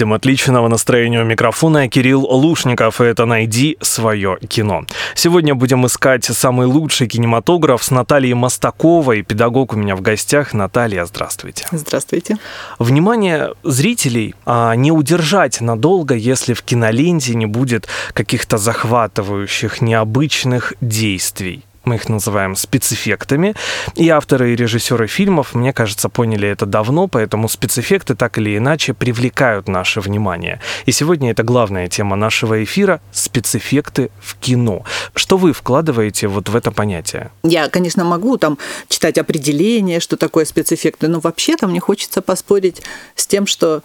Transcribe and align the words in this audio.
Всем 0.00 0.14
отличного 0.14 0.66
настроения 0.68 1.20
у 1.20 1.26
микрофона. 1.26 1.86
Кирилл 1.86 2.22
Лушников, 2.24 3.02
и 3.02 3.04
это 3.04 3.26
«Найди 3.26 3.76
свое 3.82 4.38
кино». 4.48 4.86
Сегодня 5.14 5.54
будем 5.54 5.84
искать 5.84 6.24
самый 6.24 6.66
лучший 6.66 7.06
кинематограф 7.06 7.84
с 7.84 7.90
Натальей 7.90 8.32
Мостаковой. 8.32 9.20
Педагог 9.20 9.74
у 9.74 9.76
меня 9.76 9.96
в 9.96 10.00
гостях. 10.00 10.54
Наталья, 10.54 11.04
здравствуйте. 11.04 11.66
Здравствуйте. 11.70 12.38
Внимание 12.78 13.50
зрителей 13.62 14.34
а, 14.46 14.74
не 14.74 14.90
удержать 14.90 15.60
надолго, 15.60 16.14
если 16.14 16.54
в 16.54 16.62
киноленте 16.62 17.34
не 17.34 17.44
будет 17.44 17.86
каких-то 18.14 18.56
захватывающих, 18.56 19.82
необычных 19.82 20.72
действий 20.80 21.62
мы 21.90 21.96
их 21.96 22.08
называем 22.08 22.54
спецэффектами. 22.54 23.54
И 23.96 24.08
авторы 24.08 24.52
и 24.52 24.56
режиссеры 24.56 25.08
фильмов, 25.08 25.54
мне 25.54 25.72
кажется, 25.72 26.08
поняли 26.08 26.48
это 26.48 26.66
давно, 26.66 27.08
поэтому 27.08 27.48
спецэффекты 27.48 28.14
так 28.14 28.38
или 28.38 28.56
иначе 28.56 28.94
привлекают 28.94 29.66
наше 29.66 30.00
внимание. 30.00 30.60
И 30.86 30.92
сегодня 30.92 31.32
это 31.32 31.42
главная 31.42 31.88
тема 31.88 32.14
нашего 32.14 32.62
эфира— 32.62 33.00
спецэффекты 33.12 34.10
в 34.20 34.36
кино. 34.36 34.84
Что 35.14 35.36
вы 35.36 35.52
вкладываете 35.52 36.28
вот 36.28 36.48
в 36.48 36.54
это 36.54 36.70
понятие? 36.70 37.32
Я, 37.42 37.68
конечно, 37.68 38.04
могу 38.04 38.36
там 38.36 38.56
читать 38.88 39.18
определение, 39.18 39.98
что 39.98 40.16
такое 40.16 40.44
спецэффекты, 40.44 41.08
но 41.08 41.18
вообще-то 41.18 41.66
мне 41.66 41.80
хочется 41.80 42.22
поспорить 42.22 42.82
с 43.16 43.26
тем, 43.26 43.48
что 43.48 43.82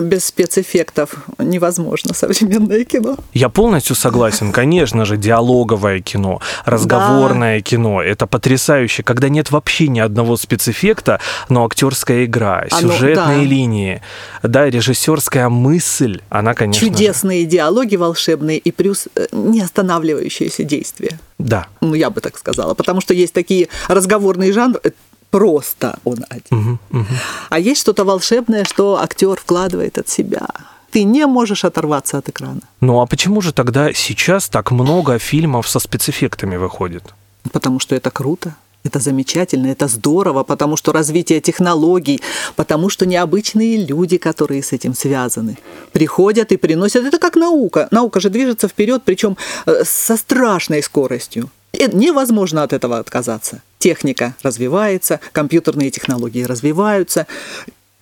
без 0.00 0.24
спецэффектов 0.24 1.14
невозможно 1.38 2.14
современное 2.14 2.84
кино. 2.84 3.16
Я 3.32 3.48
полностью 3.48 3.96
согласен. 3.96 4.52
Конечно 4.52 5.04
же, 5.04 5.16
диалоговое 5.16 6.00
кино, 6.00 6.40
разговорное 6.64 7.58
да. 7.58 7.62
кино. 7.62 8.02
Это 8.02 8.26
потрясающе, 8.26 9.02
когда 9.02 9.28
нет 9.28 9.50
вообще 9.50 9.88
ни 9.88 10.00
одного 10.00 10.36
спецэффекта, 10.36 11.20
но 11.48 11.64
актерская 11.64 12.24
игра, 12.24 12.66
Оно, 12.70 12.92
сюжетные 12.92 13.38
да. 13.38 13.44
линии, 13.44 14.02
да, 14.42 14.68
режиссерская 14.68 15.48
мысль, 15.48 16.20
она, 16.28 16.54
конечно. 16.54 16.86
Чудесные 16.86 17.42
же... 17.42 17.46
диалоги 17.46 17.96
волшебные 17.96 18.58
и 18.58 18.70
плюс 18.72 19.08
э, 19.14 19.26
не 19.32 19.60
останавливающиеся 19.60 20.64
действия. 20.64 21.18
Да. 21.38 21.66
Ну, 21.80 21.94
я 21.94 22.10
бы 22.10 22.20
так 22.20 22.38
сказала. 22.38 22.74
Потому 22.74 23.00
что 23.00 23.14
есть 23.14 23.32
такие 23.32 23.68
разговорные 23.88 24.52
жанры, 24.52 24.92
просто 25.30 25.98
он 26.04 26.24
один. 26.28 26.78
Угу, 26.90 27.00
угу. 27.00 27.06
А 27.50 27.58
есть 27.58 27.80
что-то 27.80 28.04
волшебное, 28.04 28.64
что 28.64 29.00
актер 29.00 29.36
вкладывает 29.36 29.98
от 29.98 30.08
себя. 30.08 30.46
Ты 30.90 31.04
не 31.04 31.26
можешь 31.26 31.64
оторваться 31.64 32.18
от 32.18 32.28
экрана. 32.28 32.60
Ну 32.80 33.00
а 33.00 33.06
почему 33.06 33.40
же 33.40 33.52
тогда 33.52 33.92
сейчас 33.92 34.48
так 34.48 34.70
много 34.72 35.18
фильмов 35.18 35.68
со 35.68 35.78
спецэффектами 35.78 36.56
выходит? 36.56 37.14
Потому 37.52 37.78
что 37.80 37.94
это 37.94 38.10
круто. 38.10 38.54
Это 38.82 38.98
замечательно, 38.98 39.66
это 39.66 39.88
здорово, 39.88 40.42
потому 40.42 40.76
что 40.76 40.92
развитие 40.92 41.40
технологий, 41.40 42.22
потому 42.56 42.88
что 42.88 43.04
необычные 43.04 43.86
люди, 43.86 44.16
которые 44.16 44.62
с 44.62 44.72
этим 44.72 44.94
связаны, 44.94 45.58
приходят 45.92 46.50
и 46.50 46.56
приносят. 46.56 47.04
Это 47.04 47.18
как 47.18 47.36
наука. 47.36 47.88
Наука 47.90 48.20
же 48.20 48.30
движется 48.30 48.68
вперед, 48.68 49.02
причем 49.04 49.36
э, 49.66 49.84
со 49.84 50.16
страшной 50.16 50.82
скоростью. 50.82 51.50
И 51.74 51.88
невозможно 51.92 52.62
от 52.62 52.72
этого 52.72 52.98
отказаться. 52.98 53.60
Техника 53.80 54.36
развивается, 54.42 55.20
компьютерные 55.32 55.90
технологии 55.90 56.44
развиваются. 56.44 57.26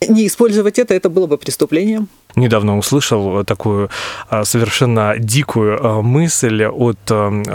Не 0.06 0.26
использовать 0.26 0.78
это, 0.78 0.92
это 0.92 1.08
было 1.08 1.26
бы 1.28 1.38
преступлением 1.38 2.08
недавно 2.38 2.78
услышал 2.78 3.44
такую 3.44 3.90
а, 4.28 4.44
совершенно 4.44 5.14
дикую 5.18 5.78
а, 5.80 6.02
мысль 6.02 6.64
от 6.64 6.98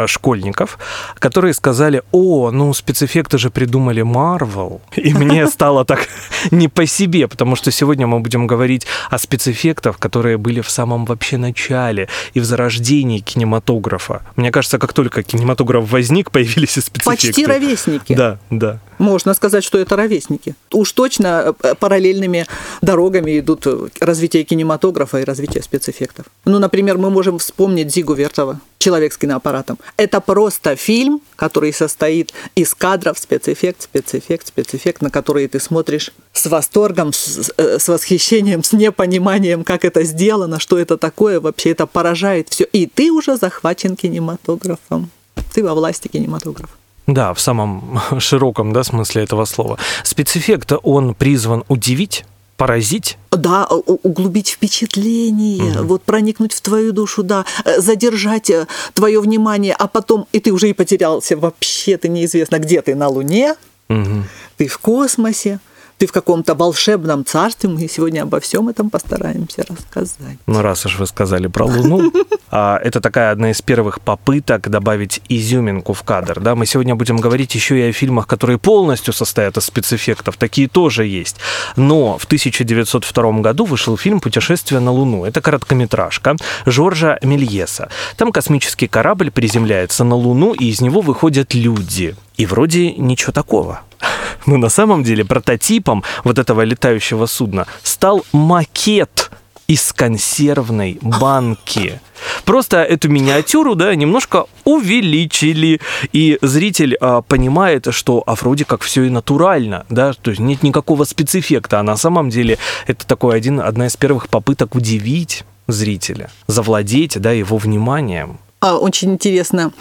школьников, 0.08 0.78
которые 1.20 1.54
сказали, 1.54 2.04
о, 2.12 2.52
ну 2.52 2.74
спецэффекты 2.74 3.38
же 3.38 3.50
придумали 3.50 4.04
Marvel. 4.04 4.82
И 4.96 5.14
мне 5.14 5.48
стало 5.54 5.86
так 5.86 6.08
не 6.52 6.68
по 6.68 6.86
себе, 6.86 7.28
потому 7.28 7.56
что 7.56 7.72
сегодня 7.72 8.08
мы 8.08 8.20
будем 8.20 8.48
говорить 8.48 8.86
о 9.10 9.18
спецэффектах, 9.18 9.98
которые 9.98 10.38
были 10.38 10.62
в 10.62 10.70
самом 10.70 11.06
вообще 11.06 11.38
начале 11.38 12.08
и 12.34 12.40
в 12.40 12.46
зарождении 12.46 13.20
кинематографа. 13.20 14.22
Мне 14.36 14.52
кажется, 14.52 14.80
как 14.80 14.94
только 14.94 15.24
кинематограф 15.24 15.90
возник, 15.92 16.32
появились 16.32 16.78
и 16.78 16.82
спецэффекты. 16.82 17.28
Почти 17.28 17.46
ровесники. 17.46 18.14
Да, 18.14 18.40
да. 18.50 18.80
Можно 19.00 19.34
сказать, 19.34 19.64
что 19.64 19.78
это 19.78 19.96
ровесники. 19.96 20.56
Уж 20.72 20.92
точно 20.92 21.56
э, 21.64 21.76
параллельными 21.76 22.46
дорогами 22.82 23.40
идут 23.40 23.68
развитие 24.00 24.44
кинематографа 24.44 24.73
кинематографа 24.74 25.20
и 25.20 25.24
развития 25.24 25.62
спецэффектов. 25.62 26.26
Ну, 26.46 26.60
например, 26.60 26.98
мы 26.98 27.10
можем 27.10 27.38
вспомнить 27.38 27.94
Зигу 27.94 28.14
Вертова 28.14 28.60
«Человек 28.80 29.14
с 29.14 29.18
киноаппаратом». 29.18 29.78
Это 29.98 30.20
просто 30.20 30.76
фильм, 30.76 31.22
который 31.36 31.72
состоит 31.74 32.34
из 32.56 32.74
кадров, 32.74 33.18
спецэффект, 33.18 33.82
спецэффект, 33.82 34.48
спецэффект, 34.48 35.02
на 35.02 35.10
которые 35.10 35.48
ты 35.48 35.60
смотришь 35.60 36.12
с 36.34 36.50
восторгом, 36.50 37.14
с, 37.14 37.52
э, 37.58 37.80
с 37.80 37.88
восхищением, 37.88 38.64
с 38.64 38.74
непониманием, 38.74 39.64
как 39.64 39.86
это 39.86 40.04
сделано, 40.04 40.60
что 40.60 40.78
это 40.78 40.98
такое, 40.98 41.40
вообще 41.40 41.72
это 41.72 41.86
поражает 41.86 42.50
все. 42.50 42.66
И 42.74 42.88
ты 42.88 43.12
уже 43.12 43.38
захвачен 43.38 43.96
кинематографом. 43.96 45.10
Ты 45.54 45.64
во 45.64 45.74
власти 45.74 46.08
кинематографа. 46.08 46.74
Да, 47.08 47.34
в 47.34 47.40
самом 47.40 48.00
широком 48.20 48.74
да, 48.74 48.84
смысле 48.84 49.24
этого 49.24 49.46
слова. 49.46 49.78
Спецэффект, 50.04 50.72
он 50.84 51.14
призван 51.14 51.64
удивить, 51.68 52.26
поразить? 52.64 53.18
Да, 53.32 53.66
углубить 53.66 54.48
впечатление, 54.48 55.80
угу. 55.80 55.88
вот 55.88 56.04
проникнуть 56.04 56.54
в 56.54 56.62
твою 56.62 56.94
душу, 56.94 57.22
да, 57.22 57.44
э, 57.66 57.82
задержать 57.82 58.50
э, 58.50 58.68
твое 58.94 59.20
внимание, 59.20 59.76
а 59.78 59.88
потом 59.88 60.28
и 60.32 60.40
ты 60.40 60.54
уже 60.54 60.70
и 60.70 60.74
потерялся 60.74 61.36
вообще, 61.36 61.98
ты 61.98 62.08
неизвестно, 62.08 62.60
где 62.60 62.82
ты 62.82 62.96
на 62.96 63.10
Луне, 63.10 63.56
угу. 63.90 64.24
ты 64.56 64.68
в 64.68 64.78
космосе, 64.78 65.60
ты 66.04 66.08
в 66.08 66.12
каком-то 66.12 66.54
волшебном 66.54 67.24
царстве. 67.24 67.70
Мы 67.70 67.88
сегодня 67.88 68.24
обо 68.24 68.42
всем 68.42 68.68
этом 68.68 68.90
постараемся 68.90 69.64
рассказать. 69.70 70.38
Ну, 70.48 70.62
раз 70.62 70.86
уж 70.86 71.00
вы 71.00 71.08
сказали 71.08 71.48
про 71.48 71.66
Луну, 71.66 72.12
а, 72.52 72.78
это 72.84 73.00
такая 73.00 73.32
одна 73.32 73.52
из 73.52 73.62
первых 73.62 74.02
попыток 74.02 74.70
добавить 74.70 75.22
изюминку 75.30 75.94
в 75.94 76.04
кадр. 76.04 76.42
Да? 76.42 76.56
Мы 76.56 76.66
сегодня 76.66 76.96
будем 76.96 77.16
говорить 77.16 77.56
еще 77.56 77.80
и 77.80 77.90
о 77.90 77.94
фильмах, 77.94 78.28
которые 78.28 78.58
полностью 78.58 79.14
состоят 79.14 79.56
из 79.56 79.64
спецэффектов. 79.64 80.36
Такие 80.36 80.68
тоже 80.68 81.06
есть. 81.06 81.38
Но 81.78 82.18
в 82.18 82.26
1902 82.26 83.32
году 83.40 83.64
вышел 83.64 83.98
фильм 83.98 84.20
«Путешествие 84.20 84.82
на 84.82 84.92
Луну». 84.92 85.24
Это 85.24 85.40
короткометражка 85.40 86.36
Жоржа 86.66 87.18
Мельеса. 87.22 87.88
Там 88.18 88.34
космический 88.34 88.88
корабль 88.88 89.32
приземляется 89.32 90.04
на 90.04 90.16
Луну, 90.16 90.54
и 90.54 90.66
из 90.66 90.82
него 90.82 91.00
выходят 91.00 91.54
люди. 91.54 92.14
И 92.36 92.46
вроде 92.46 92.92
ничего 92.92 93.32
такого. 93.32 93.84
Но 94.46 94.58
на 94.58 94.70
самом 94.70 95.04
деле 95.04 95.26
прототипом 95.26 96.04
вот 96.24 96.40
этого 96.40 96.62
летающего 96.62 97.26
судна 97.26 97.68
стал 97.84 98.26
макет 98.32 99.32
из 99.68 99.94
консервной 99.94 101.00
банки. 101.02 102.00
Просто 102.46 102.84
эту 102.84 103.10
миниатюру, 103.10 103.76
да, 103.76 103.96
немножко 103.96 104.46
увеличили, 104.66 105.80
и 106.12 106.38
зритель 106.42 106.96
а, 107.00 107.22
понимает, 107.22 107.88
что 107.92 108.24
а 108.26 108.36
вроде 108.36 108.66
как 108.66 108.82
все 108.82 109.04
и 109.04 109.10
натурально, 109.10 109.86
да, 109.90 110.14
то 110.14 110.32
есть 110.32 110.42
нет 110.42 110.64
никакого 110.64 111.06
спецэффекта, 111.06 111.80
а 111.80 111.84
на 111.84 111.96
самом 111.98 112.30
деле 112.30 112.58
это 112.88 113.08
такой 113.08 113.36
один, 113.38 113.60
одна 113.60 113.88
из 113.88 113.96
первых 113.96 114.30
попыток 114.30 114.76
удивить 114.76 115.44
зрителя, 115.68 116.30
завладеть, 116.48 117.20
да, 117.20 117.32
его 117.32 117.58
вниманием. 117.58 118.40
А, 118.60 118.78
очень 118.78 119.14
интересно, 119.14 119.72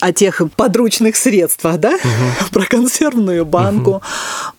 о 0.00 0.12
тех 0.12 0.42
подручных 0.56 1.16
средствах, 1.16 1.78
да, 1.78 1.90
угу. 1.90 2.50
про 2.52 2.66
консервную 2.66 3.44
банку, 3.44 3.90
угу. 3.90 4.02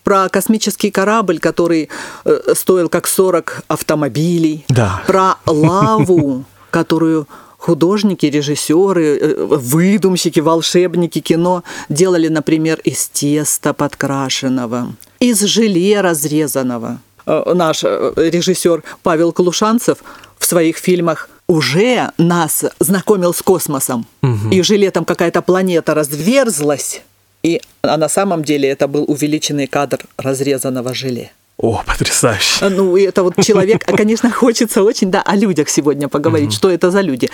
про 0.04 0.28
космический 0.28 0.90
корабль, 0.90 1.38
который 1.38 1.88
э, 2.24 2.54
стоил 2.54 2.88
как 2.88 3.06
40 3.06 3.64
автомобилей, 3.68 4.64
да. 4.68 5.02
про 5.06 5.36
лаву, 5.46 6.44
которую 6.70 7.26
художники, 7.58 8.26
режиссеры, 8.26 9.18
э, 9.18 9.44
выдумщики, 9.44 10.40
волшебники 10.40 11.20
кино 11.20 11.62
делали, 11.88 12.28
например, 12.28 12.80
из 12.84 13.08
теста 13.08 13.72
подкрашенного, 13.72 14.92
из 15.20 15.40
желе 15.40 16.00
разрезанного. 16.00 16.98
Э, 17.26 17.52
наш 17.54 17.84
режиссер 17.84 18.82
Павел 19.02 19.32
Клушанцев 19.32 19.98
в 20.38 20.44
своих 20.44 20.76
фильмах 20.76 21.28
уже 21.46 22.10
нас 22.18 22.64
знакомил 22.78 23.34
с 23.34 23.42
космосом. 23.42 24.06
Угу. 24.22 24.50
И 24.50 24.60
уже 24.60 24.76
летом 24.76 25.04
какая-то 25.04 25.42
планета 25.42 25.94
разверзлась, 25.94 27.02
и 27.42 27.60
а 27.82 27.96
на 27.96 28.08
самом 28.08 28.44
деле 28.44 28.68
это 28.68 28.86
был 28.86 29.04
увеличенный 29.08 29.66
кадр 29.66 29.98
разрезанного 30.16 30.94
желе. 30.94 31.32
О, 31.58 31.82
потрясающе. 31.86 32.68
Ну, 32.70 32.96
и 32.96 33.02
это 33.02 33.22
вот 33.22 33.34
человек, 33.44 33.84
а, 33.86 33.96
конечно, 33.96 34.30
хочется 34.30 34.82
очень, 34.82 35.10
да, 35.10 35.22
о 35.22 35.36
людях 35.36 35.68
сегодня 35.68 36.08
поговорить, 36.08 36.48
угу. 36.48 36.56
что 36.56 36.70
это 36.70 36.90
за 36.90 37.02
люди. 37.02 37.30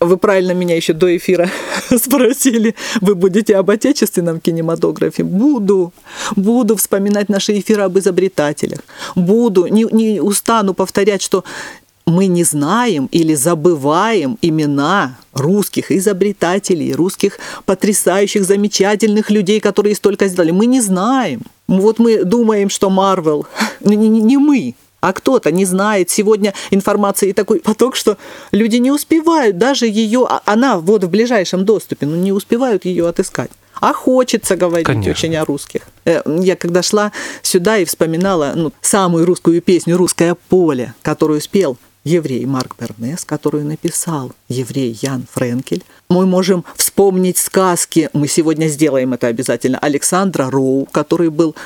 Вы 0.00 0.16
правильно 0.16 0.52
меня 0.52 0.76
еще 0.76 0.92
до 0.92 1.16
эфира 1.16 1.50
спросили, 1.96 2.74
вы 3.00 3.14
будете 3.14 3.56
об 3.56 3.70
отечественном 3.70 4.38
кинематографе? 4.38 5.24
Буду, 5.24 5.92
буду 6.36 6.76
вспоминать 6.76 7.28
наши 7.28 7.58
эфиры 7.58 7.82
об 7.82 7.98
изобретателях, 7.98 8.80
буду, 9.16 9.66
не, 9.66 9.84
не 9.90 10.20
устану 10.20 10.74
повторять, 10.74 11.22
что 11.22 11.42
мы 12.06 12.26
не 12.26 12.44
знаем 12.44 13.08
или 13.12 13.34
забываем 13.34 14.38
имена 14.42 15.18
русских 15.32 15.90
изобретателей, 15.90 16.92
русских 16.94 17.38
потрясающих, 17.64 18.44
замечательных 18.44 19.30
людей, 19.30 19.60
которые 19.60 19.94
столько 19.94 20.28
сделали. 20.28 20.50
Мы 20.50 20.66
не 20.66 20.80
знаем. 20.80 21.42
Вот 21.66 21.98
мы 21.98 22.24
думаем, 22.24 22.68
что 22.68 22.90
Марвел, 22.90 23.46
не, 23.80 23.96
не, 23.96 24.08
не 24.08 24.36
мы, 24.36 24.74
а 25.00 25.12
кто-то 25.12 25.50
не 25.50 25.64
знает. 25.64 26.10
Сегодня 26.10 26.54
информации 26.70 27.32
такой 27.32 27.60
поток, 27.60 27.96
что 27.96 28.16
люди 28.52 28.76
не 28.76 28.90
успевают 28.90 29.58
даже 29.58 29.86
ее, 29.86 30.26
а 30.28 30.42
она 30.44 30.78
вот 30.78 31.04
в 31.04 31.10
ближайшем 31.10 31.64
доступе, 31.64 32.06
но 32.06 32.16
не 32.16 32.32
успевают 32.32 32.84
ее 32.84 33.08
отыскать. 33.08 33.50
А 33.80 33.92
хочется 33.92 34.56
говорить 34.56 34.86
Конечно. 34.86 35.10
очень 35.10 35.36
о 35.36 35.44
русских. 35.44 35.82
Э, 36.04 36.22
Я 36.40 36.56
когда 36.56 36.82
шла 36.82 37.12
сюда 37.42 37.78
и 37.78 37.84
вспоминала 37.84 38.52
ну, 38.54 38.72
самую 38.80 39.26
русскую 39.26 39.60
песню 39.60 39.96
«Русское 39.96 40.36
поле», 40.48 40.94
которую 41.02 41.40
спел 41.40 41.76
еврей 42.04 42.44
Марк 42.46 42.76
Бернес, 42.78 43.24
которую 43.24 43.64
написал 43.64 44.32
еврей 44.48 44.96
Ян 45.00 45.26
Френкель. 45.30 45.82
Мы 46.08 46.26
можем 46.26 46.64
вспомнить 46.76 47.38
сказки, 47.38 48.10
мы 48.12 48.28
сегодня 48.28 48.68
сделаем 48.68 49.14
это 49.14 49.26
обязательно, 49.26 49.78
Александра 49.78 50.50
Роу, 50.50 50.86
который 50.92 51.30
был 51.30 51.56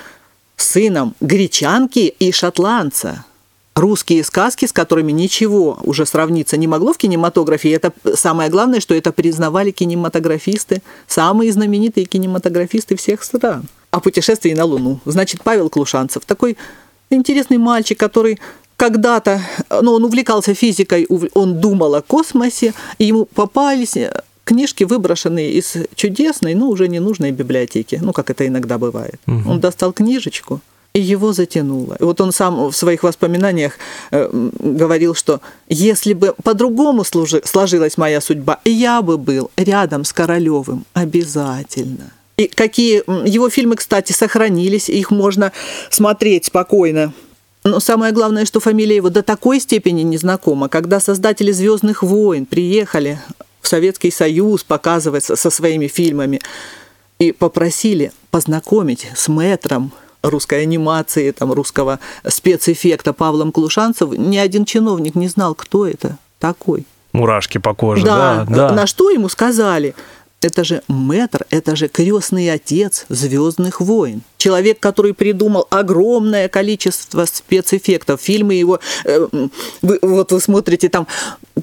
сыном 0.57 1.15
гречанки 1.21 2.15
и 2.19 2.33
шотландца. 2.33 3.25
Русские 3.75 4.25
сказки, 4.25 4.67
с 4.67 4.73
которыми 4.73 5.13
ничего 5.13 5.79
уже 5.85 6.05
сравниться 6.05 6.57
не 6.57 6.67
могло 6.67 6.93
в 6.93 6.99
кинематографе. 6.99 7.69
И 7.69 7.73
это 7.73 7.93
самое 8.17 8.51
главное, 8.51 8.81
что 8.81 8.93
это 8.93 9.13
признавали 9.13 9.71
кинематографисты, 9.71 10.83
самые 11.07 11.53
знаменитые 11.53 12.07
кинематографисты 12.07 12.97
всех 12.97 13.23
стран. 13.23 13.69
О 13.93 14.01
путешествии 14.01 14.53
на 14.53 14.65
Луну. 14.65 15.01
Значит, 15.05 15.43
Павел 15.45 15.71
Клушанцев, 15.71 16.25
такой 16.25 16.57
интересный 17.09 17.59
мальчик, 17.59 17.97
который 17.97 18.41
когда-то, 18.79 19.43
ну, 19.83 19.93
он 19.93 20.05
увлекался 20.05 20.55
физикой, 20.55 21.07
он 21.35 21.61
думал 21.61 21.95
о 21.97 22.01
космосе, 22.01 22.73
и 22.99 23.05
ему 23.05 23.25
попались 23.25 23.97
книжки, 24.45 24.85
выброшенные 24.85 25.53
из 25.53 25.77
чудесной, 25.95 26.55
но 26.55 26.69
уже 26.69 26.89
ненужной 26.89 27.33
библиотеки, 27.33 27.99
ну, 28.01 28.13
как 28.13 28.31
это 28.31 28.47
иногда 28.47 28.79
бывает. 28.79 29.21
Он 29.27 29.61
достал 29.61 29.93
книжечку, 29.93 30.61
и 30.95 31.01
его 31.01 31.33
затянуло. 31.33 31.97
И 32.01 32.05
вот 32.05 32.21
он 32.21 32.33
сам 32.33 32.71
в 32.71 32.73
своих 32.73 33.03
воспоминаниях 33.03 33.73
э, 34.11 34.31
говорил, 34.59 35.15
что 35.15 35.41
если 35.69 36.15
бы 36.15 36.35
по-другому 36.43 37.05
сложилась 37.05 37.99
моя 37.99 38.21
судьба, 38.21 38.61
я 38.65 39.03
бы 39.03 39.19
был 39.19 39.51
рядом 39.57 40.05
с 40.05 40.13
Королевым 40.13 40.85
обязательно. 40.95 42.13
И 42.37 42.47
какие 42.47 43.03
его 43.29 43.51
фильмы, 43.51 43.77
кстати, 43.77 44.13
сохранились, 44.13 44.89
их 44.89 45.11
можно 45.11 45.53
смотреть 45.91 46.47
спокойно. 46.47 47.13
Но 47.69 47.81
самое 47.81 48.13
главное, 48.13 48.47
что 48.47 48.61
фамилия 48.61 48.97
его 48.97 49.11
до 49.11 49.23
такой 49.23 49.61
степени 49.61 50.03
незнакома, 50.03 50.69
когда 50.69 51.01
создатели 51.01 51.53
Звездных 51.53 52.03
войн 52.03 52.47
приехали 52.47 53.21
в 53.61 53.69
Советский 53.69 54.11
Союз 54.11 54.65
показывать 54.65 55.25
со 55.25 55.51
своими 55.51 55.87
фильмами 55.87 56.41
и 57.19 57.33
попросили 57.33 58.13
познакомить 58.31 59.07
с 59.15 59.29
мэтром 59.29 59.93
русской 60.23 60.63
анимации, 60.63 61.31
там, 61.31 61.53
русского 61.53 62.01
спецэффекта 62.27 63.13
Павлом 63.13 63.53
Клушанцевым, 63.53 64.31
ни 64.31 64.39
один 64.39 64.65
чиновник 64.65 65.15
не 65.15 65.29
знал, 65.29 65.55
кто 65.55 65.87
это 65.87 66.17
такой. 66.39 66.87
Мурашки 67.13 67.59
по 67.59 67.75
коже, 67.75 68.05
да, 68.05 68.47
да. 68.49 68.73
На 68.73 68.87
что 68.87 69.11
ему 69.11 69.29
сказали? 69.29 69.95
Это 70.41 70.63
же 70.63 70.83
мэтр, 70.87 71.47
это 71.51 71.75
же 71.75 71.89
крестный 71.89 72.53
отец 72.53 73.07
Звездных 73.09 73.81
войн. 73.81 74.23
Человек, 74.37 74.79
который 74.79 75.13
придумал 75.13 75.67
огромное 75.69 76.49
количество 76.49 77.25
спецэффектов. 77.25 78.21
Фильмы 78.21 78.55
его, 78.55 78.79
э, 79.05 79.27
вы, 79.83 79.99
вот 80.01 80.31
вы 80.31 80.41
смотрите, 80.41 80.89
там 80.89 81.09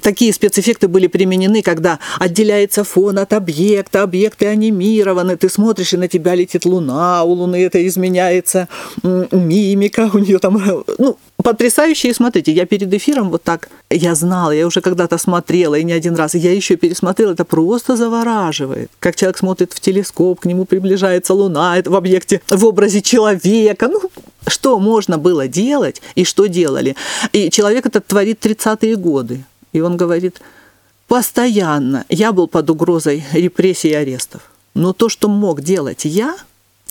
такие 0.02 0.30
спецэффекты 0.30 0.88
были 0.88 1.06
применены, 1.06 1.62
когда 1.62 2.00
отделяется 2.18 2.84
фон 2.84 3.18
от 3.18 3.32
объекта, 3.32 4.02
объекты 4.02 4.46
анимированы, 4.46 5.38
ты 5.38 5.48
смотришь, 5.48 5.94
и 5.94 5.96
на 5.96 6.06
тебя 6.06 6.34
летит 6.34 6.66
луна, 6.66 7.24
у 7.24 7.32
луны 7.32 7.64
это 7.64 7.86
изменяется 7.86 8.68
мимика, 9.02 10.10
у 10.12 10.18
нее 10.18 10.38
там, 10.38 10.58
э, 10.58 11.12
ну, 11.46 11.52
потрясающие. 11.52 12.12
Смотрите, 12.14 12.52
я 12.52 12.66
перед 12.66 12.92
эфиром 12.92 13.30
вот 13.30 13.42
так, 13.42 13.68
я 13.90 14.14
знала, 14.14 14.50
я 14.50 14.66
уже 14.66 14.80
когда-то 14.80 15.18
смотрела, 15.18 15.76
и 15.76 15.84
не 15.84 15.92
один 15.92 16.16
раз, 16.16 16.34
и 16.34 16.38
я 16.38 16.52
еще 16.52 16.76
пересмотрела, 16.76 17.32
это 17.32 17.44
просто 17.44 17.96
завораживает. 17.96 18.90
Как 18.98 19.16
человек 19.16 19.38
смотрит 19.38 19.72
в 19.72 19.80
телескоп, 19.80 20.40
к 20.40 20.46
нему 20.46 20.64
приближается 20.64 21.34
луна, 21.34 21.78
это 21.78 21.90
в 21.90 21.94
объекте, 21.94 22.40
в 22.48 22.64
образе 22.64 23.00
человека. 23.00 23.88
Ну, 23.88 24.10
что 24.48 24.78
можно 24.78 25.18
было 25.18 25.48
делать 25.48 26.02
и 26.16 26.24
что 26.24 26.46
делали. 26.46 26.96
И 27.32 27.50
человек 27.50 27.86
этот 27.86 28.06
творит 28.06 28.44
30-е 28.44 28.96
годы. 28.96 29.44
И 29.72 29.80
он 29.80 29.96
говорит, 29.96 30.40
постоянно 31.08 32.04
я 32.08 32.32
был 32.32 32.48
под 32.48 32.70
угрозой 32.70 33.24
репрессий 33.32 33.90
и 33.90 33.94
арестов. 33.94 34.40
Но 34.74 34.92
то, 34.92 35.08
что 35.08 35.28
мог 35.28 35.60
делать 35.60 36.04
я, 36.04 36.36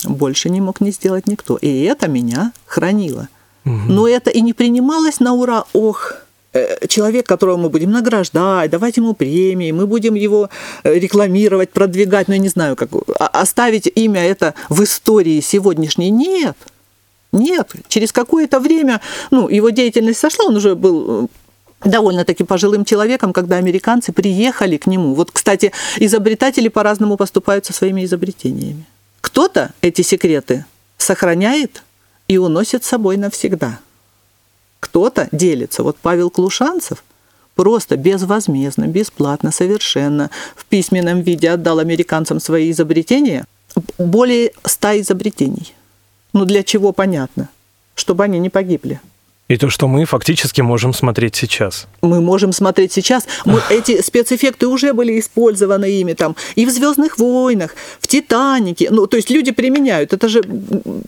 больше 0.04 0.50
не 0.50 0.60
мог 0.60 0.80
не 0.80 0.92
сделать 0.92 1.26
никто. 1.26 1.56
И 1.56 1.82
это 1.82 2.08
меня 2.08 2.52
хранило. 2.66 3.28
Но 3.66 4.06
это 4.08 4.30
и 4.30 4.40
не 4.40 4.52
принималось 4.52 5.20
на 5.20 5.34
ура, 5.34 5.64
ох, 5.72 6.14
э, 6.52 6.86
человек, 6.86 7.26
которого 7.26 7.56
мы 7.56 7.68
будем 7.68 7.90
награждать, 7.90 8.70
давать 8.70 8.96
ему 8.96 9.12
премии, 9.14 9.72
мы 9.72 9.86
будем 9.86 10.14
его 10.14 10.48
э, 10.84 10.94
рекламировать, 10.94 11.70
продвигать, 11.70 12.28
ну, 12.28 12.34
я 12.34 12.40
не 12.40 12.48
знаю, 12.48 12.76
как 12.76 12.90
а- 13.18 13.26
оставить 13.26 13.90
имя 13.94 14.22
это 14.22 14.54
в 14.68 14.82
истории 14.84 15.40
сегодняшней. 15.40 16.10
Нет, 16.10 16.56
нет. 17.32 17.72
Через 17.88 18.12
какое-то 18.12 18.60
время, 18.60 19.00
ну, 19.32 19.48
его 19.48 19.70
деятельность 19.70 20.20
сошла, 20.20 20.46
он 20.46 20.56
уже 20.56 20.76
был 20.76 21.24
э, 21.24 21.26
довольно-таки 21.88 22.44
пожилым 22.44 22.84
человеком, 22.84 23.32
когда 23.32 23.56
американцы 23.56 24.12
приехали 24.12 24.76
к 24.76 24.86
нему. 24.86 25.14
Вот, 25.14 25.32
кстати, 25.32 25.72
изобретатели 25.98 26.68
по-разному 26.68 27.16
поступают 27.16 27.66
со 27.66 27.72
своими 27.72 28.04
изобретениями. 28.04 28.84
Кто-то 29.20 29.72
эти 29.82 30.02
секреты 30.02 30.64
сохраняет 30.98 31.82
и 32.28 32.38
уносит 32.38 32.84
с 32.84 32.88
собой 32.88 33.16
навсегда. 33.16 33.78
Кто-то 34.80 35.28
делится. 35.32 35.82
Вот 35.82 35.96
Павел 35.96 36.30
Клушанцев 36.30 37.02
просто 37.54 37.96
безвозмездно, 37.96 38.86
бесплатно, 38.86 39.50
совершенно 39.50 40.30
в 40.54 40.64
письменном 40.66 41.22
виде 41.22 41.50
отдал 41.50 41.78
американцам 41.78 42.40
свои 42.40 42.70
изобретения. 42.70 43.44
Более 43.98 44.52
ста 44.64 44.98
изобретений. 44.98 45.74
Ну, 46.32 46.44
для 46.44 46.62
чего 46.62 46.92
понятно? 46.92 47.48
Чтобы 47.94 48.24
они 48.24 48.38
не 48.38 48.50
погибли. 48.50 49.00
И 49.48 49.56
то, 49.56 49.70
что 49.70 49.86
мы 49.86 50.04
фактически 50.06 50.60
можем 50.60 50.92
смотреть 50.92 51.36
сейчас. 51.36 51.86
Мы 52.02 52.20
можем 52.20 52.52
смотреть 52.52 52.92
сейчас. 52.92 53.26
Мы, 53.44 53.60
эти 53.70 54.02
спецэффекты 54.02 54.66
уже 54.66 54.92
были 54.92 55.20
использованы 55.20 55.84
ими 56.00 56.14
там 56.14 56.34
и 56.56 56.66
в 56.66 56.70
Звездных 56.70 57.18
войнах, 57.18 57.74
в 58.00 58.08
Титанике. 58.08 58.88
Ну, 58.90 59.06
то 59.06 59.16
есть 59.16 59.30
люди 59.30 59.52
применяют. 59.52 60.12
Это 60.12 60.28
же 60.28 60.42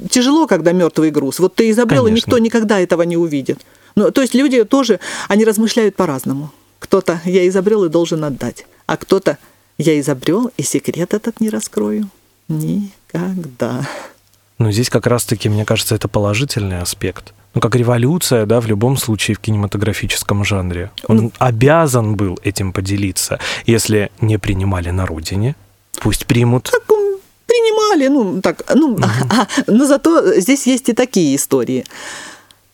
тяжело, 0.09 0.47
когда 0.47 0.73
мертвый 0.73 1.11
груз. 1.11 1.41
Вот 1.41 1.57
ты 1.57 1.71
изобрел, 1.71 2.07
и 2.07 2.13
никто 2.13 2.39
никогда 2.39 2.79
этого 2.79 3.03
не 3.03 3.17
увидит. 3.17 3.59
Ну, 3.97 4.13
то 4.13 4.21
есть 4.21 4.35
люди 4.35 4.63
тоже, 4.65 5.01
они 5.29 5.45
размышляют 5.45 5.97
по-разному. 5.97 6.53
Кто-то 6.79 7.21
я 7.25 7.49
изобрел 7.49 7.85
и 7.85 7.89
должен 7.89 8.23
отдать, 8.23 8.67
а 8.87 8.97
кто-то 8.97 9.39
я 9.79 9.99
изобрел 9.99 10.53
и 10.57 10.63
секрет 10.63 11.13
этот 11.13 11.41
не 11.41 11.51
раскрою 11.51 12.09
никогда. 12.47 13.87
Но 14.59 14.73
здесь 14.73 14.91
как 14.91 15.07
раз-таки, 15.07 15.49
мне 15.49 15.65
кажется, 15.65 15.95
это 15.95 16.09
положительный 16.09 16.81
аспект. 16.81 17.33
Ну, 17.59 17.63
как 17.63 17.75
революция, 17.75 18.47
да, 18.47 18.61
в 18.61 18.69
любом 18.69 18.97
случае 18.97 19.35
в 19.35 19.41
кинематографическом 19.41 20.45
жанре. 20.45 20.91
Он 21.09 21.17
Ну. 21.17 21.33
обязан 21.41 22.15
был 22.15 22.39
этим 22.45 22.73
поделиться. 22.73 23.41
Если 23.67 24.11
не 24.21 24.39
принимали 24.39 24.91
на 24.91 25.07
родине, 25.07 25.57
пусть 26.01 26.25
примут. 26.27 26.71
Так, 26.71 26.83
принимали, 27.47 28.07
ну, 28.07 28.41
так, 28.41 28.63
ну, 28.77 28.97
а- 29.03 29.09
а, 29.43 29.47
но 29.67 29.87
зато 29.87 30.39
здесь 30.41 30.69
есть 30.69 30.89
и 30.89 30.93
такие 30.93 31.35
истории. 31.35 31.85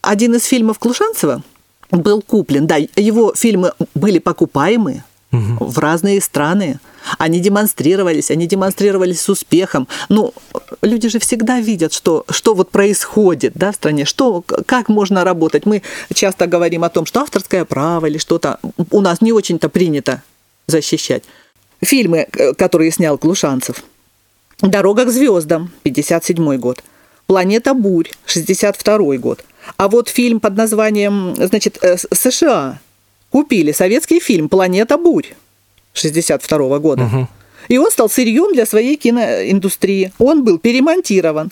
Один 0.02 0.34
из 0.34 0.44
фильмов 0.44 0.78
Клушанцева 0.78 1.42
был 1.90 2.20
куплен, 2.20 2.66
да, 2.66 2.76
его 2.76 3.32
фильмы 3.34 3.72
были 3.94 4.18
покупаемы 4.18 5.02
в 5.32 5.78
разные 5.78 6.20
страны. 6.20 6.78
Они 7.18 7.40
демонстрировались, 7.40 8.30
они 8.30 8.46
демонстрировались 8.46 9.20
с 9.20 9.28
успехом. 9.28 9.88
Ну, 10.08 10.32
люди 10.82 11.08
же 11.08 11.18
всегда 11.18 11.60
видят, 11.60 11.92
что, 11.92 12.24
что 12.30 12.54
вот 12.54 12.70
происходит 12.70 13.52
да, 13.54 13.72
в 13.72 13.76
стране, 13.76 14.04
что, 14.04 14.42
как 14.42 14.88
можно 14.88 15.24
работать. 15.24 15.66
Мы 15.66 15.82
часто 16.12 16.46
говорим 16.46 16.84
о 16.84 16.88
том, 16.88 17.06
что 17.06 17.20
авторское 17.20 17.64
право 17.64 18.06
или 18.06 18.18
что-то 18.18 18.58
у 18.90 19.00
нас 19.00 19.20
не 19.20 19.32
очень-то 19.32 19.68
принято 19.68 20.22
защищать. 20.66 21.24
Фильмы, 21.82 22.26
э, 22.32 22.54
которые 22.54 22.90
снял 22.90 23.18
Клушанцев. 23.18 23.84
«Дорога 24.60 25.04
к 25.04 25.10
звездам», 25.10 25.70
57 25.82 26.56
год. 26.56 26.82
«Планета 27.26 27.74
бурь», 27.74 28.10
62 28.26 29.16
год. 29.18 29.44
А 29.76 29.88
вот 29.88 30.08
фильм 30.08 30.40
под 30.40 30.56
названием, 30.56 31.34
значит, 31.36 31.78
э, 31.82 31.96
США 31.96 32.80
купили 33.30 33.72
советский 33.72 34.20
фильм 34.20 34.48
«Планета 34.48 34.96
бурь» 34.96 35.34
62 35.94 36.78
года. 36.78 37.28
И 37.68 37.78
он 37.78 37.90
стал 37.90 38.10
сырьем 38.10 38.52
для 38.52 38.66
своей 38.66 38.96
киноиндустрии. 38.96 40.12
Он 40.18 40.44
был 40.44 40.58
перемонтирован. 40.58 41.50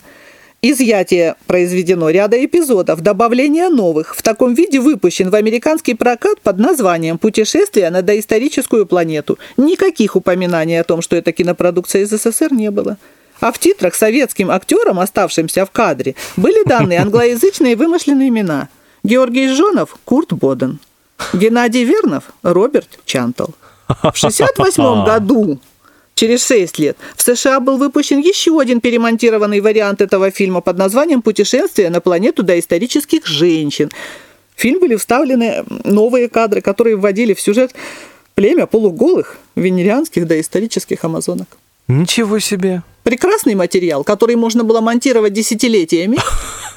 Изъятие 0.61 1.35
произведено 1.45 2.09
ряда 2.09 2.43
эпизодов, 2.45 3.01
добавление 3.01 3.67
новых. 3.67 4.15
В 4.15 4.21
таком 4.21 4.53
виде 4.53 4.79
выпущен 4.79 5.29
в 5.29 5.35
американский 5.35 5.93
прокат 5.93 6.39
под 6.39 6.57
названием 6.57 7.17
«Путешествие 7.17 7.89
на 7.89 8.01
доисторическую 8.01 8.85
планету». 8.85 9.37
Никаких 9.57 10.15
упоминаний 10.15 10.79
о 10.79 10.85
том, 10.85 11.01
что 11.01 11.17
это 11.17 11.33
кинопродукция 11.33 12.03
из 12.03 12.11
СССР, 12.11 12.53
не 12.53 12.71
было. 12.71 12.97
А 13.41 13.51
в 13.51 13.59
титрах 13.59 13.93
советским 13.93 14.49
актерам, 14.51 15.01
оставшимся 15.01 15.65
в 15.65 15.71
кадре, 15.71 16.15
были 16.37 16.65
даны 16.65 16.97
англоязычные 16.97 17.75
вымышленные 17.75 18.29
имена. 18.29 18.69
Георгий 19.03 19.49
Жонов– 19.49 19.97
Курт 20.05 20.31
Боден. 20.31 20.79
Геннадий 21.33 21.83
Вернов– 21.83 22.31
Роберт 22.43 22.99
Чантл. 23.03 23.47
В 23.87 23.91
1968 23.91 25.05
году 25.05 25.59
Через 26.15 26.45
6 26.45 26.79
лет 26.79 26.97
в 27.15 27.21
США 27.23 27.59
был 27.59 27.77
выпущен 27.77 28.19
еще 28.19 28.59
один 28.59 28.81
перемонтированный 28.81 29.61
вариант 29.61 29.99
этого 29.99 30.29
фильма 30.29 30.61
под 30.61 30.77
названием 30.77 31.21
«Путешествие 31.21 31.89
на 31.89 32.01
планету 32.01 32.43
доисторических 32.43 33.25
женщин». 33.25 33.89
В 34.55 34.61
фильм 34.61 34.79
были 34.79 34.95
вставлены 34.95 35.65
новые 35.83 36.29
кадры, 36.29 36.61
которые 36.61 36.97
вводили 36.97 37.33
в 37.33 37.41
сюжет 37.41 37.73
племя 38.35 38.67
полуголых 38.67 39.37
венерианских 39.55 40.27
доисторических 40.27 41.03
амазонок. 41.03 41.47
Ничего 41.87 42.39
себе. 42.39 42.83
Прекрасный 43.03 43.55
материал, 43.55 44.03
который 44.03 44.35
можно 44.35 44.63
было 44.63 44.81
монтировать 44.81 45.33
десятилетиями. 45.33 46.17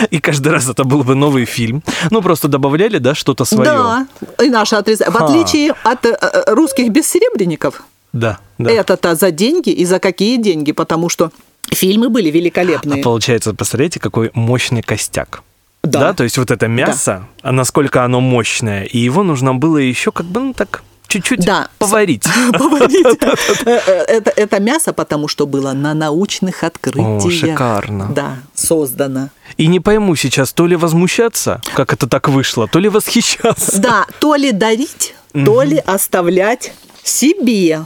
И 0.10 0.20
каждый 0.20 0.52
раз 0.52 0.68
это 0.68 0.84
был 0.84 1.02
бы 1.04 1.14
новый 1.14 1.44
фильм. 1.44 1.82
Ну, 2.10 2.22
просто 2.22 2.48
добавляли, 2.48 2.98
да, 2.98 3.14
что-то 3.14 3.44
свое. 3.44 3.70
Да, 3.70 4.06
и 4.44 4.50
наши 4.50 4.76
отрезания. 4.76 5.12
В 5.12 5.16
отличие 5.16 5.74
от 5.84 6.06
э, 6.06 6.16
э, 6.20 6.54
русских 6.54 6.90
бессеребренников, 6.90 7.82
Да, 8.12 8.38
да. 8.58 8.70
это-то 8.70 9.14
за 9.14 9.30
деньги 9.30 9.70
и 9.70 9.84
за 9.84 9.98
какие 9.98 10.36
деньги, 10.36 10.72
потому 10.72 11.08
что 11.08 11.30
фильмы 11.70 12.08
были 12.08 12.30
великолепные. 12.30 13.00
А 13.00 13.04
получается, 13.04 13.54
посмотрите, 13.54 14.00
какой 14.00 14.30
мощный 14.34 14.82
костяк. 14.82 15.42
Да. 15.82 16.12
то 16.14 16.22
есть 16.22 16.38
вот 16.38 16.52
это 16.52 16.68
мясо, 16.68 17.26
а 17.42 17.50
насколько 17.50 18.04
оно 18.04 18.20
мощное, 18.20 18.84
и 18.84 18.98
его 18.98 19.24
нужно 19.24 19.52
было 19.54 19.78
еще 19.78 20.12
как 20.12 20.26
бы, 20.26 20.40
ну 20.40 20.54
так, 20.54 20.84
чуть-чуть 21.12 21.40
Да. 21.44 21.68
поварить. 21.78 22.24
Поварить. 22.58 23.06
Э, 23.66 23.80
э, 23.86 24.04
Это, 24.08 24.30
это 24.34 24.60
мясо, 24.60 24.92
потому 24.92 25.28
что 25.28 25.46
было 25.46 25.72
на 25.72 25.94
научных 25.94 26.64
открытиях. 26.64 27.24
О, 27.24 27.30
шикарно. 27.30 28.08
Да, 28.14 28.36
создано. 28.54 29.28
И 29.58 29.66
не 29.66 29.80
пойму 29.80 30.16
сейчас, 30.16 30.52
то 30.52 30.66
ли 30.66 30.76
возмущаться, 30.76 31.60
как 31.74 31.92
это 31.92 32.06
так 32.06 32.28
вышло, 32.28 32.66
то 32.66 32.78
ли 32.78 32.88
восхищаться. 32.88 33.78
Да, 33.80 34.06
то 34.20 34.34
ли 34.36 34.52
дарить, 34.52 35.14
то 35.32 35.62
ли 35.62 35.76
оставлять 35.78 36.72
себе. 37.04 37.84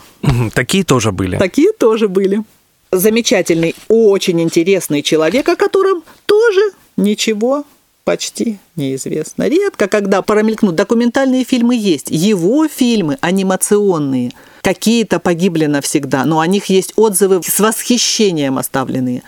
Такие 0.54 0.85
тоже 0.85 1.11
были. 1.12 1.37
Такие 1.38 1.73
тоже 1.73 2.09
были. 2.09 2.42
Замечательный, 2.92 3.75
очень 3.88 4.40
интересный 4.40 5.02
человек, 5.02 5.49
о 5.49 5.56
котором 5.56 6.02
тоже 6.26 6.61
ничего 6.97 7.64
почти 8.07 8.59
неизвестно. 8.77 9.49
Редко, 9.49 9.89
когда 9.89 10.23
промелькнут 10.23 10.77
документальные 10.77 11.45
фильмы 11.45 11.75
есть. 11.75 12.07
Его 12.09 12.69
фильмы 12.69 13.19
анимационные. 13.21 14.31
Какие-то 14.63 15.19
погибли 15.19 15.67
навсегда, 15.67 16.25
но 16.25 16.39
о 16.39 16.47
них 16.47 16.67
есть 16.67 16.93
отзывы 16.97 17.43
с 17.43 17.59
восхищением 17.59 18.59
оставленные. 18.59 19.25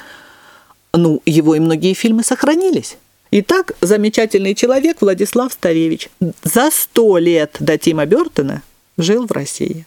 Ну, 0.94 1.20
его 1.26 1.56
и 1.56 1.60
многие 1.60 1.92
фильмы 1.92 2.22
сохранились. 2.22 2.96
Итак, 3.32 3.72
замечательный 3.80 4.54
человек 4.54 4.98
Владислав 5.00 5.52
Старевич 5.52 6.08
за 6.44 6.70
сто 6.70 7.18
лет 7.18 7.56
до 7.58 7.78
Тима 7.78 8.06
Бертона 8.06 8.62
жил 8.96 9.26
в 9.26 9.32
России. 9.32 9.86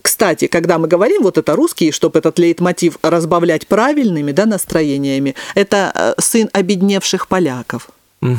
Кстати, 0.00 0.46
когда 0.46 0.78
мы 0.78 0.88
говорим, 0.88 1.22
вот 1.22 1.36
это 1.36 1.54
русский, 1.54 1.92
чтобы 1.92 2.18
этот 2.20 2.38
лейтмотив 2.38 2.96
разбавлять 3.02 3.66
правильными 3.66 4.32
да, 4.32 4.46
настроениями, 4.46 5.34
это 5.54 5.92
э, 5.94 6.14
сын 6.18 6.48
обедневших 6.52 7.28
поляков. 7.28 7.90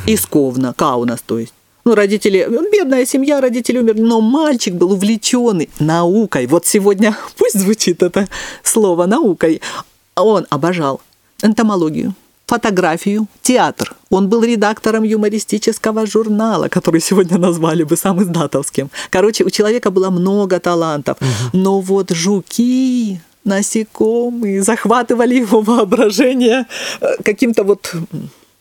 Из 0.05 0.25
Ковна, 0.25 0.73
Каунас, 0.73 1.21
то 1.21 1.39
есть. 1.39 1.53
Ну, 1.85 1.95
родители, 1.95 2.45
ну, 2.49 2.69
бедная 2.69 3.05
семья, 3.05 3.39
родители 3.39 3.79
умерли, 3.79 4.01
но 4.01 4.19
мальчик 4.19 4.73
был 4.73 4.91
увлеченный 4.91 5.69
наукой. 5.79 6.45
Вот 6.47 6.65
сегодня 6.65 7.15
пусть 7.37 7.57
звучит 7.59 8.03
это 8.03 8.27
слово 8.63 9.05
наукой. 9.05 9.61
Он 10.15 10.45
обожал 10.49 10.99
энтомологию, 11.41 12.13
фотографию, 12.45 13.27
театр. 13.41 13.95
Он 14.09 14.27
был 14.27 14.43
редактором 14.43 15.03
юмористического 15.03 16.05
журнала, 16.05 16.67
который 16.67 16.99
сегодня 16.99 17.37
назвали 17.37 17.83
бы 17.83 17.95
сам 17.95 18.21
издатовским. 18.21 18.89
Короче, 19.09 19.45
у 19.45 19.49
человека 19.49 19.89
было 19.89 20.09
много 20.09 20.59
талантов. 20.59 21.17
Но 21.53 21.79
вот 21.79 22.11
жуки, 22.11 23.21
насекомые 23.45 24.61
захватывали 24.61 25.35
его 25.35 25.61
воображение 25.67 26.65
э, 27.01 27.23
каким-то 27.23 27.63
вот 27.63 27.95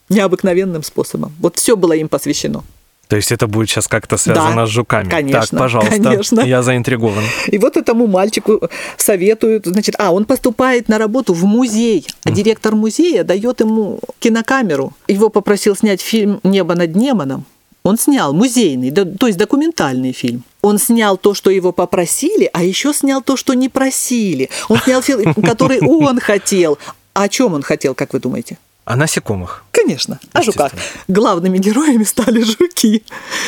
необыкновенным 0.08 0.82
способом. 0.82 1.32
Вот 1.40 1.56
все 1.56 1.76
было 1.76 1.92
им 1.92 2.08
посвящено. 2.08 2.62
То 3.08 3.14
есть 3.16 3.30
это 3.30 3.46
будет 3.46 3.70
сейчас 3.70 3.86
как-то 3.86 4.16
связано 4.16 4.56
Да, 4.56 4.66
с 4.66 4.70
жуками. 4.70 5.08
конечно, 5.08 5.40
так, 5.40 5.58
пожалуйста, 5.58 6.02
конечно. 6.02 6.40
я 6.40 6.62
заинтригован. 6.62 7.22
И 7.46 7.58
вот 7.58 7.76
этому 7.76 8.08
мальчику 8.08 8.68
советуют, 8.96 9.66
значит, 9.66 9.94
а, 9.98 10.10
он 10.12 10.24
поступает 10.24 10.88
на 10.88 10.98
работу 10.98 11.32
в 11.32 11.44
музей, 11.44 12.04
а 12.24 12.30
директор 12.32 12.74
музея 12.74 13.22
дает 13.22 13.60
ему 13.60 14.00
кинокамеру. 14.18 14.92
Его 15.06 15.28
попросил 15.28 15.76
снять 15.76 16.00
фильм 16.00 16.40
«Небо 16.42 16.74
над 16.74 16.96
Неманом». 16.96 17.44
Он 17.84 17.96
снял 17.96 18.32
музейный, 18.32 18.90
то 18.90 19.28
есть 19.28 19.38
документальный 19.38 20.10
фильм. 20.12 20.42
Он 20.60 20.76
снял 20.76 21.16
то, 21.16 21.34
что 21.34 21.50
его 21.50 21.70
попросили, 21.70 22.50
а 22.52 22.64
еще 22.64 22.92
снял 22.92 23.22
то, 23.22 23.36
что 23.36 23.54
не 23.54 23.68
просили. 23.68 24.50
Он 24.68 24.78
снял 24.78 25.00
фильм, 25.02 25.32
который 25.34 25.78
он 25.80 26.18
хотел. 26.18 26.78
А 27.14 27.22
о 27.22 27.28
чем 27.28 27.54
он 27.54 27.62
хотел, 27.62 27.94
как 27.94 28.12
вы 28.12 28.18
думаете? 28.18 28.58
А 28.86 28.94
насекомых? 28.94 29.64
Конечно, 29.72 30.20
о 30.32 30.42
жуках. 30.42 30.72
Естественно. 30.72 31.04
Главными 31.08 31.58
героями 31.58 32.04
стали 32.04 32.42
жуки. 32.42 33.02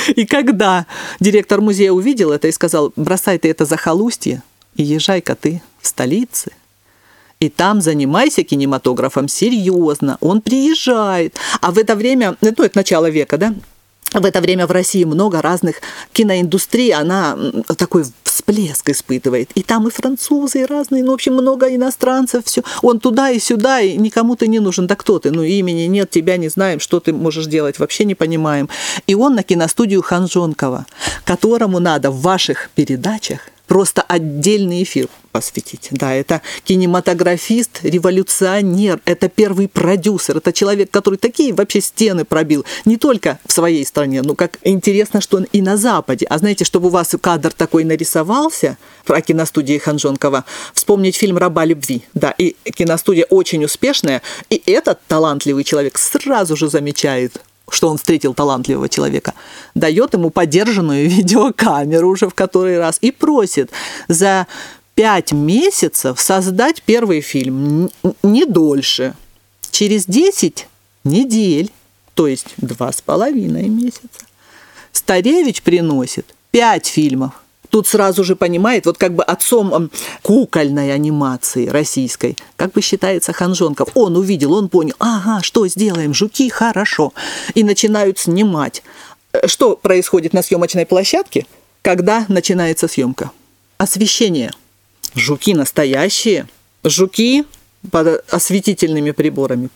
И 0.08 0.26
когда 0.26 0.84
директор 1.20 1.60
музея 1.60 1.92
увидел 1.92 2.32
это 2.32 2.48
и 2.48 2.52
сказал, 2.52 2.92
бросай 2.96 3.38
ты 3.38 3.48
это 3.48 3.64
захолустье 3.64 4.42
и 4.74 4.82
езжай-ка 4.82 5.36
ты 5.36 5.62
в 5.80 5.86
столице, 5.86 6.50
и 7.38 7.48
там 7.48 7.80
занимайся 7.80 8.42
кинематографом 8.42 9.28
серьезно. 9.28 10.18
Он 10.20 10.40
приезжает. 10.40 11.36
А 11.60 11.70
в 11.70 11.78
это 11.78 11.94
время, 11.94 12.36
ну, 12.40 12.48
это 12.48 12.70
начало 12.74 13.08
века, 13.08 13.38
да? 13.38 13.54
В 14.12 14.24
это 14.24 14.40
время 14.40 14.66
в 14.66 14.72
России 14.72 15.04
много 15.04 15.40
разных 15.40 15.76
киноиндустрий, 16.12 16.92
она 16.92 17.38
такой 17.76 18.04
всплеск 18.38 18.90
испытывает. 18.90 19.50
И 19.54 19.62
там 19.62 19.88
и 19.88 19.90
французы, 19.90 20.60
и 20.60 20.64
разные, 20.64 21.02
ну, 21.02 21.10
в 21.10 21.14
общем, 21.14 21.34
много 21.34 21.74
иностранцев, 21.74 22.44
все. 22.44 22.62
Он 22.82 23.00
туда 23.00 23.30
и 23.30 23.38
сюда, 23.38 23.80
и 23.80 23.96
никому 23.96 24.36
ты 24.36 24.46
не 24.48 24.60
нужен. 24.60 24.86
Да 24.86 24.94
кто 24.94 25.18
ты? 25.18 25.30
Ну, 25.30 25.42
имени 25.42 25.88
нет, 25.88 26.10
тебя 26.10 26.36
не 26.36 26.48
знаем, 26.48 26.80
что 26.80 27.00
ты 27.00 27.12
можешь 27.12 27.46
делать, 27.46 27.78
вообще 27.78 28.04
не 28.04 28.14
понимаем. 28.14 28.68
И 29.06 29.14
он 29.14 29.34
на 29.34 29.42
киностудию 29.42 30.02
Ханжонкова, 30.02 30.86
которому 31.24 31.80
надо 31.80 32.10
в 32.10 32.20
ваших 32.22 32.70
передачах 32.74 33.40
просто 33.68 34.02
отдельный 34.02 34.82
эфир 34.82 35.08
посвятить. 35.30 35.88
Да, 35.92 36.14
это 36.14 36.42
кинематографист, 36.64 37.80
революционер, 37.82 39.00
это 39.04 39.28
первый 39.28 39.68
продюсер, 39.68 40.38
это 40.38 40.52
человек, 40.52 40.90
который 40.90 41.18
такие 41.18 41.52
вообще 41.52 41.80
стены 41.80 42.24
пробил, 42.24 42.64
не 42.86 42.96
только 42.96 43.38
в 43.46 43.52
своей 43.52 43.84
стране, 43.86 44.22
но 44.22 44.34
как 44.34 44.58
интересно, 44.64 45.20
что 45.20 45.36
он 45.36 45.44
и 45.52 45.62
на 45.62 45.76
Западе. 45.76 46.26
А 46.28 46.38
знаете, 46.38 46.64
чтобы 46.64 46.88
у 46.88 46.90
вас 46.90 47.14
кадр 47.20 47.52
такой 47.52 47.84
нарисовался 47.84 48.78
про 49.04 49.20
киностудии 49.20 49.78
Ханжонкова, 49.78 50.44
вспомнить 50.72 51.16
фильм 51.16 51.38
«Раба 51.38 51.64
любви». 51.64 52.02
Да, 52.14 52.30
и 52.30 52.56
киностудия 52.64 53.26
очень 53.28 53.64
успешная, 53.64 54.22
и 54.50 54.60
этот 54.66 54.98
талантливый 55.06 55.64
человек 55.64 55.98
сразу 55.98 56.56
же 56.56 56.68
замечает, 56.68 57.40
что 57.70 57.88
он 57.88 57.98
встретил 57.98 58.34
талантливого 58.34 58.88
человека, 58.88 59.34
дает 59.74 60.14
ему 60.14 60.30
подержанную 60.30 61.08
видеокамеру 61.08 62.08
уже 62.08 62.28
в 62.28 62.34
который 62.34 62.78
раз 62.78 62.98
и 63.00 63.10
просит 63.10 63.70
за 64.08 64.46
пять 64.94 65.32
месяцев 65.32 66.20
создать 66.20 66.82
первый 66.82 67.20
фильм, 67.20 67.90
не 68.22 68.44
дольше. 68.44 69.14
Через 69.70 70.06
10 70.06 70.66
недель, 71.04 71.70
то 72.14 72.26
есть 72.26 72.46
два 72.56 72.90
с 72.90 73.00
половиной 73.00 73.68
месяца, 73.68 74.08
Старевич 74.92 75.62
приносит 75.62 76.34
пять 76.50 76.86
фильмов. 76.86 77.32
Тут 77.70 77.86
сразу 77.86 78.24
же 78.24 78.34
понимает, 78.34 78.86
вот 78.86 78.96
как 78.98 79.14
бы 79.14 79.22
отцом 79.22 79.74
м, 79.74 79.90
кукольной 80.22 80.92
анимации 80.92 81.66
российской, 81.68 82.36
как 82.56 82.72
бы 82.72 82.80
считается 82.80 83.32
Ханжонков. 83.32 83.90
Он 83.94 84.16
увидел, 84.16 84.54
он 84.54 84.68
понял, 84.68 84.94
ага, 84.98 85.42
что 85.42 85.66
сделаем, 85.68 86.14
жуки, 86.14 86.48
хорошо. 86.48 87.12
И 87.54 87.64
начинают 87.64 88.18
снимать. 88.18 88.82
Э, 89.32 89.46
Что 89.46 89.76
происходит 89.76 90.32
на 90.32 90.42
съемочной 90.42 90.86
площадке, 90.86 91.46
когда 91.82 92.24
начинается 92.28 92.88
съемка? 92.88 93.30
Освещение. 93.76 94.50
Жуки 95.14 95.54
настоящие. 95.54 96.48
Жуки 96.84 97.44
под 97.90 98.24
осветительными 98.32 99.10
приборами 99.12 99.68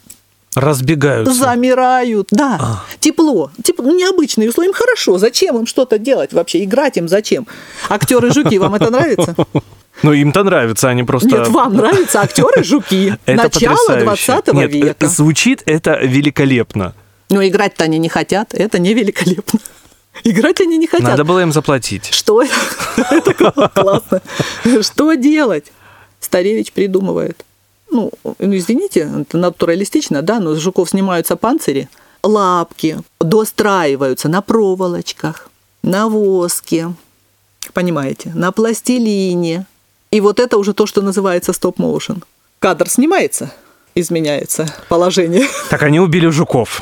Разбегаются. 0.55 1.33
замирают, 1.35 2.29
да. 2.31 2.59
А. 2.61 2.85
Тепло. 3.01 3.51
Тепло. 3.65 3.91
Необычные 3.91 4.51
условия. 4.51 4.69
Им 4.69 4.75
хорошо. 4.75 5.19
Зачем 5.19 5.57
им 5.59 5.67
что-то 5.67 5.99
делать 5.99 6.33
вообще? 6.33 6.63
Играть 6.65 6.97
им 6.99 7.09
зачем? 7.09 7.47
Актеры 7.89 8.33
жуки, 8.33 8.59
вам 8.59 8.75
это 8.75 8.91
нравится? 8.91 9.35
Ну, 10.03 10.13
им-то 10.15 10.43
нравится, 10.43 10.89
они 10.89 11.05
просто... 11.05 11.29
Нет, 11.29 11.49
вам 11.49 11.77
нравятся 11.77 12.23
актеры 12.23 12.65
жуки. 12.65 13.15
Это 13.27 13.43
Начало 13.45 13.77
потрясающе. 13.87 14.33
20 14.33 14.55
Нет, 14.55 14.73
века. 14.73 15.05
э, 15.05 15.07
Звучит 15.07 15.63
это 15.67 15.99
великолепно. 16.03 16.95
Но 17.31 17.47
играть-то 17.47 17.85
они 17.85 17.99
не 17.99 18.09
хотят. 18.09 18.55
Это 18.55 18.79
не 18.79 18.95
великолепно. 18.95 19.61
Играть 20.25 20.61
они 20.63 20.79
не 20.79 20.87
хотят. 20.87 21.09
Надо 21.09 21.25
было 21.25 21.41
им 21.41 21.53
заплатить. 21.53 22.09
Что? 22.13 22.43
Это 22.43 23.35
классно. 23.35 24.23
Что 24.81 25.13
делать? 25.15 25.71
Старевич 26.21 26.73
придумывает. 26.73 27.45
Ну, 27.93 28.11
ну, 28.25 28.35
извините, 28.57 29.11
это 29.21 29.37
натуралистично, 29.37 30.23
да, 30.23 30.41
но 30.41 30.55
с 30.55 30.59
жуков 30.59 30.91
снимаются 30.91 31.37
панцири, 31.37 31.91
лапки 32.23 32.99
достраиваются 33.21 34.29
на 34.29 34.41
проволочках, 34.41 35.51
на 35.83 36.09
воске, 36.09 36.95
понимаете, 37.75 38.33
на 38.35 38.51
пластилине. 38.51 39.67
И 40.11 40.21
вот 40.21 40.41
это 40.41 40.57
уже 40.57 40.73
то, 40.73 40.87
что 40.87 41.03
называется 41.03 41.53
стоп-моушен. 41.53 42.25
Кадр 42.59 42.89
снимается, 42.89 43.53
изменяется 43.95 44.73
положение. 44.89 45.47
Так 45.69 45.83
они 45.83 46.01
убили 46.01 46.29
жуков. 46.29 46.81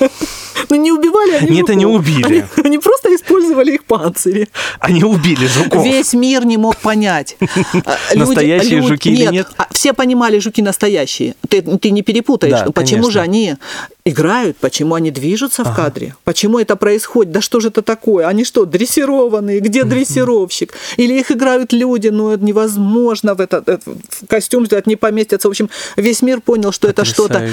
Ну 0.69 0.77
не 0.77 0.93
убивали 0.93 1.33
они 1.33 1.51
Нет, 1.57 1.71
они 1.71 1.85
жуков. 1.85 2.01
убили. 2.01 2.25
Они, 2.25 2.45
они 2.65 2.79
просто 2.79 3.15
использовали 3.15 3.73
их 3.73 3.85
панцири. 3.85 4.49
Они 4.79 5.03
убили 5.05 5.47
жуков. 5.47 5.85
Весь 5.85 6.13
мир 6.15 6.45
не 6.45 6.57
мог 6.57 6.77
понять. 6.77 7.37
А, 7.85 7.97
Настоящие 8.15 8.83
жуки 8.83 9.09
или 9.09 9.27
нет? 9.27 9.49
а, 9.57 9.67
Все 9.73 9.93
понимали, 9.93 10.39
жуки 10.39 10.61
настоящие. 10.61 11.35
Ты, 11.49 11.63
ты 11.63 11.91
не 11.91 12.03
перепутаешь. 12.03 12.61
Да, 12.61 12.71
почему 12.73 13.11
же 13.11 13.21
они 13.21 13.57
играют, 14.05 14.57
почему 14.59 14.95
они 14.95 15.11
движутся 15.11 15.65
в 15.65 15.75
кадре, 15.75 16.15
почему 16.25 16.59
это 16.59 16.77
происходит, 16.77 17.33
да 17.33 17.41
что 17.41 17.61
же 17.61 17.69
это 17.69 17.83
такое, 17.83 18.27
они 18.27 18.45
что, 18.45 18.65
дрессированные, 18.65 19.61
где 19.61 19.85
дрессировщик, 19.85 20.75
или 20.97 21.19
их 21.19 21.31
играют 21.31 21.73
люди, 21.73 22.09
ну 22.09 22.31
это 22.31 22.45
невозможно 22.45 23.35
в 23.35 23.41
этот, 23.41 23.69
этот 23.69 23.83
в 23.87 24.27
костюм 24.27 24.65
это 24.65 24.83
не 24.87 24.97
поместится, 24.97 25.49
в 25.49 25.51
общем, 25.51 25.71
весь 25.97 26.23
мир 26.23 26.41
понял, 26.41 26.73
что 26.73 26.89
это 26.89 27.05
что-то. 27.05 27.49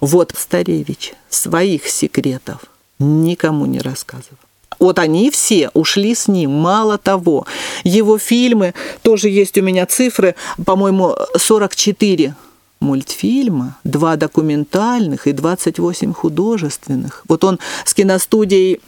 Вот 0.00 0.32
Старевич 0.36 1.14
своих 1.34 1.88
секретов 1.88 2.64
никому 2.98 3.66
не 3.66 3.80
рассказывал. 3.80 4.38
Вот 4.78 4.98
они 4.98 5.30
все 5.30 5.70
ушли 5.74 6.14
с 6.14 6.28
ним. 6.28 6.50
Мало 6.50 6.98
того, 6.98 7.46
его 7.84 8.18
фильмы, 8.18 8.74
тоже 9.02 9.28
есть 9.28 9.56
у 9.58 9.62
меня 9.62 9.86
цифры, 9.86 10.34
по-моему, 10.64 11.16
44 11.36 12.34
мультфильма, 12.80 13.76
два 13.84 14.16
документальных 14.16 15.26
и 15.26 15.32
28 15.32 16.12
художественных. 16.12 17.24
Вот 17.28 17.44
он 17.44 17.60
с 17.84 17.94
киностудией 17.94 18.80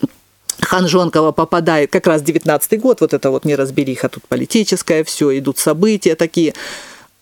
Ханжонкова 0.61 1.33
попадает, 1.33 1.91
как 1.91 2.07
раз 2.07 2.23
19 2.23 2.81
год, 2.81 3.01
вот 3.01 3.15
это 3.15 3.31
вот 3.31 3.45
неразбериха, 3.45 4.09
тут 4.09 4.25
политическое, 4.29 5.05
все, 5.05 5.39
идут 5.39 5.59
события 5.59 6.17
такие. 6.17 6.55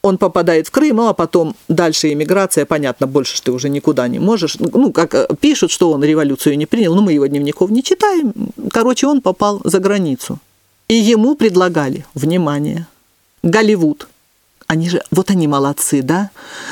Он 0.02 0.18
попадает 0.18 0.66
в 0.66 0.70
Крым, 0.72 0.96
ну 0.96 1.08
а 1.08 1.14
потом 1.14 1.54
дальше 1.68 2.12
иммиграция, 2.12 2.66
понятно, 2.66 3.06
больше 3.06 3.40
ты 3.40 3.52
уже 3.52 3.68
никуда 3.68 4.08
не 4.08 4.18
можешь. 4.18 4.56
Ну, 4.58 4.92
как 4.92 5.14
э, 5.14 5.28
пишут, 5.40 5.70
что 5.70 5.92
он 5.92 6.02
революцию 6.02 6.58
не 6.58 6.66
принял, 6.66 6.94
но 6.94 7.02
мы 7.02 7.12
его 7.12 7.26
дневников 7.26 7.70
не 7.70 7.84
читаем. 7.84 8.32
Короче, 8.72 9.06
он 9.06 9.20
попал 9.20 9.60
за 9.64 9.78
границу. 9.78 10.38
И 10.88 10.94
ему 10.94 11.36
предлагали, 11.36 12.04
внимание, 12.14 12.86
Голливуд. 13.42 14.08
Они 14.66 14.88
же, 14.88 15.02
вот 15.10 15.30
они 15.30 15.48
молодцы, 15.48 16.02
да? 16.02 16.30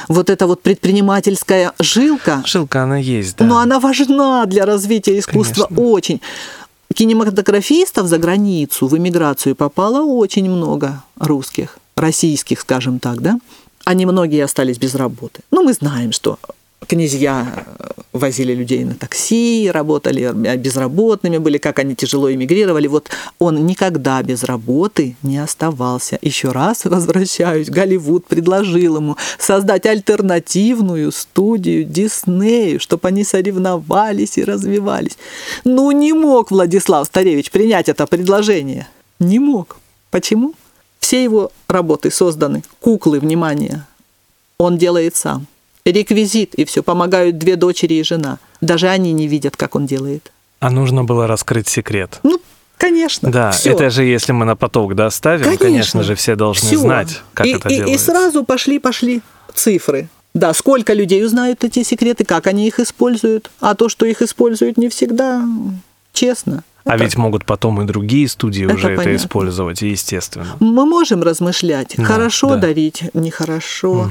Вот 0.08 0.30
эта 0.30 0.46
вот 0.46 0.62
предпринимательская 0.62 1.72
жилка, 1.78 2.42
Жилка 2.46 2.84
она 2.84 2.96
есть, 2.96 3.36
да. 3.36 3.44
но 3.44 3.58
она 3.58 3.78
важна 3.78 4.46
для 4.46 4.64
развития 4.64 5.18
искусства 5.18 5.66
Конечно. 5.66 5.86
очень. 5.86 6.20
Кинематографистов 6.94 8.06
за 8.06 8.18
границу 8.18 8.88
в 8.88 8.96
эмиграцию 8.96 9.54
попало 9.54 10.02
очень 10.02 10.50
много 10.50 11.02
русских, 11.18 11.78
российских, 12.00 12.60
скажем 12.60 12.98
так, 12.98 13.20
да? 13.20 13.38
Они 13.84 14.06
многие 14.06 14.44
остались 14.44 14.78
без 14.78 14.94
работы. 14.94 15.40
Ну, 15.50 15.62
мы 15.62 15.72
знаем, 15.72 16.12
что 16.12 16.38
князья 16.86 17.64
э, 17.78 17.90
возили 18.12 18.54
людей 18.54 18.84
на 18.84 18.94
такси, 18.94 19.70
работали 19.72 20.22
э, 20.22 20.56
безработными 20.56 21.38
были, 21.38 21.58
как 21.58 21.78
они 21.78 21.94
тяжело 21.94 22.32
эмигрировали. 22.32 22.88
Вот 22.88 23.10
он 23.38 23.66
никогда 23.66 24.22
без 24.22 24.44
работы 24.44 25.16
не 25.22 25.38
оставался. 25.38 26.18
Еще 26.22 26.50
раз 26.50 26.84
возвращаюсь, 26.84 27.68
Голливуд 27.68 28.26
предложил 28.26 28.96
ему 28.96 29.16
создать 29.38 29.86
альтернативную 29.86 31.12
студию 31.12 31.84
Диснею, 31.84 32.80
чтобы 32.80 33.08
они 33.08 33.24
соревновались 33.24 34.38
и 34.38 34.44
развивались. 34.44 35.18
Ну, 35.64 35.90
не 35.92 36.12
мог 36.12 36.50
Владислав 36.50 37.06
Старевич 37.06 37.50
принять 37.50 37.88
это 37.88 38.06
предложение. 38.06 38.88
Не 39.18 39.38
мог. 39.38 39.76
Почему? 40.10 40.54
Все 41.00 41.24
его 41.24 41.50
работы 41.68 42.10
созданы. 42.10 42.62
Куклы, 42.80 43.18
внимание, 43.20 43.84
он 44.58 44.78
делает 44.78 45.16
сам. 45.16 45.46
Реквизит 45.84 46.54
и 46.54 46.64
все. 46.64 46.82
Помогают 46.82 47.38
две 47.38 47.56
дочери 47.56 47.94
и 47.94 48.02
жена. 48.04 48.38
Даже 48.60 48.88
они 48.88 49.12
не 49.12 49.26
видят, 49.26 49.56
как 49.56 49.74
он 49.74 49.86
делает. 49.86 50.30
А 50.60 50.70
нужно 50.70 51.04
было 51.04 51.26
раскрыть 51.26 51.68
секрет. 51.68 52.20
Ну, 52.22 52.40
конечно. 52.76 53.30
Да, 53.30 53.50
всё. 53.50 53.72
это 53.72 53.88
же 53.88 54.04
если 54.04 54.32
мы 54.32 54.44
на 54.44 54.56
поток 54.56 54.94
да, 54.94 55.10
ставим, 55.10 55.56
конечно, 55.56 56.02
же 56.02 56.14
все 56.14 56.36
должны 56.36 56.68
Всё. 56.68 56.78
знать, 56.78 57.22
как 57.32 57.46
и, 57.46 57.52
это 57.52 57.68
и, 57.70 57.72
и 57.72 57.76
делается. 57.78 58.06
сразу 58.06 58.44
пошли, 58.44 58.78
пошли 58.78 59.22
цифры. 59.54 60.08
Да, 60.34 60.52
сколько 60.52 60.92
людей 60.92 61.24
узнают 61.24 61.64
эти 61.64 61.82
секреты, 61.82 62.24
как 62.24 62.46
они 62.46 62.68
их 62.68 62.78
используют. 62.78 63.50
А 63.60 63.74
то, 63.74 63.88
что 63.88 64.06
их 64.06 64.22
используют 64.22 64.76
не 64.76 64.88
всегда 64.88 65.44
честно. 66.12 66.62
А 66.90 66.96
Это- 66.96 67.04
ведь 67.04 67.16
могут 67.16 67.44
потом 67.44 67.80
и 67.80 67.84
другие 67.84 68.28
студии 68.28 68.64
Это 68.64 68.74
уже 68.74 68.88
это 68.88 68.96
понятно. 69.02 69.16
использовать, 69.16 69.80
естественно. 69.82 70.56
Мы 70.58 70.86
можем 70.86 71.22
размышлять, 71.22 71.94
Да, 71.96 72.02
хорошо 72.02 72.48
да. 72.48 72.56
дарить, 72.56 73.04
нехорошо. 73.14 74.10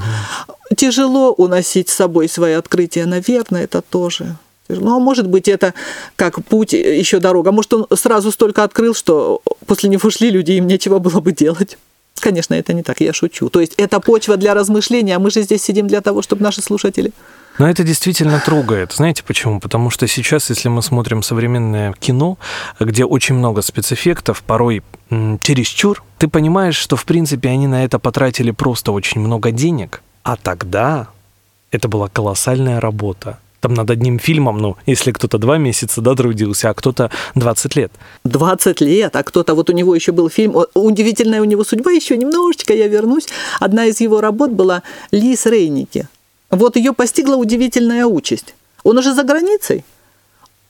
Тяжело 0.77 1.33
уносить 1.33 1.89
с 1.89 1.93
собой 1.93 2.29
свои 2.29 2.53
открытия, 2.53 3.05
наверное, 3.05 3.65
это 3.65 3.81
тоже. 3.81 4.37
Ну, 4.69 4.95
а 4.95 4.99
может 4.99 5.27
быть, 5.27 5.49
это 5.49 5.73
как 6.15 6.41
путь, 6.45 6.71
еще 6.71 7.19
дорога. 7.19 7.51
Может, 7.51 7.73
он 7.73 7.87
сразу 7.97 8.31
столько 8.31 8.63
открыл, 8.63 8.95
что 8.95 9.41
после 9.65 9.89
него 9.89 10.09
шли 10.09 10.29
люди, 10.29 10.53
им 10.53 10.67
нечего 10.67 10.99
было 10.99 11.19
бы 11.19 11.33
делать. 11.33 11.77
Конечно, 12.21 12.53
это 12.53 12.71
не 12.71 12.83
так, 12.83 13.01
я 13.01 13.11
шучу. 13.11 13.49
То 13.49 13.59
есть 13.59 13.73
это 13.75 13.99
почва 13.99 14.37
для 14.37 14.53
размышления, 14.53 15.17
а 15.17 15.19
мы 15.19 15.31
же 15.31 15.41
здесь 15.41 15.63
сидим 15.63 15.87
для 15.87 15.99
того, 15.99 16.21
чтобы 16.21 16.43
наши 16.43 16.61
слушатели... 16.61 17.11
Но 17.59 17.69
это 17.69 17.83
действительно 17.83 18.39
трогает. 18.39 18.93
Знаете 18.93 19.21
почему? 19.23 19.59
Потому 19.59 19.89
что 19.89 20.07
сейчас, 20.07 20.49
если 20.49 20.69
мы 20.69 20.81
смотрим 20.81 21.21
современное 21.21 21.93
кино, 21.93 22.37
где 22.79 23.03
очень 23.03 23.35
много 23.35 23.61
спецэффектов, 23.61 24.41
порой 24.43 24.81
чересчур, 25.41 26.01
ты 26.17 26.29
понимаешь, 26.29 26.77
что, 26.77 26.95
в 26.95 27.03
принципе, 27.03 27.49
они 27.49 27.67
на 27.67 27.83
это 27.83 27.99
потратили 27.99 28.51
просто 28.51 28.93
очень 28.93 29.19
много 29.19 29.51
денег. 29.51 30.01
А 30.23 30.37
тогда 30.37 31.09
это 31.71 31.89
была 31.89 32.07
колоссальная 32.07 32.79
работа. 32.79 33.39
Там 33.59 33.73
над 33.73 33.89
одним 33.89 34.19
фильмом, 34.19 34.57
ну, 34.57 34.77
если 34.85 35.11
кто-то 35.11 35.37
два 35.37 35.57
месяца, 35.57 35.99
да, 35.99 36.15
трудился, 36.15 36.69
а 36.69 36.73
кто-то 36.73 37.11
20 37.35 37.75
лет. 37.75 37.91
20 38.23 38.79
лет, 38.79 39.13
а 39.17 39.23
кто-то, 39.23 39.53
вот 39.53 39.69
у 39.69 39.73
него 39.73 39.93
еще 39.93 40.13
был 40.13 40.29
фильм, 40.29 40.55
удивительная 40.75 41.41
у 41.41 41.45
него 41.45 41.65
судьба, 41.65 41.91
еще 41.91 42.15
немножечко 42.15 42.73
я 42.73 42.87
вернусь. 42.87 43.27
Одна 43.59 43.87
из 43.87 43.99
его 43.99 44.21
работ 44.21 44.51
была 44.51 44.81
«Лис 45.11 45.45
Рейники». 45.45 46.07
Вот 46.51 46.75
ее 46.75 46.93
постигла 46.93 47.35
удивительная 47.35 48.05
участь. 48.05 48.55
Он 48.83 48.97
уже 48.97 49.13
за 49.13 49.23
границей, 49.23 49.83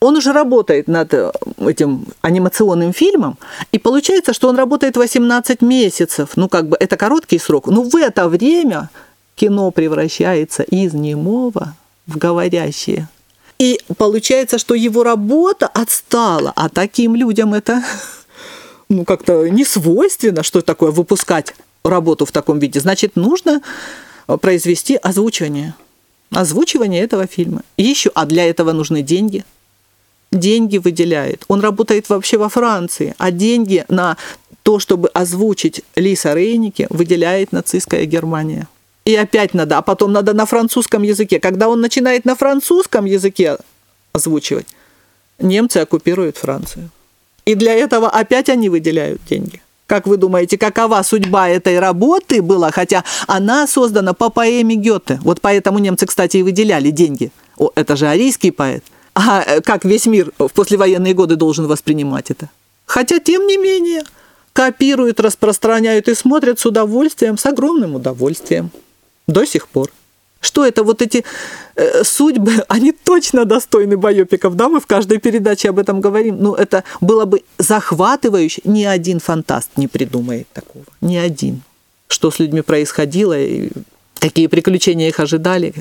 он 0.00 0.16
уже 0.16 0.32
работает 0.32 0.88
над 0.88 1.12
э, 1.12 1.30
этим 1.58 2.06
анимационным 2.22 2.92
фильмом, 2.92 3.38
и 3.70 3.78
получается, 3.78 4.32
что 4.32 4.48
он 4.48 4.56
работает 4.56 4.96
18 4.96 5.60
месяцев. 5.60 6.30
Ну, 6.36 6.48
как 6.48 6.68
бы 6.68 6.76
это 6.80 6.96
короткий 6.96 7.38
срок, 7.38 7.66
но 7.66 7.82
в 7.82 7.94
это 7.96 8.28
время 8.28 8.88
кино 9.34 9.70
превращается 9.70 10.62
из 10.62 10.94
немого 10.94 11.74
в 12.06 12.16
говорящее. 12.16 13.08
И 13.58 13.78
получается, 13.98 14.58
что 14.58 14.74
его 14.74 15.02
работа 15.02 15.66
отстала, 15.66 16.52
а 16.56 16.70
таким 16.70 17.14
людям 17.14 17.52
это 17.52 17.84
ну, 18.88 19.04
как-то 19.04 19.48
не 19.48 19.66
свойственно, 19.66 20.42
что 20.42 20.62
такое 20.62 20.92
выпускать 20.92 21.54
работу 21.84 22.24
в 22.24 22.32
таком 22.32 22.58
виде. 22.58 22.80
Значит, 22.80 23.16
нужно 23.16 23.60
произвести 24.36 24.96
озвучивание. 24.96 25.74
Озвучивание 26.30 27.02
этого 27.02 27.26
фильма. 27.26 27.62
Еще, 27.76 28.10
а 28.14 28.26
для 28.26 28.44
этого 28.44 28.72
нужны 28.72 29.02
деньги. 29.02 29.44
Деньги 30.30 30.78
выделяет. 30.78 31.44
Он 31.48 31.60
работает 31.60 32.08
вообще 32.08 32.38
во 32.38 32.48
Франции, 32.48 33.14
а 33.18 33.30
деньги 33.30 33.84
на 33.88 34.16
то, 34.62 34.78
чтобы 34.78 35.08
озвучить 35.08 35.82
Лиса 35.96 36.34
Рейники, 36.34 36.86
выделяет 36.90 37.52
нацистская 37.52 38.04
Германия. 38.04 38.68
И 39.04 39.16
опять 39.16 39.54
надо, 39.54 39.78
а 39.78 39.82
потом 39.82 40.12
надо 40.12 40.34
на 40.34 40.46
французском 40.46 41.02
языке. 41.02 41.40
Когда 41.40 41.68
он 41.68 41.80
начинает 41.80 42.24
на 42.24 42.36
французском 42.36 43.06
языке 43.06 43.56
озвучивать, 44.12 44.66
немцы 45.38 45.78
оккупируют 45.78 46.36
Францию. 46.36 46.90
И 47.44 47.54
для 47.54 47.74
этого 47.74 48.08
опять 48.08 48.48
они 48.48 48.68
выделяют 48.68 49.20
деньги. 49.28 49.60
Как 49.90 50.06
вы 50.06 50.18
думаете, 50.18 50.56
какова 50.56 51.02
судьба 51.02 51.48
этой 51.48 51.80
работы 51.80 52.42
была, 52.42 52.70
хотя 52.70 53.02
она 53.26 53.66
создана 53.66 54.12
по 54.12 54.30
поэме 54.30 54.76
Гёте. 54.76 55.18
Вот 55.20 55.40
поэтому 55.40 55.80
немцы, 55.80 56.06
кстати, 56.06 56.36
и 56.36 56.44
выделяли 56.44 56.90
деньги. 56.90 57.32
О, 57.58 57.72
это 57.74 57.96
же 57.96 58.06
арийский 58.06 58.52
поэт. 58.52 58.84
А 59.16 59.42
э, 59.44 59.60
как 59.60 59.84
весь 59.84 60.06
мир 60.06 60.30
в 60.38 60.50
послевоенные 60.50 61.12
годы 61.12 61.34
должен 61.34 61.66
воспринимать 61.66 62.30
это? 62.30 62.50
Хотя, 62.86 63.18
тем 63.18 63.48
не 63.48 63.56
менее, 63.56 64.04
копируют, 64.52 65.18
распространяют 65.18 66.06
и 66.06 66.14
смотрят 66.14 66.60
с 66.60 66.66
удовольствием, 66.66 67.36
с 67.36 67.44
огромным 67.44 67.96
удовольствием. 67.96 68.70
До 69.26 69.44
сих 69.44 69.66
пор. 69.66 69.90
Что 70.40 70.64
это 70.64 70.84
вот 70.84 71.02
эти 71.02 71.24
э, 71.76 72.04
судьбы, 72.04 72.52
они 72.68 72.92
точно 72.92 73.44
достойны 73.44 73.96
байопиков, 73.96 74.54
да, 74.54 74.68
мы 74.68 74.80
в 74.80 74.86
каждой 74.86 75.18
передаче 75.18 75.68
об 75.68 75.78
этом 75.78 76.00
говорим. 76.00 76.36
Ну, 76.40 76.54
это 76.54 76.82
было 77.00 77.24
бы 77.26 77.42
захватывающе, 77.58 78.62
ни 78.64 78.84
один 78.84 79.20
фантаст 79.20 79.70
не 79.76 79.88
придумает 79.88 80.46
такого, 80.52 80.84
ни 81.00 81.16
один. 81.16 81.62
Что 82.08 82.30
с 82.30 82.40
людьми 82.40 82.62
происходило, 82.62 83.38
и 83.38 83.70
какие 84.18 84.48
приключения 84.48 85.08
их 85.08 85.20
ожидали, 85.20 85.74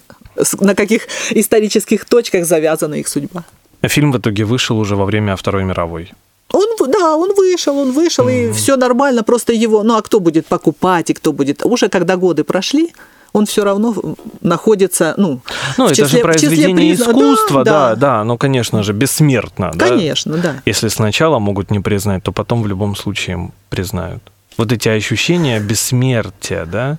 на 0.60 0.76
каких 0.76 1.08
исторических 1.32 2.06
точках 2.06 2.46
завязана 2.46 2.96
их 2.96 3.08
судьба. 3.08 3.44
Фильм 3.88 4.12
в 4.12 4.18
итоге 4.18 4.44
вышел 4.44 4.78
уже 4.80 4.96
во 4.96 5.06
время 5.06 5.36
Второй 5.36 5.64
мировой. 5.64 6.12
Он, 6.52 6.68
да, 6.88 7.16
он 7.16 7.34
вышел, 7.36 7.78
он 7.78 7.92
вышел, 7.92 8.28
mm-hmm. 8.28 8.50
и 8.50 8.54
все 8.54 8.76
нормально, 8.76 9.24
просто 9.24 9.54
его, 9.54 9.84
ну 9.84 9.96
а 9.96 10.02
кто 10.02 10.20
будет 10.20 10.48
покупать, 10.48 11.10
и 11.10 11.14
кто 11.14 11.32
будет, 11.32 11.66
уже 11.66 11.90
когда 11.90 12.18
годы 12.18 12.44
прошли, 12.44 12.94
он 13.34 13.46
все 13.46 13.64
равно 13.64 13.96
находится, 14.42 15.14
ну, 15.18 15.42
ну 15.78 15.86
это 15.86 15.96
числе, 15.96 16.08
же 16.08 16.20
произведение 16.20 16.94
искусства, 16.94 17.64
да, 17.64 17.90
да, 17.90 17.96
да, 17.96 18.24
ну, 18.24 18.38
конечно 18.38 18.84
же, 18.84 18.94
бессмертно, 18.94 19.72
конечно, 19.78 20.36
да. 20.36 20.42
да. 20.42 20.62
Если 20.66 20.88
сначала 20.88 21.40
могут 21.40 21.72
не 21.72 21.80
признать, 21.80 22.24
то 22.24 22.32
потом 22.32 22.64
в 22.64 22.68
любом 22.68 22.96
случае 22.96 23.52
признают. 23.70 24.22
Вот 24.58 24.72
эти 24.72 24.90
ощущения 24.90 25.60
бессмертия, 25.60 26.66
да, 26.66 26.98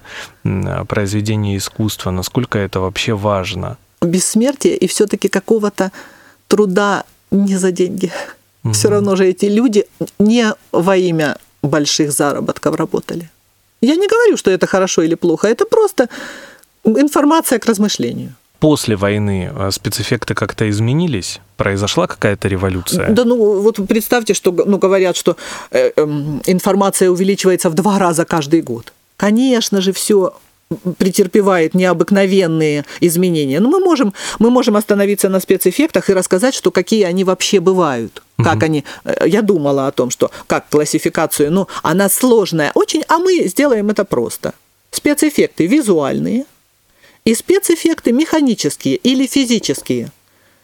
произведения 0.86 1.56
искусства, 1.56 2.10
насколько 2.10 2.58
это 2.58 2.80
вообще 2.80 3.14
важно? 3.14 3.76
Бессмертие 4.00 4.76
и 4.76 4.86
все-таки 4.86 5.28
какого-то 5.28 5.92
труда 6.48 7.04
не 7.30 7.56
за 7.56 7.70
деньги. 7.70 8.10
Угу. 8.64 8.72
Все 8.72 8.88
равно 8.88 9.16
же 9.16 9.26
эти 9.26 9.46
люди 9.46 9.86
не 10.18 10.54
во 10.72 10.96
имя 10.96 11.36
больших 11.62 12.12
заработков 12.12 12.76
работали. 12.76 13.30
Я 13.80 13.96
не 13.96 14.06
говорю, 14.06 14.36
что 14.36 14.50
это 14.50 14.66
хорошо 14.66 15.02
или 15.02 15.14
плохо, 15.14 15.48
это 15.48 15.64
просто 15.64 16.08
информация 16.84 17.58
к 17.58 17.66
размышлению. 17.66 18.34
После 18.58 18.94
войны 18.94 19.50
э, 19.54 19.70
спецэффекты 19.70 20.34
как-то 20.34 20.68
изменились? 20.68 21.40
Произошла 21.56 22.06
какая-то 22.06 22.48
революция? 22.48 23.08
Да, 23.08 23.24
ну 23.24 23.60
вот 23.62 23.76
представьте, 23.88 24.34
что 24.34 24.52
ну, 24.52 24.76
говорят, 24.76 25.16
что 25.16 25.36
э, 25.70 25.92
э, 25.96 26.02
информация 26.46 27.10
увеличивается 27.10 27.70
в 27.70 27.74
два 27.74 27.98
раза 27.98 28.26
каждый 28.26 28.60
год. 28.60 28.92
Конечно 29.16 29.80
же, 29.80 29.92
все 29.92 30.34
претерпевает 30.98 31.74
необыкновенные 31.74 32.84
изменения. 33.00 33.60
Но 33.60 33.68
мы 33.68 33.80
можем, 33.80 34.14
мы 34.38 34.50
можем 34.50 34.76
остановиться 34.76 35.28
на 35.28 35.40
спецэффектах 35.40 36.08
и 36.08 36.14
рассказать, 36.14 36.54
что 36.54 36.70
какие 36.70 37.02
они 37.04 37.24
вообще 37.24 37.60
бывают. 37.60 38.22
Как 38.38 38.56
угу. 38.56 38.64
они... 38.66 38.84
Э, 39.04 39.26
я 39.26 39.42
думала 39.42 39.88
о 39.88 39.92
том, 39.92 40.10
что 40.10 40.30
как 40.46 40.68
классификацию, 40.68 41.50
ну, 41.52 41.66
она 41.82 42.08
сложная 42.08 42.70
очень, 42.74 43.02
а 43.08 43.18
мы 43.18 43.48
сделаем 43.48 43.90
это 43.90 44.04
просто. 44.04 44.54
Спецэффекты 44.92 45.66
визуальные 45.66 46.44
и 47.24 47.34
спецэффекты 47.34 48.12
механические 48.12 48.96
или 48.96 49.26
физические. 49.26 50.10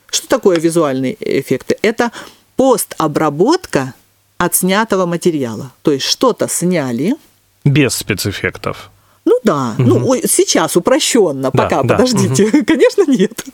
Что 0.07 0.29
такое 0.29 0.59
визуальные 0.59 1.17
эффекты? 1.19 1.77
Это 1.83 2.13
постобработка 2.57 3.95
отснятого 4.39 5.07
материала. 5.07 5.73
То 5.83 5.91
есть 5.91 6.07
что-то 6.07 6.49
сняли. 6.49 7.17
Без 7.65 7.95
спецэффектов. 7.95 8.91
Ну 9.27 9.39
да, 9.43 9.75
угу. 9.79 9.83
ну 9.83 10.15
сейчас 10.25 10.77
упрощенно, 10.77 11.43
да, 11.43 11.51
пока, 11.51 11.83
да, 11.83 11.97
подождите, 11.97 12.45
угу. 12.45 12.65
конечно 12.67 13.05
нет. 13.07 13.45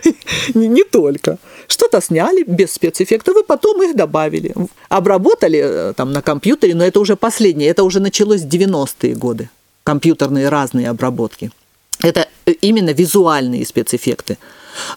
не, 0.54 0.68
не 0.68 0.84
только. 0.84 1.38
Что-то 1.66 2.00
сняли 2.00 2.44
без 2.46 2.72
спецэффектов, 2.72 3.36
и 3.36 3.44
потом 3.44 3.82
их 3.82 3.96
добавили. 3.96 4.54
Обработали 4.88 5.60
э, 5.62 5.92
там 5.94 6.12
на 6.12 6.22
компьютере, 6.22 6.74
но 6.74 6.84
это 6.84 7.00
уже 7.00 7.16
последнее, 7.16 7.70
это 7.70 7.82
уже 7.82 8.00
началось 8.00 8.42
в 8.42 8.48
90-е 8.48 9.14
годы. 9.14 9.48
Компьютерные 9.84 10.48
разные 10.48 10.90
обработки. 10.90 11.50
Это 12.02 12.28
э, 12.46 12.52
именно 12.60 12.90
визуальные 12.90 13.66
спецэффекты. 13.66 14.36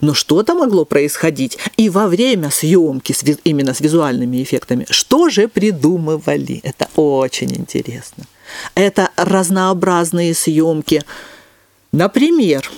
Но 0.00 0.14
что-то 0.14 0.54
могло 0.54 0.84
происходить 0.84 1.58
и 1.76 1.90
во 1.90 2.08
время 2.08 2.50
съемки 2.50 3.12
с, 3.12 3.22
именно 3.44 3.74
с 3.74 3.80
визуальными 3.80 4.42
эффектами. 4.42 4.86
Что 4.90 5.28
же 5.28 5.48
придумывали? 5.48 6.60
Это 6.62 6.88
очень 6.96 7.52
интересно. 7.56 8.24
Это 8.74 9.10
разнообразные 9.16 10.34
съемки. 10.34 11.02
Например, 11.92 12.70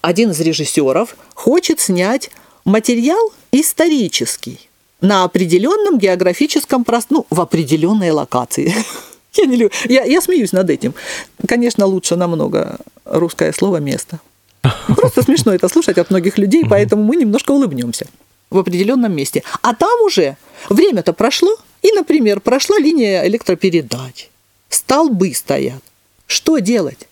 один 0.00 0.30
из 0.30 0.40
режиссеров 0.40 1.16
хочет 1.34 1.80
снять 1.80 2.30
материал 2.64 3.32
исторический 3.52 4.68
на 5.00 5.24
определенном 5.24 5.98
географическом 5.98 6.84
пространстве, 6.84 7.26
ну, 7.30 7.36
в 7.36 7.40
определенной 7.40 8.10
локации. 8.10 8.74
Я, 9.34 9.46
не 9.46 9.56
люблю. 9.56 9.70
Я, 9.88 10.04
я 10.04 10.20
смеюсь 10.20 10.52
над 10.52 10.70
этим. 10.70 10.94
Конечно, 11.46 11.86
лучше 11.86 12.16
намного 12.16 12.78
русское 13.04 13.52
слово 13.52 13.76
место. 13.76 14.18
Просто 14.88 15.22
смешно 15.22 15.54
это 15.54 15.68
слушать 15.68 15.98
от 15.98 16.10
многих 16.10 16.36
людей, 16.36 16.64
поэтому 16.68 17.04
мы 17.04 17.16
немножко 17.16 17.52
улыбнемся 17.52 18.06
в 18.50 18.58
определенном 18.58 19.14
месте. 19.14 19.42
А 19.62 19.74
там 19.74 20.00
уже 20.02 20.36
время-то 20.68 21.12
прошло, 21.12 21.56
и, 21.82 21.92
например, 21.92 22.40
прошла 22.40 22.78
линия 22.78 23.24
электропередач 23.26 24.29
столбы 24.70 25.34
стоят. 25.34 25.82
Что 26.26 26.58
делать? 26.58 27.08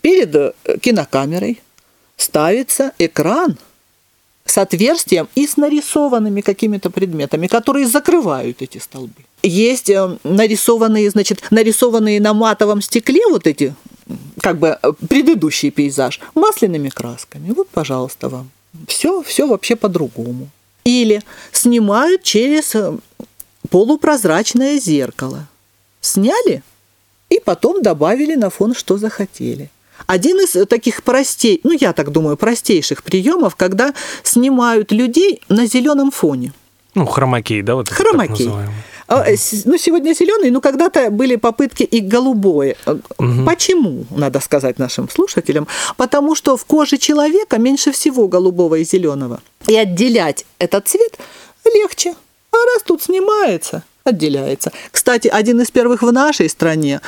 Перед 0.00 0.34
э, 0.34 0.52
кинокамерой 0.80 1.60
ставится 2.16 2.92
экран 2.98 3.58
с 4.46 4.58
отверстием 4.58 5.28
и 5.34 5.46
с 5.46 5.56
нарисованными 5.56 6.40
какими-то 6.40 6.90
предметами, 6.90 7.46
которые 7.46 7.86
закрывают 7.86 8.62
эти 8.62 8.78
столбы. 8.78 9.24
Есть 9.42 9.90
э, 9.90 10.18
нарисованные, 10.24 11.10
значит, 11.10 11.42
нарисованные 11.50 12.20
на 12.20 12.32
матовом 12.32 12.80
стекле 12.80 13.20
вот 13.28 13.46
эти, 13.46 13.74
как 14.40 14.58
бы 14.58 14.78
э, 14.82 14.92
предыдущий 15.08 15.70
пейзаж, 15.70 16.20
масляными 16.34 16.88
красками. 16.88 17.52
Вот, 17.52 17.68
пожалуйста, 17.68 18.28
вам. 18.28 18.50
Все, 18.86 19.22
все 19.22 19.46
вообще 19.46 19.76
по-другому. 19.76 20.48
Или 20.84 21.22
снимают 21.52 22.22
через 22.22 22.74
полупрозрачное 23.68 24.78
зеркало. 24.78 25.48
Сняли, 26.00 26.62
и 27.30 27.40
потом 27.40 27.82
добавили 27.82 28.34
на 28.34 28.50
фон, 28.50 28.74
что 28.74 28.98
захотели. 28.98 29.70
Один 30.06 30.38
из 30.38 30.66
таких 30.66 31.02
простей, 31.02 31.60
ну 31.64 31.72
я 31.72 31.92
так 31.92 32.10
думаю, 32.10 32.36
простейших 32.36 33.02
приемов, 33.02 33.56
когда 33.56 33.94
снимают 34.22 34.92
людей 34.92 35.40
на 35.48 35.66
зеленом 35.66 36.10
фоне. 36.10 36.52
Ну, 36.94 37.06
хромакей, 37.06 37.62
да, 37.62 37.76
вот 37.76 37.88
хромакей. 37.88 38.50
А, 39.06 39.26
ну, 39.64 39.76
сегодня 39.76 40.14
зеленый, 40.14 40.50
но 40.50 40.60
когда-то 40.60 41.10
были 41.10 41.34
попытки 41.34 41.82
и 41.82 42.00
голубое. 42.00 42.76
Угу. 42.86 43.44
Почему, 43.44 44.04
надо 44.10 44.38
сказать 44.38 44.78
нашим 44.78 45.08
слушателям? 45.08 45.66
Потому 45.96 46.36
что 46.36 46.56
в 46.56 46.64
коже 46.64 46.96
человека 46.96 47.58
меньше 47.58 47.90
всего 47.90 48.28
голубого 48.28 48.76
и 48.76 48.84
зеленого. 48.84 49.40
И 49.66 49.76
отделять 49.76 50.46
этот 50.58 50.86
цвет 50.86 51.18
легче. 51.64 52.14
А 52.52 52.56
раз 52.56 52.82
тут 52.84 53.02
снимается, 53.02 53.82
отделяется. 54.04 54.72
Кстати, 54.90 55.28
один 55.28 55.60
из 55.60 55.70
первых 55.70 56.02
в 56.02 56.12
нашей 56.12 56.48
стране 56.48 57.00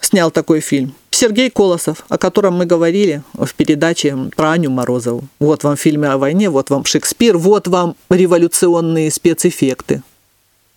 снял 0.00 0.30
такой 0.30 0.60
фильм. 0.60 0.94
Сергей 1.10 1.50
Колосов, 1.50 2.04
о 2.08 2.18
котором 2.18 2.54
мы 2.54 2.66
говорили 2.66 3.22
в 3.32 3.54
передаче 3.54 4.16
про 4.36 4.52
Аню 4.52 4.70
Морозову. 4.70 5.24
Вот 5.38 5.64
вам 5.64 5.76
фильмы 5.76 6.08
о 6.08 6.18
войне, 6.18 6.50
вот 6.50 6.70
вам 6.70 6.84
Шекспир, 6.84 7.38
вот 7.38 7.68
вам 7.68 7.96
революционные 8.10 9.10
спецэффекты. 9.10 10.02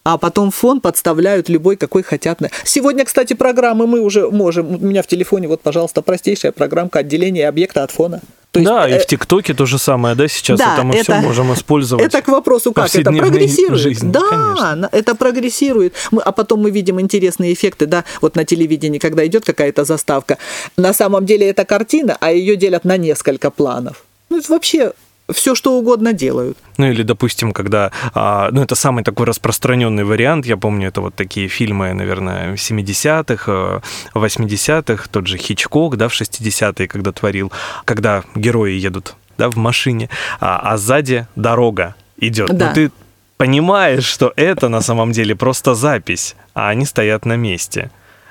А 0.06 0.18
потом 0.18 0.50
фон 0.50 0.80
подставляют 0.80 1.50
любой, 1.50 1.76
какой 1.76 2.04
хотят. 2.04 2.40
Сегодня, 2.64 3.04
кстати, 3.04 3.34
программы 3.34 3.86
мы 3.86 4.00
уже 4.00 4.30
можем. 4.30 4.76
У 4.76 4.78
меня 4.78 5.04
в 5.04 5.08
телефоне, 5.08 5.48
вот, 5.50 5.62
пожалуйста, 5.62 6.02
простейшая 6.02 6.54
программка 6.54 7.00
отделения 7.00 7.48
объекта 7.48 7.84
от 7.84 7.92
фона. 7.92 8.22
То 8.52 8.62
да, 8.64 8.88
есть, 8.88 8.98
и 8.98 9.00
в 9.00 9.04
э, 9.04 9.10
ТикТоке 9.10 9.54
то 9.54 9.68
же 9.68 9.78
самое, 9.78 10.16
да, 10.16 10.28
сейчас 10.28 10.58
да, 10.58 10.74
это 10.74 10.84
мы 10.84 10.96
это, 10.96 11.04
все 11.04 11.22
можем 11.22 11.54
использовать. 11.54 12.04
Это 12.04 12.22
к 12.24 12.28
вопросу, 12.28 12.74
как 12.74 12.94
это 12.94 13.12
прогрессирует. 13.12 13.80
Жизни, 13.80 14.12
да, 14.12 14.28
конечно. 14.28 14.90
это 14.92 15.14
прогрессирует. 15.14 15.94
Мы, 16.10 16.24
а 16.24 16.32
потом 16.32 16.62
мы 16.62 16.72
видим 16.72 17.00
интересные 17.00 17.54
эффекты, 17.54 17.86
да, 17.86 18.06
вот 18.22 18.36
на 18.36 18.46
телевидении, 18.46 18.98
когда 18.98 19.24
идет 19.28 19.46
какая-то 19.46 19.86
заставка. 19.86 20.40
На 20.78 20.94
самом 20.94 21.28
деле 21.28 21.48
это 21.48 21.64
картина, 21.64 22.18
а 22.20 22.32
ее 22.32 22.56
делят 22.56 22.86
на 22.86 22.98
несколько 22.98 23.52
планов. 23.52 24.04
Ну, 24.30 24.40
это 24.40 24.52
вообще 24.52 24.94
все 25.32 25.56
что 25.56 25.78
угодно 25.78 26.14
делают. 26.14 26.58
Ну 26.78 26.88
или, 26.88 27.04
допустим, 27.04 27.52
когда, 27.52 27.92
а, 28.14 28.50
ну 28.52 28.62
это 28.62 28.76
самый 28.76 29.04
такой 29.04 29.26
распространенный 29.26 30.04
вариант, 30.04 30.46
я 30.46 30.58
помню, 30.58 30.88
это 30.88 31.02
вот 31.02 31.16
такие 31.16 31.48
фильмы, 31.48 31.94
наверное, 31.94 32.54
70-х, 32.56 33.82
80-х, 34.14 35.08
тот 35.12 35.28
же 35.28 35.38
Хичкок, 35.38 35.98
да, 35.98 36.08
в 36.08 36.14
60-е, 36.14 36.88
когда 36.88 37.12
творил, 37.12 37.52
когда 37.86 38.24
герои 38.36 38.74
едут, 38.74 39.16
да, 39.38 39.50
в 39.50 39.56
машине, 39.56 40.10
а, 40.40 40.60
а 40.74 40.78
сзади 40.78 41.28
дорога 41.36 41.96
идет. 42.18 42.56
Да. 42.56 42.68
Но 42.68 42.74
ты 42.74 42.92
понимаешь, 43.38 44.06
что 44.06 44.34
это 44.36 44.70
на 44.70 44.82
самом 44.82 45.12
деле 45.12 45.36
просто 45.36 45.76
запись, 45.76 46.36
а 46.54 46.70
они 46.70 46.86
стоят 46.86 47.26
на 47.26 47.38
месте. 47.38 47.90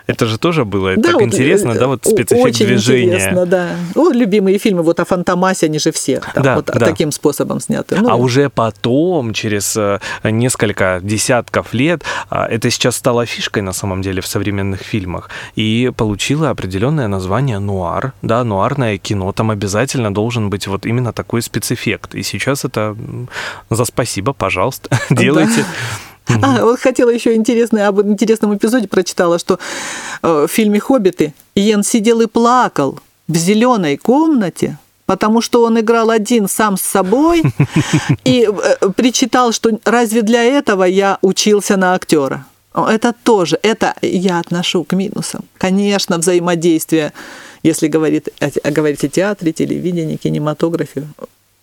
Это 0.09 0.25
же 0.25 0.39
тоже 0.39 0.65
было 0.65 0.97
да, 0.97 1.03
так 1.03 1.15
вот, 1.15 1.23
интересно, 1.25 1.75
да, 1.75 1.87
вот 1.87 2.01
спецэффект 2.03 2.47
очень 2.47 2.67
движения. 2.67 3.17
интересно, 3.17 3.45
да. 3.45 3.69
О, 3.95 4.11
любимые 4.11 4.57
фильмы 4.57 4.83
вот 4.83 4.99
о 5.01 5.05
Фантомасе, 5.05 5.67
они 5.67 5.79
же 5.79 5.93
все 5.93 6.23
там, 6.35 6.43
да, 6.43 6.57
вот 6.57 6.65
да. 6.65 6.79
таким 6.79 7.13
способом 7.13 7.61
сняты. 7.61 7.97
Ну, 8.01 8.09
а 8.09 8.15
уже 8.15 8.49
потом, 8.49 9.35
через 9.35 9.77
э, 9.77 10.01
несколько 10.25 11.01
десятков 11.03 11.75
лет, 11.75 12.05
а, 12.31 12.47
это 12.47 12.71
сейчас 12.71 12.97
стало 12.97 13.27
фишкой 13.27 13.63
на 13.63 13.75
самом 13.75 14.01
деле 14.01 14.23
в 14.23 14.27
современных 14.27 14.81
фильмах 14.81 15.29
и 15.57 15.93
получило 15.95 16.49
определенное 16.49 17.09
название 17.09 17.59
нуар, 17.59 18.15
да, 18.23 18.45
нуарное 18.45 18.97
кино, 18.97 19.33
там 19.33 19.51
обязательно 19.51 20.13
должен 20.15 20.49
быть 20.49 20.67
вот 20.69 20.87
именно 20.87 21.13
такой 21.13 21.43
спецэффект. 21.43 22.15
И 22.15 22.23
сейчас 22.23 22.65
это 22.65 22.97
за 23.69 23.85
спасибо, 23.85 24.33
пожалуйста, 24.33 24.89
делайте. 25.11 25.67
Угу. 26.29 26.39
А, 26.43 26.65
вот 26.65 26.81
хотела 26.81 27.11
еще 27.11 27.35
интересное, 27.35 27.89
об 27.89 28.01
интересном 28.01 28.57
эпизоде 28.57 28.89
прочитала, 28.89 29.39
что 29.39 29.59
э, 30.23 30.47
в 30.47 30.49
фильме 30.49 30.81
«Хоббиты» 30.81 31.35
Йен 31.55 31.83
сидел 31.83 32.21
и 32.21 32.27
плакал 32.27 33.01
в 33.27 33.37
зеленой 33.37 33.97
комнате 33.97 34.79
потому 35.09 35.41
что 35.41 35.65
он 35.65 35.81
играл 35.81 36.11
один 36.11 36.49
сам 36.49 36.77
с 36.77 36.83
собой 36.83 37.43
и 38.25 38.47
э, 38.47 38.91
причитал, 38.91 39.53
что 39.53 39.71
разве 39.87 40.21
для 40.21 40.45
этого 40.45 40.85
я 40.85 41.19
учился 41.23 41.79
на 41.79 41.95
актера. 41.95 42.45
Это 42.75 43.15
тоже, 43.25 43.59
это 43.63 43.95
я 44.03 44.39
отношу 44.39 44.85
к 44.85 44.93
минусам. 44.93 45.47
Конечно, 45.57 46.19
взаимодействие, 46.19 47.15
если 47.63 47.89
говорить, 47.89 48.29
говорить 48.63 49.03
о 49.03 49.09
театре, 49.09 49.53
телевидении, 49.53 50.17
кинематографе, 50.17 51.05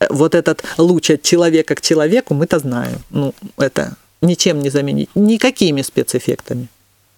вот 0.09 0.33
этот 0.33 0.63
луч 0.77 1.11
от 1.11 1.21
человека 1.21 1.75
к 1.75 1.81
человеку, 1.81 2.33
мы-то 2.33 2.59
знаем. 2.59 2.97
Ну, 3.11 3.33
это 3.57 3.95
ничем 4.25 4.59
не 4.59 4.69
заменить, 4.69 5.09
никакими 5.15 5.81
спецэффектами. 5.81 6.67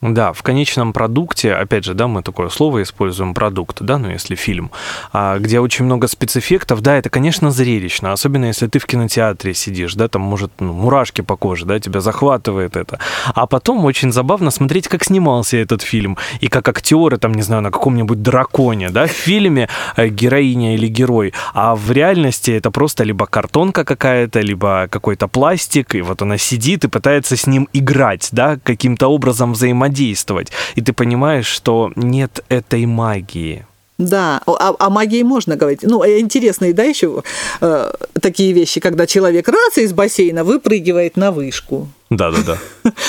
Да, 0.02 0.32
в 0.32 0.44
конечном 0.44 0.94
продукте, 0.94 1.54
опять 1.54 1.84
же, 1.84 1.96
да, 1.96 2.08
мы 2.08 2.22
такое 2.22 2.50
слово 2.50 2.84
используем, 2.84 3.34
продукт, 3.34 3.82
да, 3.82 3.98
ну 3.98 4.12
если 4.12 4.36
фильм, 4.36 4.70
а, 5.12 5.40
где 5.40 5.60
очень 5.60 5.86
много 5.86 6.08
спецэффектов, 6.08 6.82
да, 6.82 6.98
это, 6.98 7.10
конечно, 7.10 7.50
зрелищно, 7.50 8.12
особенно 8.12 8.46
если 8.46 8.68
ты 8.68 8.78
в 8.78 8.86
кинотеатре 8.86 9.56
сидишь, 9.56 9.96
да, 9.96 10.08
там, 10.08 10.22
может, 10.22 10.52
ну, 10.60 10.72
мурашки 10.72 11.22
по 11.22 11.36
коже, 11.36 11.66
да, 11.66 11.80
тебя 11.80 12.00
захватывает 12.00 12.78
это. 12.78 13.00
А 13.34 13.48
потом 13.48 13.86
очень 13.86 14.12
забавно 14.12 14.52
смотреть, 14.52 14.88
как 14.88 15.04
снимался 15.04 15.58
этот 15.58 15.82
фильм, 15.82 16.16
и 16.42 16.48
как 16.48 16.70
актеры, 16.70 17.18
там, 17.18 17.34
не 17.34 17.42
знаю, 17.42 17.64
на 17.64 17.72
каком-нибудь 17.72 18.22
драконе, 18.22 18.92
да, 18.92 19.08
в 19.08 19.12
фильме 19.12 19.68
э, 19.96 20.10
героиня 20.10 20.76
или 20.76 20.88
герой, 20.88 21.34
а 21.56 21.76
в 21.76 21.92
реальности 21.92 22.52
это 22.52 22.70
просто 22.70 23.04
либо 23.04 23.26
картонка 23.26 23.84
какая-то, 23.84 24.42
либо 24.42 24.88
какой-то 24.92 25.28
пластик, 25.28 25.96
и 25.96 26.02
вот 26.02 26.22
она 26.22 26.38
сидит 26.38 26.84
и 26.84 26.88
пытается 26.88 27.36
с 27.36 27.48
ним 27.48 27.68
играть, 27.74 28.30
да, 28.32 28.60
каким-то 28.64 29.08
образом 29.08 29.54
взаимодействовать 29.54 29.87
взаимодействовать. 29.88 30.52
И 30.76 30.82
ты 30.82 30.94
понимаешь, 30.94 31.48
что 31.48 31.92
нет 31.96 32.44
этой 32.50 32.86
магии. 32.86 33.66
Да, 33.98 34.42
о, 34.46 34.76
о 34.78 34.90
магии 34.90 35.24
можно 35.24 35.56
говорить. 35.56 35.82
Ну, 35.82 36.04
э, 36.04 36.20
интересные, 36.20 36.72
да, 36.72 36.84
еще 36.84 37.24
э, 37.62 37.92
такие 38.22 38.54
вещи, 38.54 38.80
когда 38.80 39.08
человек 39.08 39.48
раз 39.48 39.78
из 39.78 39.92
бассейна 39.92 40.44
выпрыгивает 40.44 41.18
на 41.18 41.32
вышку. 41.32 41.88
Да, 42.12 42.32
да, 42.32 42.38
да. 42.46 42.58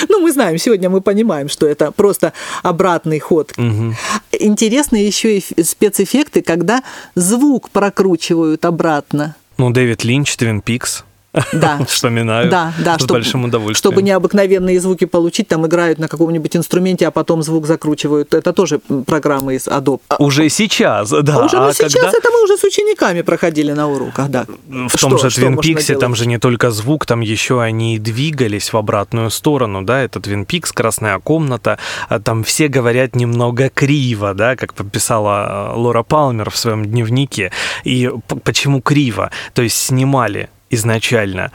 Ну, 0.09 0.21
мы 0.21 0.33
знаем, 0.33 0.59
сегодня 0.59 0.89
мы 0.89 1.03
понимаем, 1.03 1.51
что 1.51 1.67
это 1.67 1.93
просто 1.93 2.33
обратный 2.63 3.19
ход. 3.21 3.53
Угу. 3.59 3.95
Интересные 4.41 5.07
еще 5.07 5.39
и 5.39 5.63
спецэффекты, 5.63 6.41
когда 6.41 6.83
звук 7.15 7.69
прокручивают 7.71 8.65
обратно. 8.65 9.37
Ну, 9.59 9.71
Дэвид 9.71 10.05
Линч, 10.05 10.37
Твин 10.37 10.63
Пикс. 10.63 11.05
Да. 11.53 11.79
Вспоминаю. 11.89 12.51
Да, 12.51 12.73
да. 12.79 12.95
С 12.95 13.03
чтобы, 13.03 13.15
большим 13.15 13.45
удовольствием. 13.45 13.93
Чтобы 13.93 14.03
необыкновенные 14.03 14.81
звуки 14.81 15.05
получить, 15.05 15.49
там 15.49 15.67
играют 15.67 15.99
на 15.99 16.09
каком-нибудь 16.09 16.57
инструменте, 16.57 17.07
а 17.07 17.11
потом 17.11 17.43
звук 17.43 17.67
закручивают. 17.67 18.35
Это 18.35 18.53
тоже 18.53 18.81
программы 19.07 19.55
из 19.55 19.69
Adobe. 19.69 20.01
Уже 20.19 20.49
сейчас, 20.49 21.11
да. 21.11 21.45
Уже 21.45 21.59
а 21.59 21.73
сейчас 21.73 21.95
когда... 21.95 22.11
это 22.11 22.31
мы 22.31 22.45
уже 22.45 22.57
с 22.57 22.65
учениками 22.65 23.23
проходили 23.23 23.73
на 23.73 23.89
уроках, 23.89 24.29
да. 24.29 24.47
В 24.67 24.91
что, 24.97 25.09
том 25.09 25.19
же 25.19 25.29
Twin 25.29 25.57
Peaks 25.57 25.95
там 25.99 26.15
же 26.15 26.27
не 26.27 26.39
только 26.39 26.71
звук, 26.71 27.07
там 27.07 27.21
еще 27.21 27.61
они 27.61 27.99
двигались 27.99 28.73
в 28.73 28.77
обратную 28.77 29.31
сторону, 29.31 29.83
да, 29.83 30.01
это 30.03 30.19
Twin 30.21 30.47
Peaks, 30.47 30.71
Красная 30.73 31.19
комната, 31.19 31.79
а 32.09 32.21
там 32.21 32.45
все 32.45 32.69
говорят 32.69 33.17
немного 33.17 33.69
криво, 33.69 34.35
да, 34.35 34.57
как 34.57 34.75
пописала 34.75 35.73
э, 35.73 35.77
Лора 35.77 36.03
Палмер 36.03 36.51
в 36.51 36.57
своем 36.57 36.85
дневнике. 36.85 37.53
И 37.85 38.11
почему 38.45 38.81
криво? 38.81 39.31
То 39.55 39.63
есть 39.63 39.77
снимали 39.77 40.49
изначально, 40.71 41.53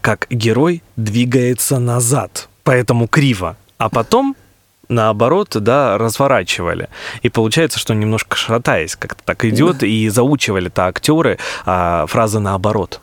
как 0.00 0.26
герой 0.30 0.82
двигается 0.96 1.78
назад, 1.78 2.48
поэтому 2.64 3.08
криво, 3.08 3.56
а 3.78 3.88
потом 3.88 4.36
наоборот, 4.88 5.50
да, 5.54 5.98
разворачивали. 5.98 6.88
И 7.22 7.28
получается, 7.28 7.78
что 7.78 7.94
немножко 7.94 8.36
шатаясь, 8.36 8.96
как-то 8.96 9.22
так 9.24 9.44
идет, 9.44 9.78
да. 9.78 9.86
и 9.86 10.08
заучивали-то 10.08 10.86
актеры 10.86 11.38
а, 11.64 12.06
фразы 12.06 12.38
наоборот, 12.38 13.00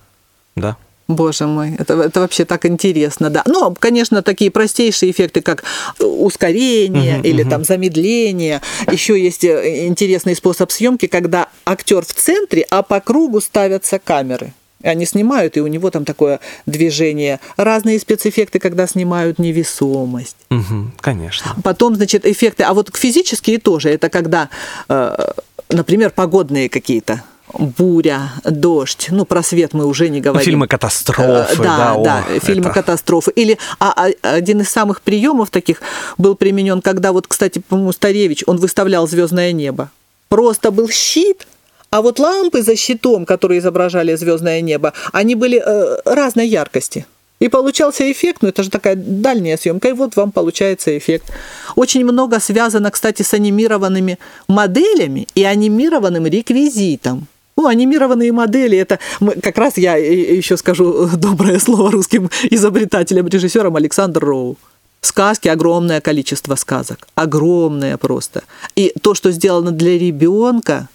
да? 0.56 0.78
Боже 1.10 1.47
мой, 1.47 1.76
это, 1.78 2.02
это 2.02 2.21
вообще 2.21 2.45
так 2.45 2.65
интересно, 2.65 3.30
да. 3.30 3.43
Ну, 3.45 3.76
конечно, 3.78 4.23
такие 4.23 4.49
простейшие 4.49 5.12
эффекты, 5.12 5.41
как 5.41 5.63
ускорение 5.99 7.17
uh-huh, 7.17 7.23
или 7.23 7.45
uh-huh. 7.45 7.49
там 7.49 7.63
замедление. 7.65 8.62
Еще 8.89 9.21
есть 9.21 9.43
э, 9.43 9.86
интересный 9.86 10.34
способ 10.34 10.71
съемки, 10.71 11.08
когда 11.08 11.49
актер 11.65 12.06
в 12.06 12.13
центре, 12.13 12.65
а 12.69 12.84
по 12.84 13.02
кругу 13.02 13.41
ставятся 13.41 13.99
камеры. 13.99 14.54
Они 14.84 15.06
снимают, 15.06 15.58
и 15.58 15.62
у 15.62 15.67
него 15.67 15.89
там 15.89 16.06
такое 16.06 16.39
движение. 16.65 17.39
Разные 17.58 18.00
спецэффекты, 18.00 18.60
когда 18.60 18.86
снимают 18.86 19.39
невесомость. 19.39 20.38
Угу, 20.52 20.91
конечно. 21.00 21.56
Потом, 21.63 21.96
значит, 21.96 22.26
эффекты. 22.26 22.63
А 22.63 22.74
вот 22.74 22.96
физические 22.96 23.60
тоже. 23.60 23.89
Это 23.89 24.10
когда, 24.10 24.50
э, 24.89 25.32
например, 25.69 26.12
погодные 26.12 26.69
какие-то 26.69 27.24
буря, 27.58 28.32
дождь, 28.43 29.08
ну 29.12 29.26
про 29.26 29.43
свет 29.43 29.74
мы 29.74 29.86
уже 29.86 30.10
не 30.10 30.22
говорим. 30.22 30.39
Ну, 30.39 30.46
фильмы 30.46 30.67
катастрофы, 30.67 31.58
да, 31.58 31.96
да, 31.96 32.04
да 32.04 32.26
о, 32.28 32.39
фильмы 32.39 32.65
это... 32.65 32.74
катастрофы. 32.74 33.32
Или 33.32 33.58
а, 33.80 33.93
а, 33.96 34.30
один 34.36 34.62
из 34.62 34.69
самых 34.69 35.02
приемов 35.02 35.50
таких 35.50 35.82
был 36.17 36.36
применен, 36.36 36.82
когда 36.82 37.12
вот, 37.12 37.28
кстати, 37.28 37.60
по-моему, 37.60 37.91
Старевич, 37.91 38.43
он 38.48 38.58
выставлял 38.58 39.08
звездное 39.08 39.52
небо. 39.52 39.89
Просто 40.30 40.72
был 40.72 40.89
щит, 40.89 41.48
а 41.93 42.01
вот 42.01 42.17
лампы 42.17 42.63
за 42.63 42.75
щитом, 42.75 43.23
которые 43.23 43.60
изображали 43.60 44.15
звездное 44.15 44.62
небо, 44.62 44.93
они 45.12 45.36
были 45.36 45.62
э, 45.63 45.97
разной 46.06 46.47
яркости. 46.47 47.06
И 47.39 47.49
получался 47.49 48.12
эффект, 48.12 48.41
ну 48.41 48.49
это 48.49 48.63
же 48.63 48.71
такая 48.71 48.95
дальняя 48.95 49.58
съемка, 49.58 49.89
и 49.89 49.93
вот 49.93 50.15
вам 50.15 50.32
получается 50.32 50.97
эффект. 50.97 51.32
Очень 51.75 52.03
много 52.03 52.39
связано, 52.39 52.89
кстати, 52.89 53.21
с 53.21 53.36
анимированными 53.36 54.17
моделями 54.47 55.27
и 55.36 55.43
анимированным 55.43 56.25
реквизитом. 56.25 57.27
Ну, 57.56 57.67
анимированные 57.67 58.32
модели, 58.32 58.75
это 58.75 58.97
мы, 59.19 59.34
как 59.34 59.60
раз 59.60 59.77
я 59.77 59.95
еще 59.95 60.58
скажу 60.58 61.08
доброе 61.15 61.60
слово 61.60 61.91
русским 61.91 62.32
изобретателям, 62.49 63.27
режиссерам 63.27 63.75
Александр 63.75 64.25
Роу. 64.25 64.58
Сказки, 65.01 65.47
огромное 65.47 66.01
количество 66.01 66.56
сказок, 66.56 67.08
огромное 67.13 67.97
просто. 67.97 68.41
И 68.75 68.93
то, 68.99 69.13
что 69.13 69.32
сделано 69.32 69.69
для 69.71 69.99
ребенка, 69.99 70.88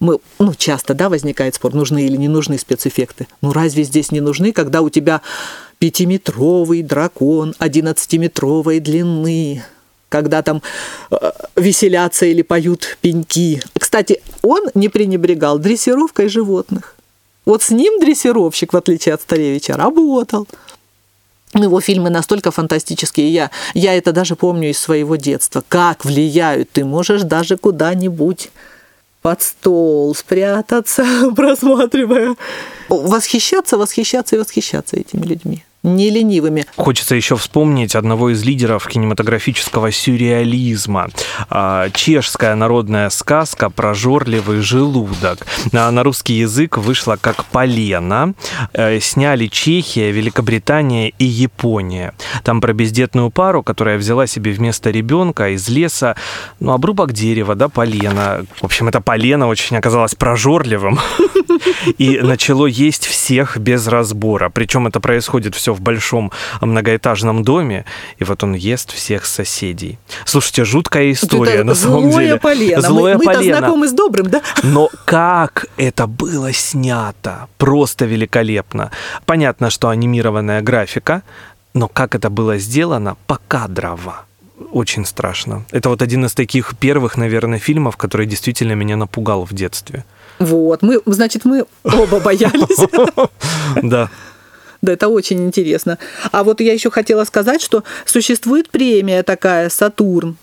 мы, 0.00 0.18
ну, 0.38 0.54
часто, 0.54 0.94
да, 0.94 1.08
возникает 1.08 1.54
спор, 1.54 1.74
нужны 1.74 2.06
или 2.06 2.16
не 2.16 2.28
нужны 2.28 2.58
спецэффекты. 2.58 3.28
Ну, 3.42 3.52
разве 3.52 3.84
здесь 3.84 4.10
не 4.10 4.20
нужны, 4.20 4.52
когда 4.52 4.80
у 4.80 4.88
тебя 4.88 5.20
пятиметровый 5.78 6.82
дракон, 6.82 7.54
одиннадцатиметровой 7.58 8.80
длины, 8.80 9.62
когда 10.08 10.42
там 10.42 10.62
э, 11.10 11.30
веселятся 11.56 12.26
или 12.26 12.42
поют 12.42 12.98
пеньки. 13.00 13.62
Кстати, 13.78 14.22
он 14.42 14.68
не 14.74 14.88
пренебрегал 14.88 15.58
дрессировкой 15.58 16.28
животных. 16.28 16.96
Вот 17.44 17.62
с 17.62 17.70
ним 17.70 18.00
дрессировщик, 18.00 18.72
в 18.72 18.76
отличие 18.76 19.14
от 19.14 19.22
Старевича, 19.22 19.76
работал. 19.76 20.46
Его 21.54 21.80
фильмы 21.80 22.10
настолько 22.10 22.52
фантастические, 22.52 23.28
я, 23.32 23.50
я 23.74 23.94
это 23.94 24.12
даже 24.12 24.36
помню 24.36 24.70
из 24.70 24.78
своего 24.78 25.16
детства. 25.16 25.64
Как 25.68 26.04
влияют, 26.04 26.70
ты 26.70 26.84
можешь 26.84 27.22
даже 27.22 27.56
куда-нибудь 27.56 28.50
под 29.22 29.42
стол 29.42 30.14
спрятаться, 30.14 31.04
просматривая. 31.36 32.36
Восхищаться, 32.88 33.76
восхищаться 33.76 34.36
и 34.36 34.38
восхищаться 34.38 34.96
этими 34.96 35.24
людьми 35.24 35.64
не 35.82 36.10
ленивыми. 36.10 36.66
Хочется 36.76 37.14
еще 37.14 37.36
вспомнить 37.36 37.94
одного 37.94 38.30
из 38.30 38.42
лидеров 38.44 38.86
кинематографического 38.86 39.90
сюрреализма. 39.90 41.08
А, 41.48 41.88
чешская 41.90 42.54
народная 42.54 43.10
сказка 43.10 43.70
про 43.70 43.94
жорливый 43.94 44.60
желудок. 44.60 45.46
На 45.72 46.02
русский 46.02 46.34
язык 46.34 46.78
вышла 46.78 47.16
как 47.20 47.44
«Полена». 47.46 48.34
Э, 48.72 49.00
сняли 49.00 49.46
Чехия, 49.46 50.10
Великобритания 50.10 51.10
и 51.18 51.24
Япония. 51.24 52.14
Там 52.44 52.60
про 52.60 52.72
бездетную 52.72 53.30
пару, 53.30 53.62
которая 53.62 53.98
взяла 53.98 54.26
себе 54.26 54.52
вместо 54.52 54.90
ребенка 54.90 55.50
из 55.50 55.68
леса 55.68 56.16
ну, 56.60 56.72
обрубок 56.72 57.12
дерева, 57.12 57.54
да, 57.54 57.68
полена. 57.68 58.44
В 58.60 58.64
общем, 58.64 58.88
это 58.88 59.00
полено 59.00 59.48
очень 59.48 59.76
оказалось 59.76 60.14
прожорливым 60.14 60.98
и 61.98 62.18
начало 62.20 62.66
есть 62.66 63.06
всех 63.06 63.58
без 63.58 63.86
разбора. 63.86 64.50
Причем 64.50 64.86
это 64.86 65.00
происходит 65.00 65.54
все 65.54 65.72
в 65.72 65.80
большом 65.80 66.32
многоэтажном 66.60 67.42
доме, 67.42 67.84
и 68.18 68.24
вот 68.24 68.42
он 68.42 68.54
ест 68.54 68.92
всех 68.92 69.26
соседей. 69.26 69.98
Слушайте, 70.24 70.64
жуткая 70.64 71.12
история 71.12 71.54
это 71.54 71.64
на 71.64 71.74
самом 71.74 72.10
злое 72.10 72.24
деле. 72.26 72.40
Полено. 72.40 72.80
Злое 72.80 73.18
мы, 73.18 73.24
полено. 73.24 73.42
Мы-то 73.42 73.58
знакомы 73.58 73.88
с 73.88 73.92
добрым, 73.92 74.30
да? 74.30 74.42
Но 74.62 74.90
как 75.04 75.66
это 75.76 76.06
было 76.06 76.52
снято? 76.52 77.48
Просто 77.58 78.04
великолепно. 78.04 78.90
Понятно, 79.26 79.70
что 79.70 79.88
анимированная 79.88 80.62
графика, 80.62 81.22
но 81.74 81.88
как 81.88 82.14
это 82.14 82.30
было 82.30 82.58
сделано 82.58 83.16
покадрово 83.26 84.24
очень 84.72 85.04
страшно. 85.04 85.64
Это 85.70 85.88
вот 85.88 86.02
один 86.02 86.24
из 86.24 86.34
таких 86.34 86.76
первых, 86.78 87.16
наверное, 87.16 87.58
фильмов, 87.58 87.96
который 87.96 88.26
действительно 88.26 88.72
меня 88.72 88.96
напугал 88.96 89.44
в 89.44 89.52
детстве. 89.52 90.04
Вот, 90.40 90.80
мы, 90.82 91.00
значит, 91.06 91.44
мы 91.44 91.66
оба 91.84 92.18
боялись. 92.18 92.88
Да. 93.82 94.10
Да, 94.82 94.92
это 94.92 95.08
очень 95.08 95.44
интересно. 95.46 95.98
А 96.32 96.42
вот 96.42 96.62
я 96.62 96.72
еще 96.72 96.90
хотела 96.90 97.24
сказать, 97.24 97.60
что 97.60 97.84
существует 98.06 98.70
премия 98.70 99.22
такая 99.22 99.68
«Сатурн» 99.68 100.36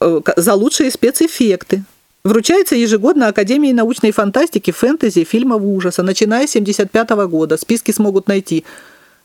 э, 0.00 0.20
за 0.36 0.54
лучшие 0.54 0.92
спецэффекты. 0.92 1.82
Вручается 2.22 2.76
ежегодно 2.76 3.26
Академии 3.26 3.72
научной 3.72 4.12
фантастики, 4.12 4.70
фэнтези, 4.70 5.24
фильмов 5.24 5.62
ужаса, 5.64 6.04
начиная 6.04 6.46
с 6.46 6.50
1975 6.50 7.10
года. 7.28 7.56
Списки 7.56 7.90
смогут 7.90 8.28
найти 8.28 8.64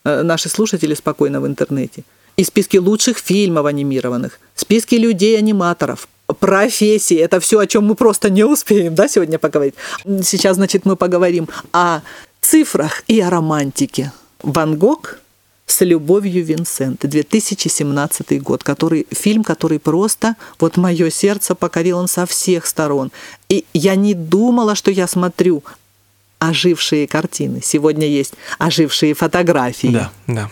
э, 0.03 0.23
наши 0.23 0.49
слушатели 0.49 0.95
спокойно 0.95 1.39
в 1.39 1.45
интернете. 1.45 2.03
И 2.37 2.43
списки 2.43 2.77
лучших 2.77 3.19
фильмов 3.19 3.67
анимированных, 3.67 4.39
списки 4.55 4.95
людей-аниматоров, 4.95 6.07
профессии. 6.39 7.17
Это 7.17 7.39
все, 7.39 7.59
о 7.59 7.67
чем 7.67 7.85
мы 7.85 7.95
просто 7.95 8.29
не 8.29 8.43
успеем 8.43 8.95
да, 8.95 9.07
сегодня 9.07 9.39
поговорить. 9.39 9.75
Сейчас, 10.23 10.55
значит, 10.55 10.85
мы 10.85 10.95
поговорим 10.95 11.47
о 11.73 12.01
цифрах 12.41 13.03
и 13.07 13.19
о 13.19 13.29
романтике. 13.29 14.11
Ван 14.41 14.77
Гог 14.77 15.19
с 15.65 15.81
любовью 15.81 16.45
Винсент, 16.45 17.05
2017 17.05 18.41
год, 18.41 18.63
который 18.63 19.05
фильм, 19.11 19.43
который 19.43 19.79
просто 19.79 20.35
вот 20.59 20.77
мое 20.77 21.09
сердце 21.09 21.55
покорил 21.55 21.97
он 21.97 22.07
со 22.07 22.25
всех 22.25 22.65
сторон. 22.65 23.11
И 23.49 23.65
я 23.73 23.95
не 23.95 24.13
думала, 24.13 24.75
что 24.75 24.91
я 24.91 25.07
смотрю 25.07 25.63
ожившие 26.39 27.07
картины. 27.07 27.61
Сегодня 27.63 28.07
есть 28.07 28.33
ожившие 28.59 29.13
фотографии. 29.13 29.87
Да, 29.87 30.11
да. 30.27 30.49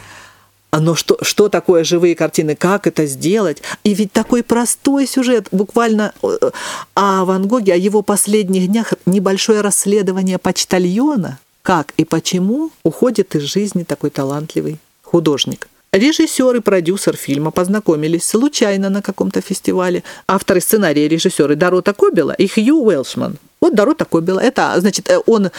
Но 0.79 0.95
что, 0.95 1.17
что 1.21 1.49
такое 1.49 1.83
живые 1.83 2.15
картины, 2.15 2.55
как 2.55 2.87
это 2.87 3.05
сделать? 3.05 3.61
И 3.83 3.93
ведь 3.93 4.11
такой 4.11 4.43
простой 4.43 5.07
сюжет, 5.07 5.47
буквально 5.51 6.13
э, 6.21 6.51
о 6.95 7.25
Ван 7.25 7.47
Гоге, 7.47 7.73
о 7.73 7.77
его 7.77 8.01
последних 8.01 8.67
днях, 8.67 8.93
небольшое 9.05 9.61
расследование 9.61 10.37
почтальона, 10.37 11.39
как 11.61 11.93
и 11.97 12.05
почему 12.05 12.71
уходит 12.83 13.35
из 13.35 13.43
жизни 13.43 13.83
такой 13.83 14.09
талантливый 14.09 14.77
художник. 15.01 15.67
Режиссер 15.91 16.57
и 16.57 16.59
продюсер 16.59 17.15
фильма 17.15 17.51
познакомились 17.51 18.25
случайно 18.25 18.89
на 18.89 19.01
каком-то 19.01 19.39
фестивале. 19.39 20.03
Авторы 20.27 20.59
сценария 20.59 21.07
режиссеры 21.07 21.55
Дорота 21.55 21.93
Кобела 21.93 22.33
и 22.33 22.47
Хью 22.47 22.81
Уэлшман. 22.83 23.37
Вот 23.61 23.75
Дорота 23.75 24.03
Кобела. 24.03 24.41
Это, 24.41 24.75
значит, 24.77 25.09
э, 25.09 25.21
он 25.25 25.51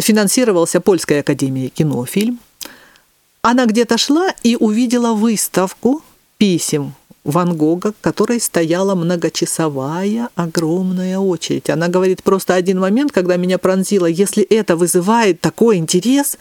финансировался 0.00 0.80
Польской 0.80 1.20
академией 1.20 1.68
кино, 1.68 2.06
фильм. 2.06 2.40
Она 3.44 3.66
где-то 3.66 3.98
шла 3.98 4.28
и 4.44 4.54
увидела 4.54 5.14
выставку 5.14 6.02
писем 6.38 6.94
Ван 7.24 7.56
Гога, 7.56 7.92
которой 8.00 8.40
стояла 8.40 8.94
многочасовая 8.94 10.28
огромная 10.36 11.18
очередь. 11.18 11.68
Она 11.68 11.88
говорит, 11.88 12.22
просто 12.22 12.54
один 12.54 12.78
момент, 12.78 13.10
когда 13.10 13.36
меня 13.36 13.58
пронзило, 13.58 14.06
если 14.06 14.44
это 14.44 14.76
вызывает 14.76 15.40
такой 15.40 15.78
интерес, 15.78 16.38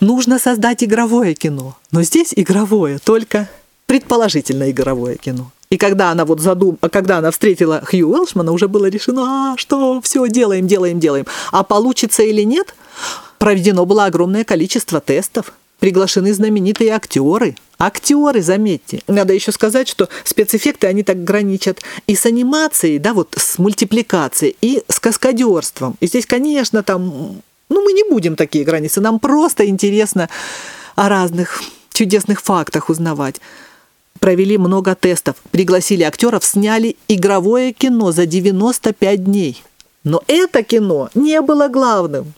нужно 0.00 0.38
создать 0.38 0.84
игровое 0.84 1.32
кино. 1.32 1.74
Но 1.90 2.02
здесь 2.02 2.34
игровое, 2.36 2.98
только 2.98 3.48
предположительно 3.86 4.70
игровое 4.70 5.16
кино. 5.16 5.50
И 5.70 5.78
когда 5.78 6.10
она 6.10 6.26
вот 6.26 6.40
задум... 6.40 6.76
когда 6.76 7.16
она 7.16 7.30
встретила 7.30 7.82
Хью 7.82 8.10
Уэлшмана, 8.10 8.52
уже 8.52 8.68
было 8.68 8.90
решено, 8.90 9.52
а, 9.52 9.56
что 9.56 10.02
все, 10.02 10.28
делаем, 10.28 10.66
делаем, 10.66 11.00
делаем. 11.00 11.24
А 11.50 11.62
получится 11.62 12.22
или 12.22 12.42
нет, 12.42 12.74
проведено 13.38 13.86
было 13.86 14.04
огромное 14.04 14.44
количество 14.44 15.00
тестов, 15.00 15.54
приглашены 15.82 16.32
знаменитые 16.32 16.92
актеры. 16.92 17.56
Актеры, 17.76 18.40
заметьте. 18.40 19.02
Надо 19.08 19.34
еще 19.34 19.50
сказать, 19.50 19.88
что 19.88 20.08
спецэффекты, 20.22 20.86
они 20.86 21.02
так 21.02 21.24
граничат 21.24 21.82
и 22.06 22.14
с 22.14 22.24
анимацией, 22.24 23.00
да, 23.00 23.12
вот 23.12 23.34
с 23.36 23.58
мультипликацией, 23.58 24.56
и 24.60 24.84
с 24.86 25.00
каскадерством. 25.00 25.96
И 25.98 26.06
здесь, 26.06 26.24
конечно, 26.24 26.84
там, 26.84 27.42
ну, 27.68 27.84
мы 27.84 27.92
не 27.94 28.08
будем 28.08 28.36
такие 28.36 28.64
границы, 28.64 29.00
нам 29.00 29.18
просто 29.18 29.66
интересно 29.66 30.28
о 30.94 31.08
разных 31.08 31.60
чудесных 31.92 32.42
фактах 32.42 32.88
узнавать. 32.88 33.40
Провели 34.20 34.58
много 34.58 34.94
тестов, 34.94 35.34
пригласили 35.50 36.04
актеров, 36.04 36.44
сняли 36.44 36.94
игровое 37.08 37.72
кино 37.72 38.12
за 38.12 38.26
95 38.26 39.24
дней. 39.24 39.60
Но 40.04 40.22
это 40.28 40.62
кино 40.62 41.10
не 41.16 41.40
было 41.40 41.66
главным. 41.66 42.34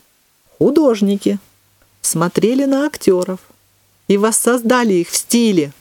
Художники– 0.57 1.37
смотрели 2.05 2.65
на 2.65 2.85
актеров 2.85 3.39
и 4.07 4.17
воссоздали 4.17 4.93
их 4.93 5.09
в 5.09 5.15
стиле 5.15 5.71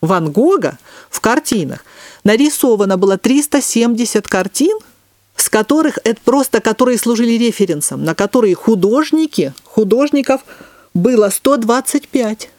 Ван 0.00 0.30
Гога 0.30 0.78
в 1.10 1.20
картинах. 1.20 1.84
Нарисовано 2.24 2.96
было 2.96 3.18
370 3.18 4.26
картин, 4.28 4.78
с 5.36 5.48
которых 5.48 5.98
это 6.04 6.20
просто 6.24 6.60
которые 6.60 6.98
служили 6.98 7.32
референсом, 7.32 8.04
на 8.04 8.14
которые 8.14 8.54
художники, 8.54 9.52
художников 9.64 10.42
было 10.94 11.28
125. 11.28 12.50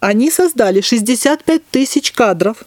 Они 0.00 0.30
создали 0.30 0.80
65 0.80 1.66
тысяч 1.70 2.12
кадров. 2.12 2.64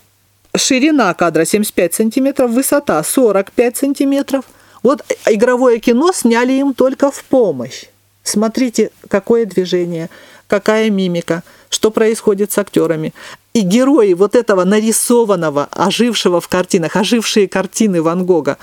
Ширина 0.56 1.13
кадра 1.15 1.45
75 1.45 1.93
сантиметров, 1.95 2.52
высота 2.52 3.04
45 3.04 3.78
сантиметров. 3.78 4.45
Вот 4.84 5.04
игровое 5.26 5.80
кино 5.80 6.12
сняли 6.12 6.54
им 6.54 6.73
только 6.73 7.10
в 7.10 7.23
помощь. 7.23 7.86
Смотрите, 8.23 8.91
какое 9.09 9.45
движение, 9.45 10.09
какая 10.47 10.89
мимика, 10.89 11.43
что 11.69 11.91
происходит 11.91 12.51
с 12.51 12.57
актерами. 12.57 13.13
И 13.53 13.62
герои 13.62 14.13
вот 14.13 14.36
этого 14.36 14.63
нарисованного, 14.63 15.67
ожившего 15.71 16.39
в 16.39 16.47
картинах, 16.47 16.95
ожившие 16.95 17.47
картины 17.47 18.01
Ван 18.01 18.25
Гога, 18.25 18.57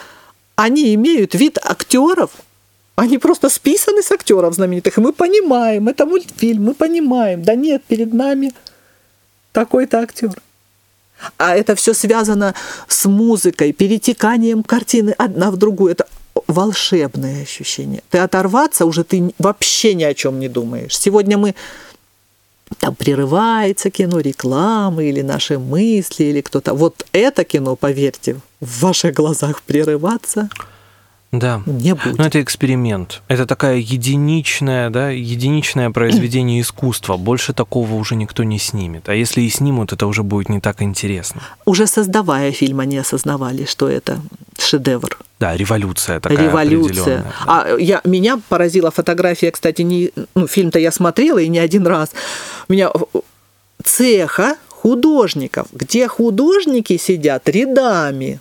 они 0.57 0.95
имеют 0.95 1.35
вид 1.35 1.59
актеров, 1.63 2.31
они 2.97 3.19
просто 3.19 3.49
списаны 3.49 4.03
с 4.03 4.11
актеров 4.11 4.55
знаменитых. 4.55 4.99
И 4.99 5.01
мы 5.01 5.13
понимаем, 5.13 5.89
это 5.89 6.07
мультфильм, 6.07 6.65
мы 6.65 6.75
понимаем, 6.75 7.43
да 7.43 7.55
нет, 7.55 7.83
перед 7.85 8.13
нами 8.13 8.53
такой-то 9.53 10.01
актер. 10.01 10.41
А 11.37 11.55
это 11.55 11.75
все 11.75 11.95
связано 11.95 12.55
с 12.89 13.07
музыкой, 13.07 13.73
перетеканием 13.73 14.63
картины 14.63 15.15
одна 15.19 15.51
в 15.51 15.57
другую. 15.57 15.93
Это 15.93 16.07
волшебное 16.53 17.43
ощущение. 17.43 18.03
Ты 18.11 18.19
оторваться 18.19 18.87
уже 18.87 19.05
ты 19.05 19.33
вообще 19.39 19.95
ни 19.95 20.05
о 20.05 20.15
чем 20.15 20.39
не 20.41 20.49
думаешь. 20.49 20.97
Сегодня 20.99 21.39
мы 21.39 21.55
там 22.79 22.95
прерывается 22.95 23.91
кино, 23.91 24.21
рекламы 24.21 25.09
или 25.09 25.23
наши 25.23 25.59
мысли, 25.59 26.25
или 26.25 26.41
кто-то. 26.41 26.75
Вот 26.75 27.05
это 27.13 27.45
кино, 27.45 27.77
поверьте, 27.77 28.37
в 28.61 28.81
ваших 28.81 29.15
глазах 29.15 29.63
прерываться 29.63 30.49
да. 31.33 31.63
не 31.67 31.95
будет. 31.95 32.19
Но 32.19 32.27
это 32.27 32.43
эксперимент. 32.43 33.23
Это 33.29 33.47
такая 33.47 33.77
единичная, 33.77 34.91
да, 34.91 35.11
единичное 35.11 35.91
произведение 35.91 36.61
искусства. 36.63 37.17
Больше 37.17 37.53
такого 37.53 37.95
уже 37.95 38.17
никто 38.17 38.43
не 38.43 38.59
снимет. 38.59 39.09
А 39.09 39.15
если 39.15 39.43
и 39.43 39.49
снимут, 39.49 39.93
это 39.93 40.07
уже 40.07 40.23
будет 40.23 40.49
не 40.49 40.61
так 40.61 40.83
интересно. 40.83 41.43
Уже 41.65 41.87
создавая 41.87 42.53
фильм, 42.53 42.81
они 42.81 42.99
осознавали, 42.99 43.65
что 43.65 43.89
это 43.89 44.21
шедевр. 44.59 45.19
Да, 45.39 45.57
революция 45.57 46.21
такая 46.21 46.39
Революция. 46.39 47.19
Да. 47.19 47.33
А 47.47 47.77
я, 47.79 48.01
меня 48.05 48.41
поразила 48.49 48.91
фотография, 48.91 49.51
кстати, 49.51 49.83
не, 49.83 50.11
ну, 50.35 50.47
фильм-то 50.47 50.79
я 50.79 50.91
смотрела 50.91 51.39
и 51.39 51.49
не 51.49 51.59
один 51.59 51.87
раз. 51.87 52.11
Меня 52.69 52.91
цеха 53.85 54.57
художников, 54.69 55.69
где 55.73 56.09
художники 56.09 56.97
сидят 56.97 57.49
рядами 57.49 58.41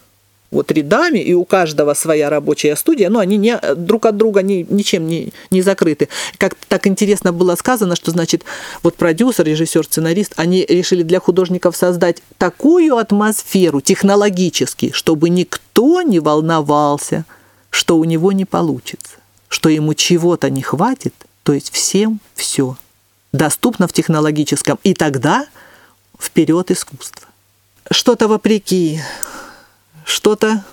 вот 0.51 0.71
рядами, 0.71 1.19
и 1.19 1.33
у 1.33 1.45
каждого 1.45 1.93
своя 1.93 2.29
рабочая 2.29 2.75
студия, 2.75 3.09
но 3.09 3.19
они 3.19 3.37
не, 3.37 3.59
друг 3.75 4.05
от 4.05 4.17
друга 4.17 4.41
ни, 4.41 4.65
ничем 4.67 5.07
не, 5.07 5.31
не 5.51 5.61
закрыты. 5.61 6.09
Как 6.37 6.55
так 6.67 6.87
интересно 6.87 7.31
было 7.31 7.55
сказано, 7.55 7.95
что, 7.95 8.11
значит, 8.11 8.43
вот 8.81 8.95
продюсер, 8.95 9.45
режиссер, 9.45 9.85
сценарист, 9.85 10.33
они 10.37 10.65
решили 10.67 11.03
для 11.03 11.19
художников 11.19 11.75
создать 11.77 12.23
такую 12.37 12.97
атмосферу 12.97 13.81
технологически, 13.81 14.91
чтобы 14.91 15.29
никто 15.29 16.01
не 16.01 16.19
волновался, 16.19 17.25
что 17.69 17.97
у 17.97 18.03
него 18.03 18.31
не 18.31 18.45
получится, 18.45 19.17
что 19.47 19.69
ему 19.69 19.93
чего-то 19.93 20.49
не 20.49 20.63
хватит, 20.63 21.13
то 21.43 21.53
есть 21.53 21.71
всем 21.71 22.19
все 22.33 22.75
доступно 23.31 23.87
в 23.87 23.93
технологическом, 23.93 24.79
и 24.83 24.95
тогда 24.95 25.45
вперед 26.19 26.71
искусство. 26.71 27.27
Что-то 27.91 28.27
вопреки 28.27 28.99
что-то 30.09 30.63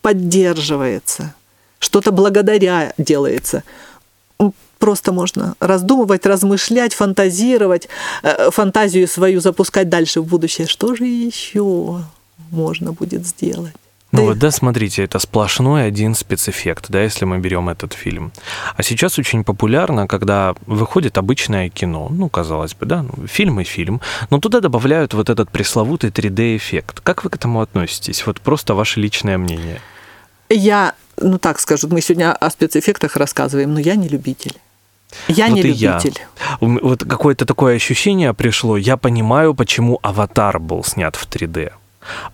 поддерживается, 0.00 1.34
что-то 1.78 2.12
благодаря 2.12 2.92
делается. 2.98 3.62
Просто 4.78 5.12
можно 5.12 5.54
раздумывать, 5.60 6.26
размышлять, 6.26 6.92
фантазировать, 6.92 7.88
э, 8.24 8.50
фантазию 8.50 9.06
свою 9.06 9.40
запускать 9.40 9.88
дальше 9.88 10.20
в 10.20 10.26
будущее. 10.26 10.66
Что 10.66 10.96
же 10.96 11.04
еще 11.04 12.02
можно 12.50 12.92
будет 12.92 13.24
сделать? 13.24 13.76
Ну 14.12 14.26
вот, 14.26 14.38
да, 14.38 14.50
смотрите, 14.50 15.02
это 15.04 15.18
сплошной 15.18 15.86
один 15.86 16.14
спецэффект, 16.14 16.90
да, 16.90 17.02
если 17.02 17.24
мы 17.24 17.38
берем 17.38 17.70
этот 17.70 17.94
фильм. 17.94 18.30
А 18.76 18.82
сейчас 18.82 19.18
очень 19.18 19.42
популярно, 19.42 20.06
когда 20.06 20.54
выходит 20.66 21.16
обычное 21.16 21.70
кино, 21.70 22.08
ну, 22.10 22.28
казалось 22.28 22.74
бы, 22.74 22.84
да, 22.84 23.02
ну, 23.02 23.26
фильм 23.26 23.60
и 23.60 23.64
фильм, 23.64 24.02
но 24.28 24.38
туда 24.38 24.60
добавляют 24.60 25.14
вот 25.14 25.30
этот 25.30 25.50
пресловутый 25.50 26.10
3D-эффект. 26.10 27.00
Как 27.00 27.24
вы 27.24 27.30
к 27.30 27.36
этому 27.36 27.62
относитесь? 27.62 28.26
Вот 28.26 28.40
просто 28.42 28.74
ваше 28.74 29.00
личное 29.00 29.38
мнение. 29.38 29.80
Я, 30.50 30.94
ну 31.16 31.38
так 31.38 31.58
скажу, 31.58 31.88
мы 31.88 32.02
сегодня 32.02 32.34
о 32.34 32.50
спецэффектах 32.50 33.16
рассказываем, 33.16 33.72
но 33.72 33.80
я 33.80 33.96
не 33.96 34.08
любитель. 34.08 34.56
Я 35.28 35.46
вот 35.46 35.54
не 35.54 35.62
любитель. 35.62 36.18
Я. 36.60 36.68
Вот 36.68 37.04
какое-то 37.04 37.46
такое 37.46 37.76
ощущение 37.76 38.34
пришло. 38.34 38.76
Я 38.76 38.98
понимаю, 38.98 39.54
почему 39.54 39.98
аватар 40.02 40.58
был 40.58 40.84
снят 40.84 41.16
в 41.16 41.26
3D 41.26 41.72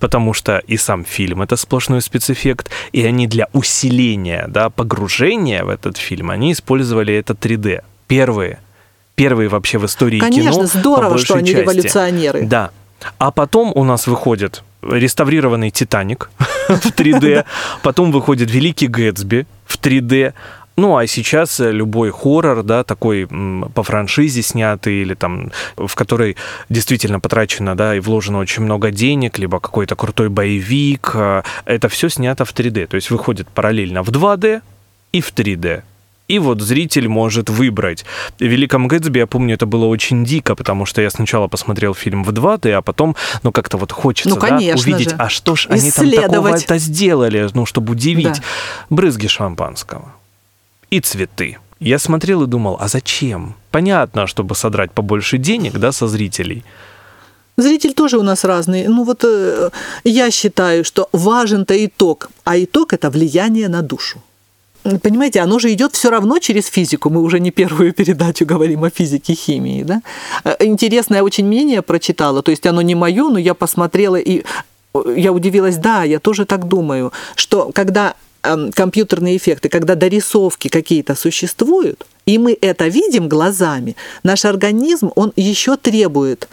потому 0.00 0.34
что 0.34 0.58
и 0.58 0.76
сам 0.76 1.04
фильм 1.04 1.42
это 1.42 1.56
сплошной 1.56 2.02
спецэффект, 2.02 2.70
и 2.92 3.04
они 3.04 3.26
для 3.26 3.48
усиления, 3.52 4.46
да, 4.48 4.70
погружения 4.70 5.64
в 5.64 5.68
этот 5.68 5.96
фильм, 5.96 6.30
они 6.30 6.52
использовали 6.52 7.14
это 7.14 7.34
3D. 7.34 7.82
Первые, 8.06 8.60
первые 9.14 9.48
вообще 9.48 9.78
в 9.78 9.86
истории 9.86 10.20
Конечно, 10.20 10.52
кино. 10.52 10.66
здорово, 10.66 11.18
что 11.18 11.34
они 11.34 11.50
части. 11.50 11.60
революционеры. 11.60 12.42
Да. 12.42 12.70
А 13.18 13.30
потом 13.30 13.72
у 13.74 13.84
нас 13.84 14.06
выходит 14.06 14.62
реставрированный 14.82 15.70
«Титаник» 15.70 16.30
в 16.68 16.86
3D, 16.86 17.44
потом 17.82 18.12
выходит 18.12 18.50
«Великий 18.50 18.86
Гэтсби» 18.86 19.46
в 19.66 19.78
3D, 19.78 20.34
ну, 20.78 20.96
а 20.96 21.08
сейчас 21.08 21.58
любой 21.58 22.12
хоррор, 22.12 22.62
да, 22.62 22.84
такой 22.84 23.26
по 23.74 23.82
франшизе 23.82 24.42
снятый 24.42 25.02
или 25.02 25.14
там, 25.14 25.50
в 25.76 25.92
который 25.96 26.36
действительно 26.68 27.18
потрачено, 27.18 27.76
да, 27.76 27.96
и 27.96 28.00
вложено 28.00 28.38
очень 28.38 28.62
много 28.62 28.92
денег, 28.92 29.38
либо 29.38 29.58
какой-то 29.58 29.96
крутой 29.96 30.28
боевик, 30.28 31.10
э, 31.14 31.42
это 31.64 31.88
все 31.88 32.08
снято 32.08 32.44
в 32.44 32.54
3D. 32.54 32.86
То 32.86 32.94
есть 32.94 33.10
выходит 33.10 33.48
параллельно 33.48 34.04
в 34.04 34.10
2D 34.10 34.62
и 35.10 35.20
в 35.20 35.32
3D. 35.32 35.82
И 36.28 36.38
вот 36.38 36.60
зритель 36.60 37.08
может 37.08 37.50
выбрать. 37.50 38.04
В 38.38 38.42
«Великом 38.42 38.86
Гэтсби», 38.86 39.18
я 39.18 39.26
помню, 39.26 39.54
это 39.54 39.66
было 39.66 39.86
очень 39.86 40.24
дико, 40.24 40.54
потому 40.54 40.86
что 40.86 41.02
я 41.02 41.10
сначала 41.10 41.48
посмотрел 41.48 41.92
фильм 41.92 42.22
в 42.22 42.30
2D, 42.30 42.70
а 42.70 42.82
потом, 42.82 43.16
ну, 43.42 43.50
как-то 43.50 43.78
вот 43.78 43.90
хочется 43.90 44.28
ну, 44.28 44.36
да, 44.36 44.56
увидеть, 44.56 45.10
же. 45.10 45.16
а 45.18 45.28
что 45.28 45.56
ж 45.56 45.66
они 45.70 45.90
там 45.90 46.08
такого-то 46.08 46.78
сделали, 46.78 47.48
ну, 47.54 47.66
чтобы 47.66 47.92
удивить. 47.92 48.26
Да. 48.26 48.42
Брызги 48.90 49.26
шампанского 49.26 50.12
и 50.90 51.00
цветы. 51.00 51.58
Я 51.80 51.98
смотрел 51.98 52.42
и 52.42 52.46
думал, 52.46 52.76
а 52.80 52.88
зачем? 52.88 53.54
Понятно, 53.70 54.26
чтобы 54.26 54.54
содрать 54.54 54.90
побольше 54.92 55.38
денег, 55.38 55.78
да, 55.78 55.92
со 55.92 56.08
зрителей. 56.08 56.64
Зритель 57.56 57.92
тоже 57.92 58.18
у 58.18 58.22
нас 58.22 58.44
разный. 58.44 58.88
Ну 58.88 59.04
вот 59.04 59.24
э, 59.24 59.70
я 60.04 60.30
считаю, 60.30 60.84
что 60.84 61.08
важен-то 61.12 61.74
итог, 61.74 62.30
а 62.44 62.56
итог 62.56 62.92
это 62.92 63.10
влияние 63.10 63.68
на 63.68 63.82
душу. 63.82 64.18
Понимаете, 65.02 65.40
оно 65.40 65.58
же 65.58 65.72
идет 65.72 65.94
все 65.94 66.10
равно 66.10 66.38
через 66.38 66.66
физику. 66.66 67.10
Мы 67.10 67.20
уже 67.20 67.40
не 67.40 67.50
первую 67.50 67.92
передачу 67.96 68.46
говорим 68.46 68.84
о 68.84 68.90
физике 68.90 69.34
химии. 69.34 69.82
Да? 69.82 70.02
Э, 70.44 70.56
интересное 70.60 71.22
очень 71.22 71.46
мнение 71.46 71.82
прочитала. 71.82 72.42
То 72.42 72.50
есть 72.50 72.66
оно 72.66 72.82
не 72.82 72.94
мое, 72.94 73.28
но 73.28 73.38
я 73.38 73.54
посмотрела 73.54 74.16
и 74.16 74.42
э, 74.94 75.14
я 75.16 75.32
удивилась, 75.32 75.76
да, 75.76 76.04
я 76.04 76.18
тоже 76.18 76.44
так 76.44 76.68
думаю, 76.68 77.12
что 77.34 77.70
когда 77.74 78.14
компьютерные 78.74 79.36
эффекты, 79.36 79.68
когда 79.68 79.94
дорисовки 79.94 80.68
какие-то 80.68 81.14
существуют, 81.14 82.06
и 82.26 82.38
мы 82.38 82.56
это 82.60 82.88
видим 82.88 83.28
глазами, 83.28 83.96
наш 84.22 84.44
организм, 84.44 85.10
он 85.14 85.32
еще 85.36 85.76
требует 85.76 86.48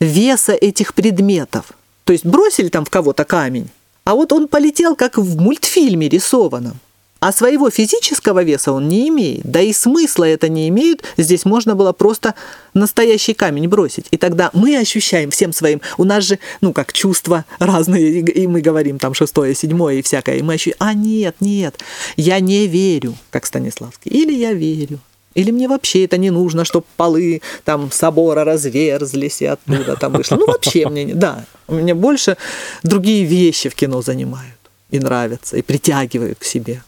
веса 0.00 0.52
этих 0.52 0.94
предметов. 0.94 1.72
То 2.04 2.12
есть 2.12 2.24
бросили 2.24 2.68
там 2.68 2.84
в 2.84 2.90
кого-то 2.90 3.24
камень, 3.24 3.68
а 4.04 4.14
вот 4.14 4.32
он 4.32 4.48
полетел, 4.48 4.96
как 4.96 5.18
в 5.18 5.40
мультфильме 5.40 6.08
рисованном. 6.08 6.78
А 7.20 7.32
своего 7.32 7.68
физического 7.68 8.42
веса 8.42 8.72
он 8.72 8.88
не 8.88 9.08
имеет, 9.08 9.42
да 9.44 9.60
и 9.60 9.74
смысла 9.74 10.24
это 10.24 10.48
не 10.48 10.68
имеет. 10.68 11.04
Здесь 11.18 11.44
можно 11.44 11.74
было 11.74 11.92
просто 11.92 12.34
настоящий 12.72 13.34
камень 13.34 13.68
бросить. 13.68 14.06
И 14.10 14.16
тогда 14.16 14.50
мы 14.54 14.78
ощущаем 14.78 15.30
всем 15.30 15.52
своим, 15.52 15.82
у 15.98 16.04
нас 16.04 16.24
же, 16.24 16.38
ну, 16.62 16.72
как 16.72 16.94
чувства 16.94 17.44
разные, 17.58 18.20
и 18.20 18.46
мы 18.46 18.62
говорим 18.62 18.98
там 18.98 19.12
шестое, 19.12 19.54
седьмое 19.54 19.96
и 19.96 20.02
всякое, 20.02 20.36
и 20.38 20.42
мы 20.42 20.54
ощущаем, 20.54 20.76
а 20.78 20.94
нет, 20.94 21.36
нет, 21.40 21.78
я 22.16 22.40
не 22.40 22.66
верю, 22.66 23.14
как 23.30 23.44
Станиславский, 23.44 24.10
или 24.10 24.32
я 24.32 24.54
верю. 24.54 24.98
Или 25.34 25.52
мне 25.52 25.68
вообще 25.68 26.06
это 26.06 26.16
не 26.16 26.30
нужно, 26.30 26.64
чтобы 26.64 26.86
полы 26.96 27.42
там 27.64 27.92
собора 27.92 28.44
разверзлись 28.44 29.42
и 29.42 29.46
оттуда 29.46 29.94
там 29.96 30.14
вышло. 30.14 30.36
Ну, 30.36 30.46
вообще 30.46 30.88
мне 30.88 31.04
не... 31.04 31.12
Да, 31.12 31.44
мне 31.68 31.94
больше 31.94 32.36
другие 32.82 33.24
вещи 33.24 33.68
в 33.68 33.74
кино 33.74 34.02
занимают 34.02 34.56
и 34.90 34.98
нравятся, 34.98 35.56
и 35.56 35.62
притягивают 35.62 36.40
к 36.40 36.44
себе 36.44 36.82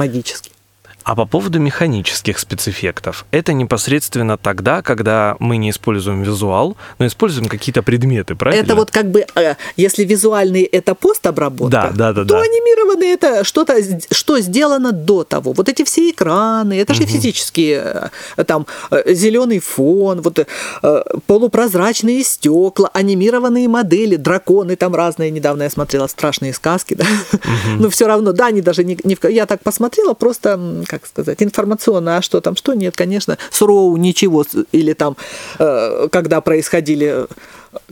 магически. 0.00 0.52
А 1.04 1.14
по 1.14 1.26
поводу 1.26 1.58
механических 1.58 2.38
спецэффектов, 2.38 3.26
это 3.30 3.52
непосредственно 3.52 4.36
тогда, 4.36 4.82
когда 4.82 5.36
мы 5.38 5.56
не 5.56 5.70
используем 5.70 6.22
визуал, 6.22 6.76
но 6.98 7.06
используем 7.06 7.48
какие-то 7.48 7.82
предметы, 7.82 8.34
правильно? 8.34 8.62
Это 8.62 8.74
вот 8.74 8.90
как 8.90 9.10
бы, 9.10 9.24
э, 9.34 9.54
если 9.76 10.04
визуальный 10.04 10.62
это 10.62 10.94
постобработка, 10.94 11.70
да, 11.70 11.90
да, 11.94 12.12
да, 12.12 12.22
то 12.22 12.34
да. 12.34 12.40
анимированный 12.40 13.08
это 13.08 13.44
что-то, 13.44 13.76
что 14.10 14.38
сделано 14.40 14.92
до 14.92 15.24
того. 15.24 15.52
Вот 15.52 15.68
эти 15.68 15.84
все 15.84 16.10
экраны, 16.10 16.78
это 16.78 16.94
же 16.94 17.02
угу. 17.02 17.10
физические, 17.10 18.10
э, 18.36 18.44
там, 18.44 18.66
э, 18.90 19.14
зеленый 19.14 19.58
фон, 19.58 20.20
вот 20.20 20.46
полупрозрачные 21.26 22.24
стекла, 22.24 22.90
анимированные 22.92 23.68
модели, 23.68 24.16
драконы 24.16 24.76
там 24.76 24.94
разные. 24.94 25.30
Недавно 25.30 25.64
я 25.64 25.70
смотрела 25.70 26.06
страшные 26.06 26.52
сказки, 26.52 26.94
да. 26.94 27.04
Угу. 27.32 27.40
Но 27.80 27.90
все 27.90 28.06
равно, 28.06 28.32
да, 28.32 28.46
они 28.46 28.60
даже 28.60 28.84
не, 28.84 28.98
не... 29.04 29.16
Я 29.30 29.46
так 29.46 29.62
посмотрела, 29.62 30.14
просто 30.14 30.58
как 30.90 31.06
сказать, 31.06 31.40
информационно, 31.40 32.16
а 32.16 32.22
что 32.22 32.40
там, 32.40 32.56
что 32.56 32.74
нет, 32.74 32.96
конечно, 32.96 33.38
с 33.52 33.62
Роу 33.62 33.96
ничего, 33.96 34.44
или 34.72 34.92
там, 34.92 35.16
э, 35.60 36.08
когда 36.10 36.40
происходили, 36.40 37.26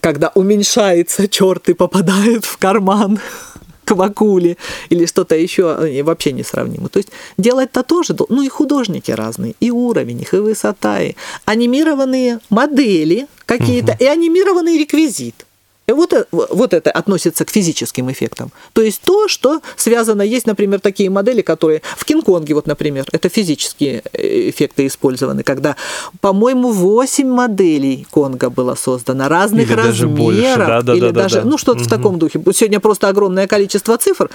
когда 0.00 0.32
уменьшается 0.34 1.28
черт 1.28 1.68
и 1.68 1.74
попадает 1.74 2.44
в 2.44 2.56
карман 2.56 3.20
к 3.84 3.94
Вакуле 3.94 4.56
или 4.90 5.06
что-то 5.06 5.36
еще 5.36 6.02
вообще 6.02 6.32
несравнимо. 6.32 6.88
То 6.88 6.98
есть 6.98 7.10
делать-то 7.38 7.84
тоже, 7.84 8.16
ну 8.28 8.42
и 8.42 8.48
художники 8.48 9.12
разные, 9.12 9.54
и 9.60 9.70
уровень 9.70 10.20
их, 10.22 10.34
и 10.34 10.38
высота, 10.38 11.00
и 11.00 11.14
анимированные 11.44 12.40
модели 12.50 13.28
какие-то, 13.46 13.92
угу. 13.92 14.02
и 14.02 14.06
анимированный 14.06 14.76
реквизит. 14.76 15.46
Вот, 15.88 16.12
э, 16.12 16.24
вот 16.30 16.74
это 16.74 16.90
относится 16.90 17.44
к 17.44 17.50
физическим 17.50 18.10
эффектам. 18.10 18.50
То 18.72 18.82
есть 18.82 19.00
то, 19.02 19.26
что 19.28 19.60
связано, 19.76 20.22
есть, 20.22 20.46
например, 20.46 20.80
такие 20.80 21.10
модели, 21.10 21.40
которые 21.40 21.82
в 21.96 22.04
Кинг-Конге, 22.04 22.54
вот, 22.54 22.66
например, 22.66 23.06
это 23.12 23.28
физические 23.28 24.02
э, 24.12 24.50
эффекты 24.50 24.86
использованы, 24.86 25.42
когда, 25.42 25.76
по-моему, 26.20 26.70
8 26.72 27.26
моделей 27.26 28.06
Конга 28.10 28.50
было 28.50 28.74
создано, 28.74 29.28
разных 29.28 29.66
или 29.66 29.72
размеров. 29.72 29.92
Даже 29.92 30.08
больше. 30.08 30.56
Да, 30.56 30.82
да, 30.82 30.94
или 30.94 31.00
да, 31.00 31.12
даже, 31.22 31.36
да, 31.36 31.42
да. 31.42 31.48
ну, 31.48 31.58
что-то 31.58 31.80
угу. 31.80 31.86
в 31.86 31.90
таком 31.90 32.18
духе. 32.18 32.42
Сегодня 32.52 32.80
просто 32.80 33.08
огромное 33.08 33.46
количество 33.46 33.96
цифр. 33.96 34.30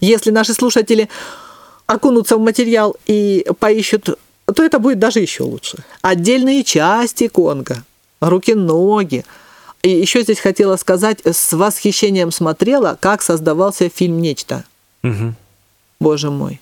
Если 0.00 0.30
наши 0.30 0.54
слушатели 0.54 1.08
окунутся 1.86 2.36
в 2.36 2.40
материал 2.40 2.96
и 3.06 3.46
поищут, 3.58 4.18
то 4.46 4.62
это 4.62 4.78
будет 4.78 4.98
даже 4.98 5.20
еще 5.20 5.42
лучше. 5.42 5.78
Отдельные 6.02 6.64
части 6.64 7.28
Конга, 7.28 7.84
руки-ноги, 8.20 9.24
и 9.84 9.90
еще 9.90 10.22
здесь 10.22 10.40
хотела 10.40 10.76
сказать, 10.76 11.20
с 11.24 11.52
восхищением 11.52 12.32
смотрела, 12.32 12.96
как 12.98 13.20
создавался 13.20 13.90
фильм 13.90 14.20
«Нечто». 14.20 14.64
Угу. 15.02 15.34
Боже 16.00 16.30
мой 16.30 16.60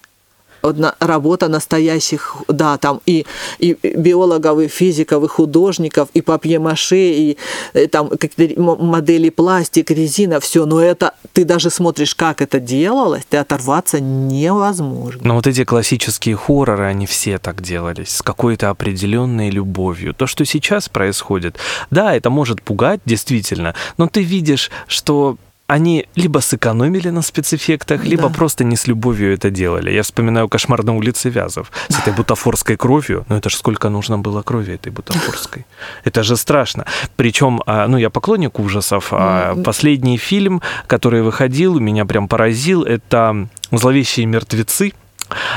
работа 0.99 1.49
настоящих, 1.49 2.37
да, 2.49 2.79
там 2.79 3.01
и, 3.07 3.27
и 3.59 3.77
биологов, 3.97 4.61
и 4.61 4.69
физиков, 4.69 5.25
и 5.25 5.29
художников, 5.29 6.09
и 6.15 6.21
папье-маше, 6.21 6.97
и, 6.97 7.37
и 7.75 7.87
там 7.87 8.09
какие-то 8.09 8.61
модели 8.61 9.31
пластик, 9.31 9.91
резина, 9.91 10.41
все, 10.41 10.67
но 10.67 10.81
это 10.81 11.15
ты 11.33 11.45
даже 11.45 11.71
смотришь, 11.71 12.15
как 12.15 12.43
это 12.43 12.61
делалось, 12.61 13.25
ты 13.29 13.37
оторваться 13.37 14.01
невозможно. 14.01 15.21
Но 15.25 15.35
вот 15.37 15.47
эти 15.47 15.65
классические 15.65 16.37
хорроры, 16.37 16.85
они 16.85 17.07
все 17.07 17.39
так 17.39 17.63
делались, 17.63 18.17
с 18.17 18.23
какой-то 18.23 18.71
определенной 18.71 19.51
любовью. 19.51 20.15
То, 20.15 20.27
что 20.27 20.45
сейчас 20.45 20.89
происходит, 20.89 21.57
да, 21.91 22.15
это 22.15 22.31
может 22.31 22.63
пугать, 22.63 23.01
действительно, 23.05 23.75
но 23.97 24.07
ты 24.07 24.23
видишь, 24.23 24.71
что 24.87 25.37
они 25.73 26.07
либо 26.17 26.41
сэкономили 26.41 27.11
на 27.11 27.23
спецэффектах, 27.23 28.05
либо 28.05 28.29
да. 28.29 28.35
просто 28.35 28.65
не 28.65 28.77
с 28.77 28.87
любовью 28.87 29.33
это 29.33 29.51
делали. 29.51 29.91
Я 29.91 30.03
вспоминаю 30.03 30.49
«Кошмар 30.49 30.85
на 30.85 30.95
улице 30.95 31.31
Вязов» 31.31 31.73
с 31.89 31.99
этой 31.99 32.13
бутафорской 32.13 32.77
кровью. 32.77 33.25
Ну 33.31 33.37
это 33.37 33.49
же 33.49 33.57
сколько 33.57 33.89
нужно 33.89 34.19
было 34.19 34.43
крови 34.43 34.75
этой 34.75 34.93
бутафорской. 34.93 35.65
Это 36.05 36.23
же 36.23 36.37
страшно. 36.37 36.85
Причем, 37.17 37.63
а, 37.65 37.89
ну 37.89 37.97
я 37.97 38.11
поклонник 38.11 38.59
ужасов. 38.59 39.09
А 39.13 39.55
последний 39.65 40.19
фильм, 40.19 40.61
который 40.87 41.23
выходил, 41.23 41.81
меня 41.81 42.05
прям 42.05 42.29
поразил, 42.29 42.83
это 42.83 43.49
«Зловещие 43.71 44.27
мертвецы», 44.27 44.93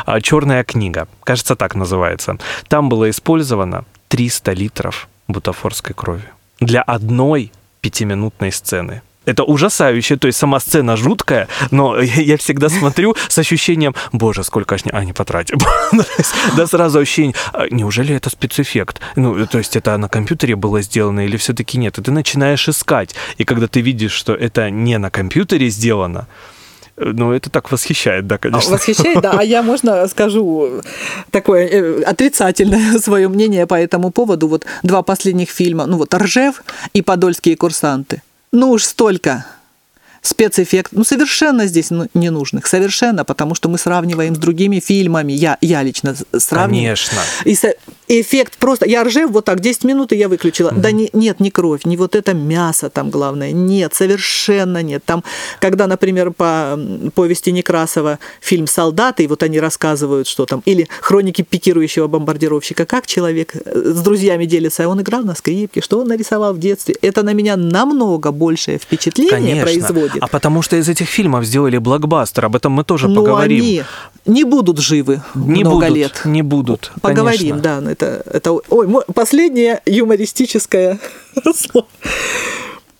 а, 0.06 0.22
«Черная 0.22 0.64
книга». 0.64 1.08
Кажется, 1.26 1.56
так 1.56 1.76
называется. 1.76 2.38
Там 2.70 2.88
было 2.88 3.10
использовано 3.10 3.84
300 4.08 4.54
литров 4.54 5.10
бутафорской 5.28 5.94
крови 5.94 6.30
для 6.62 6.82
одной 6.82 7.52
пятиминутной 7.82 8.54
сцены. 8.54 9.02
Это 9.26 9.44
ужасающе, 9.44 10.18
то 10.18 10.28
есть 10.28 10.38
сама 10.38 10.60
сцена 10.60 10.96
жуткая, 10.96 11.48
но 11.72 12.00
я 12.00 12.38
всегда 12.38 12.70
смотрю 12.70 13.16
с 13.28 13.38
ощущением, 13.38 13.96
боже, 14.12 14.44
сколько 14.44 14.76
они, 14.76 14.92
они 14.92 15.14
потратили. 15.14 15.58
Да 16.56 16.68
сразу 16.68 17.00
ощущение, 17.00 17.36
«А 17.54 17.68
неужели 17.70 18.16
это 18.16 18.30
спецэффект? 18.30 19.00
Ну, 19.16 19.46
то 19.48 19.58
есть 19.58 19.76
это 19.76 19.98
на 19.98 20.10
компьютере 20.10 20.56
было 20.56 20.82
сделано 20.82 21.26
или 21.26 21.38
все-таки 21.38 21.78
нет? 21.78 21.98
И 21.98 22.02
ты 22.02 22.12
начинаешь 22.12 22.68
искать, 22.68 23.16
и 23.38 23.46
когда 23.46 23.68
ты 23.68 23.82
видишь, 23.82 24.12
что 24.12 24.34
это 24.34 24.70
не 24.70 24.98
на 24.98 25.10
компьютере 25.10 25.70
сделано, 25.70 26.28
ну, 26.98 27.34
это 27.34 27.50
так 27.50 27.72
восхищает, 27.72 28.26
да, 28.28 28.38
конечно. 28.38 28.72
Восхищает, 28.72 29.22
да. 29.22 29.32
А 29.38 29.44
я, 29.44 29.62
можно 29.64 30.08
скажу 30.08 30.82
такое 31.30 31.68
э, 31.68 32.04
отрицательное 32.04 33.00
свое 33.00 33.28
мнение 33.28 33.68
по 33.68 33.76
этому 33.76 34.12
поводу. 34.12 34.48
Вот 34.48 34.66
два 34.84 35.02
последних 35.02 35.50
фильма, 35.50 35.88
ну 35.88 35.98
вот 35.98 36.14
«Ржев» 36.14 36.64
и 36.94 37.02
«Подольские 37.02 37.58
курсанты» 37.58 38.22
ну 38.56 38.72
уж 38.72 38.86
столько 38.86 39.46
спецэффект, 40.28 40.92
ну, 40.92 41.04
совершенно 41.04 41.68
здесь 41.68 41.92
ну, 41.92 42.08
ненужных, 42.14 42.68
совершенно, 42.68 43.24
потому 43.26 43.56
что 43.56 43.70
мы 43.70 43.78
сравниваем 43.78 44.36
с 44.36 44.38
другими 44.38 44.80
фильмами, 44.80 45.34
я, 45.34 45.58
я 45.62 45.84
лично 45.84 46.16
сравниваю. 46.38 46.96
Конечно. 46.96 47.20
И 47.46 47.56
со- 47.56 47.76
эффект 48.08 48.58
просто, 48.58 48.88
я 48.88 49.04
ржев 49.04 49.32
вот 49.32 49.46
так, 49.46 49.60
10 49.60 49.84
минут, 49.84 50.12
и 50.12 50.18
я 50.18 50.30
выключила. 50.30 50.72
Да 50.72 50.92
не, 50.92 51.10
нет, 51.14 51.40
не 51.40 51.52
кровь, 51.52 51.86
не 51.86 51.98
вот 51.98 52.16
это 52.16 52.34
мясо 52.34 52.90
там 52.90 53.10
главное, 53.10 53.52
нет, 53.52 53.94
совершенно 53.94 54.82
нет. 54.84 55.04
Там, 55.06 55.24
когда, 55.60 55.88
например, 55.88 56.32
по 56.32 56.80
повести 57.14 57.52
Некрасова 57.52 58.20
фильм 58.42 58.68
«Солдаты», 58.68 59.24
и 59.24 59.28
вот 59.28 59.44
они 59.44 59.60
рассказывают, 59.60 60.28
что 60.28 60.46
там, 60.46 60.62
или 60.66 60.88
«Хроники 61.02 61.42
пикирующего 61.42 62.08
бомбардировщика», 62.08 62.86
как 62.86 63.08
человек 63.08 63.56
э, 63.56 63.94
с 63.94 64.02
друзьями 64.02 64.46
делится, 64.46 64.86
а 64.86 64.88
он 64.88 65.02
играл 65.02 65.24
на 65.24 65.36
скрипке, 65.36 65.82
что 65.82 66.00
он 66.00 66.08
нарисовал 66.08 66.54
в 66.54 66.60
детстве. 66.60 66.96
Это 67.02 67.24
на 67.24 67.34
меня 67.34 67.56
намного 67.58 68.32
большее 68.32 68.78
впечатление 68.78 69.56
производит. 69.64 70.15
А 70.22 70.28
потому 70.28 70.62
что 70.62 70.76
из 70.76 70.88
этих 70.90 71.08
фильмов 71.08 71.46
сделали 71.46 71.78
блокбастер, 71.78 72.46
об 72.46 72.56
этом 72.56 72.72
мы 72.74 72.84
тоже 72.84 73.08
Но 73.08 73.22
поговорим. 73.22 73.60
они 73.64 73.84
не 74.26 74.44
будут 74.44 74.80
живы 74.80 75.22
Не 75.36 75.62
много 75.64 75.86
будут, 75.88 75.96
лет. 75.98 76.22
не 76.26 76.42
будут. 76.42 76.92
Поговорим, 77.02 77.60
конечно. 77.60 77.82
да. 77.82 77.92
Это, 77.92 78.24
это, 78.32 78.52
ой, 78.54 78.88
последнее 79.14 79.82
юмористическое 79.86 81.00
слово. 81.56 81.88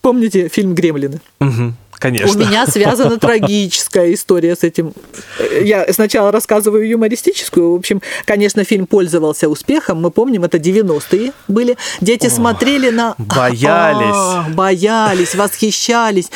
Помните 0.02 0.50
фильм 0.50 0.76
«Гремлины»? 0.76 1.20
Мгм, 1.40 1.76
конечно. 2.10 2.32
У 2.44 2.48
меня 2.48 2.68
связана 2.68 3.18
трагическая 3.20 4.14
история 4.14 4.56
с 4.56 4.64
этим. 4.64 4.94
Я 5.62 5.92
сначала 5.94 6.32
рассказываю 6.32 6.88
юмористическую. 6.88 7.72
В 7.72 7.76
общем, 7.76 8.02
конечно, 8.26 8.64
фильм 8.64 8.86
пользовался 8.88 9.50
успехом. 9.50 10.02
Мы 10.02 10.12
помним, 10.12 10.44
это 10.44 10.58
90-е 10.58 11.32
были. 11.48 11.78
Дети 12.02 12.28
смотрели 12.28 12.90
на... 12.90 13.16
боялись. 13.18 14.16
А, 14.16 14.46
боялись, 14.54 15.36
восхищались. 15.36 16.30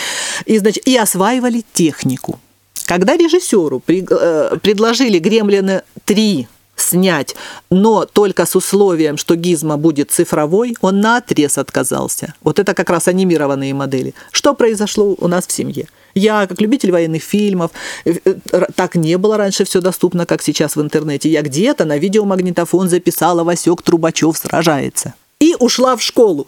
И, 0.46 0.58
значит, 0.58 0.88
и 0.88 0.98
осваивали 0.98 1.64
технику. 1.74 2.40
Когда 2.86 3.16
режиссеру 3.16 3.80
при- 3.80 4.06
э, 4.10 4.58
предложили 4.62 5.20
«Гремлины 5.20 5.84
3» 6.08 6.48
снять, 6.80 7.36
но 7.70 8.06
только 8.06 8.46
с 8.46 8.56
условием, 8.56 9.18
что 9.18 9.36
гизма 9.36 9.78
будет 9.78 10.12
цифровой, 10.12 10.76
он 10.82 11.00
на 11.02 11.18
отрез 11.18 11.58
отказался. 11.58 12.34
Вот 12.42 12.60
это 12.60 12.74
как 12.74 12.90
раз 12.90 13.08
анимированные 13.08 13.74
модели. 13.74 14.14
Что 14.32 14.54
произошло 14.54 15.16
у 15.18 15.28
нас 15.28 15.48
в 15.48 15.52
семье? 15.52 15.88
Я, 16.16 16.48
как 16.48 16.60
любитель 16.60 16.92
военных 16.92 17.24
фильмов, 17.24 17.72
э, 18.06 18.16
э, 18.26 18.66
так 18.76 18.96
не 18.96 19.18
было 19.18 19.38
раньше 19.38 19.64
все 19.64 19.80
доступно, 19.80 20.26
как 20.26 20.42
сейчас 20.42 20.76
в 20.76 20.82
интернете. 20.82 21.30
Я 21.30 21.42
где-то 21.42 21.86
на 21.86 21.98
видеомагнитофон 21.98 22.90
записала 22.90 23.44
«Васек 23.44 23.82
Трубачев 23.82 24.38
сражается». 24.38 25.14
И 25.40 25.56
ушла 25.60 25.96
в 25.96 26.02
школу. 26.02 26.48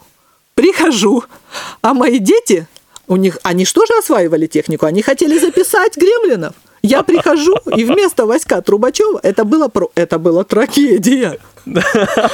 Прихожу, 0.54 1.24
а 1.80 1.94
мои 1.94 2.18
дети, 2.18 2.66
у 3.08 3.16
них, 3.16 3.38
они 3.42 3.64
что 3.64 3.86
же 3.86 3.94
осваивали 3.98 4.46
технику? 4.46 4.86
Они 4.86 5.00
хотели 5.02 5.38
записать 5.38 5.96
гремлинов. 5.96 6.54
Я 6.82 7.02
прихожу, 7.02 7.54
и 7.76 7.84
вместо 7.84 8.26
Васька 8.26 8.60
Трубачева 8.60 9.20
это 9.22 9.44
было, 9.44 9.68
про, 9.68 9.88
это 9.94 10.18
была 10.18 10.44
трагедия. 10.44 11.38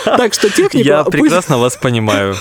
Так 0.05 0.34
что 0.34 0.49
технику... 0.49 0.86
Я 0.86 1.05
прекрасно 1.05 1.59
вас 1.59 1.76
понимаю. 1.76 2.34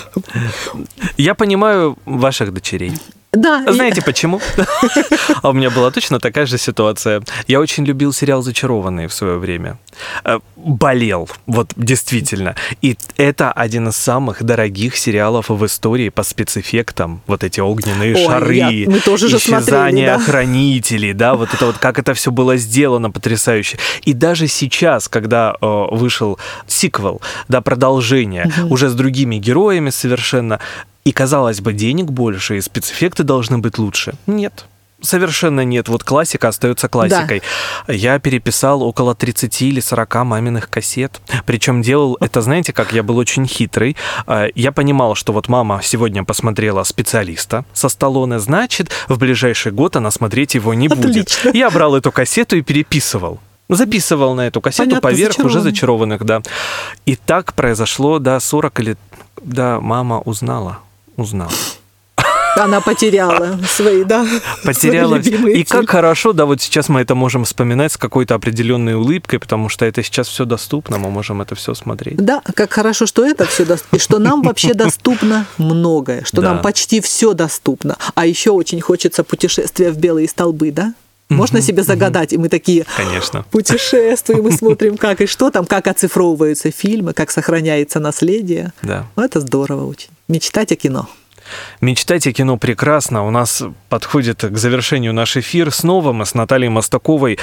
Я 1.18 1.34
понимаю 1.34 1.96
ваших 2.06 2.52
дочерей. 2.52 2.92
Да, 3.32 3.62
Знаете 3.70 4.02
почему? 4.02 4.40
А 5.42 5.50
у 5.50 5.52
меня 5.52 5.70
была 5.70 5.90
точно 5.90 6.18
такая 6.18 6.46
же 6.46 6.58
ситуация. 6.58 7.22
Я 7.46 7.60
очень 7.60 7.84
любил 7.84 8.12
сериал 8.12 8.42
«Зачарованные» 8.42 9.06
в 9.06 9.12
свое 9.12 9.36
время. 9.38 9.78
Э, 10.24 10.40
Болел, 10.56 11.28
вот 11.46 11.72
действительно. 11.76 12.56
И 12.82 12.96
это 13.16 13.52
один 13.52 13.88
из 13.88 13.96
самых 13.96 14.42
дорогих 14.42 14.96
сериалов 14.96 15.50
в 15.50 15.64
истории 15.66 16.08
по 16.08 16.22
спецэффектам. 16.22 17.20
Вот 17.26 17.44
эти 17.44 17.60
огненные 17.60 18.14
Ой, 18.16 18.24
шары, 18.26 18.54
я- 18.54 18.90
мы 18.90 19.00
тоже 19.00 19.28
смотрели, 19.28 19.60
исчезание 19.60 20.06
да. 20.06 20.18
хранителей, 20.18 21.12
да, 21.12 21.34
вот 21.34 21.52
это 21.54 21.66
вот 21.66 21.78
как 21.78 21.98
это 21.98 22.14
все 22.14 22.30
было 22.30 22.56
сделано 22.56 23.10
потрясающе. 23.10 23.78
И 24.02 24.14
даже 24.14 24.48
сейчас, 24.48 25.08
когда 25.08 25.54
э, 25.60 25.84
вышел 25.90 26.38
сиквел, 26.66 27.20
да, 27.48 27.60
продолжение, 27.60 28.50
уже 28.70 28.88
с 28.88 28.94
другими 28.94 29.36
героями 29.36 29.90
совершенно, 29.90 30.60
и 31.08 31.12
казалось 31.12 31.62
бы, 31.62 31.72
денег 31.72 32.10
больше, 32.10 32.58
и 32.58 32.60
спецэффекты 32.60 33.22
должны 33.22 33.56
быть 33.56 33.78
лучше. 33.78 34.12
Нет. 34.26 34.66
Совершенно 35.00 35.64
нет. 35.64 35.88
Вот 35.88 36.04
классика 36.04 36.48
остается 36.48 36.86
классикой. 36.88 37.40
Я 37.86 38.18
переписал 38.18 38.82
около 38.82 39.14
30 39.14 39.62
или 39.62 39.80
40 39.80 40.14
маминых 40.24 40.68
кассет. 40.68 41.20
Причем 41.46 41.80
делал 41.80 42.18
это, 42.20 42.42
знаете, 42.42 42.74
как 42.74 42.92
я 42.92 43.02
был 43.02 43.16
очень 43.16 43.46
хитрый. 43.46 43.96
А, 44.26 44.48
Я 44.54 44.70
понимал, 44.70 45.14
что 45.14 45.32
вот 45.32 45.48
мама 45.48 45.80
сегодня 45.82 46.24
посмотрела 46.24 46.82
специалиста 46.84 47.64
со 47.72 47.88
Сталлоне, 47.88 48.38
значит, 48.38 48.90
в 49.08 49.16
ближайший 49.16 49.72
год 49.72 49.96
она 49.96 50.10
смотреть 50.10 50.56
его 50.56 50.74
не 50.74 50.88
будет. 50.88 51.06
Отлично. 51.06 51.50
Я 51.54 51.70
брал 51.70 51.96
эту 51.96 52.12
кассету 52.12 52.56
и 52.56 52.60
переписывал. 52.62 53.38
Записывал 53.70 54.34
на 54.34 54.46
эту 54.48 54.60
кассету 54.60 54.90
Понятно, 54.90 55.08
поверх 55.08 55.38
уже 55.38 55.60
зачарованных. 55.60 56.20
зачарованных, 56.20 56.24
да. 56.24 56.42
И 57.06 57.16
так 57.16 57.54
произошло, 57.54 58.18
да, 58.18 58.40
40 58.40 58.80
или... 58.80 58.96
Да, 59.40 59.78
мама 59.80 60.18
узнала. 60.18 60.80
Узнала. 61.18 61.50
Она 62.56 62.80
потеряла 62.80 63.58
свои, 63.68 64.04
да, 64.04 64.26
Потеряла. 64.64 65.20
свои 65.22 65.52
И 65.60 65.64
как 65.64 65.90
хорошо, 65.90 66.32
да, 66.32 66.44
вот 66.46 66.60
сейчас 66.60 66.88
мы 66.88 67.00
это 67.00 67.14
можем 67.14 67.44
вспоминать 67.44 67.92
с 67.92 67.96
какой-то 67.96 68.34
определенной 68.34 68.94
улыбкой, 68.94 69.38
потому 69.38 69.68
что 69.68 69.84
это 69.84 70.02
сейчас 70.02 70.26
все 70.28 70.44
доступно, 70.44 70.98
мы 70.98 71.10
можем 71.10 71.40
это 71.40 71.54
все 71.54 71.74
смотреть. 71.74 72.16
Да, 72.16 72.40
как 72.54 72.72
хорошо, 72.72 73.06
что 73.06 73.24
это 73.24 73.46
все 73.46 73.64
доступно, 73.64 73.96
и 73.96 74.00
что 74.00 74.18
нам 74.18 74.42
вообще 74.42 74.74
доступно 74.74 75.46
многое, 75.58 76.24
что 76.24 76.40
Да. 76.40 76.54
нам 76.54 76.62
почти 76.62 77.00
все 77.00 77.32
доступно. 77.34 77.96
А 78.14 78.26
еще 78.26 78.50
очень 78.50 78.80
хочется 78.80 79.22
путешествия 79.24 79.90
в 79.90 79.98
белые 79.98 80.28
столбы, 80.28 80.70
да? 80.72 80.94
Можно 81.28 81.60
себе 81.60 81.82
загадать, 81.82 82.32
и 82.32 82.38
мы 82.38 82.48
такие 82.48 82.86
Конечно. 82.96 83.44
путешествуем 83.50 84.48
и 84.48 84.52
смотрим, 84.52 84.96
как 84.96 85.20
и 85.20 85.26
что 85.26 85.50
там, 85.50 85.66
как 85.66 85.86
оцифровываются 85.86 86.70
фильмы, 86.70 87.12
как 87.12 87.30
сохраняется 87.30 88.00
наследие. 88.00 88.72
Да. 88.82 89.06
Ну, 89.16 89.24
Это 89.24 89.40
здорово 89.40 89.84
очень. 89.84 90.08
Мечтать 90.26 90.72
о 90.72 90.76
кино. 90.76 91.08
Мечтайте 91.80 92.32
кино 92.32 92.56
прекрасно. 92.56 93.26
У 93.26 93.30
нас 93.30 93.62
подходит 93.88 94.42
к 94.44 94.56
завершению 94.56 95.14
наш 95.14 95.36
эфир. 95.36 95.70
Снова 95.70 96.12
мы 96.12 96.26
с 96.26 96.34
Натальей 96.34 96.68
Мостаковой 96.68 97.38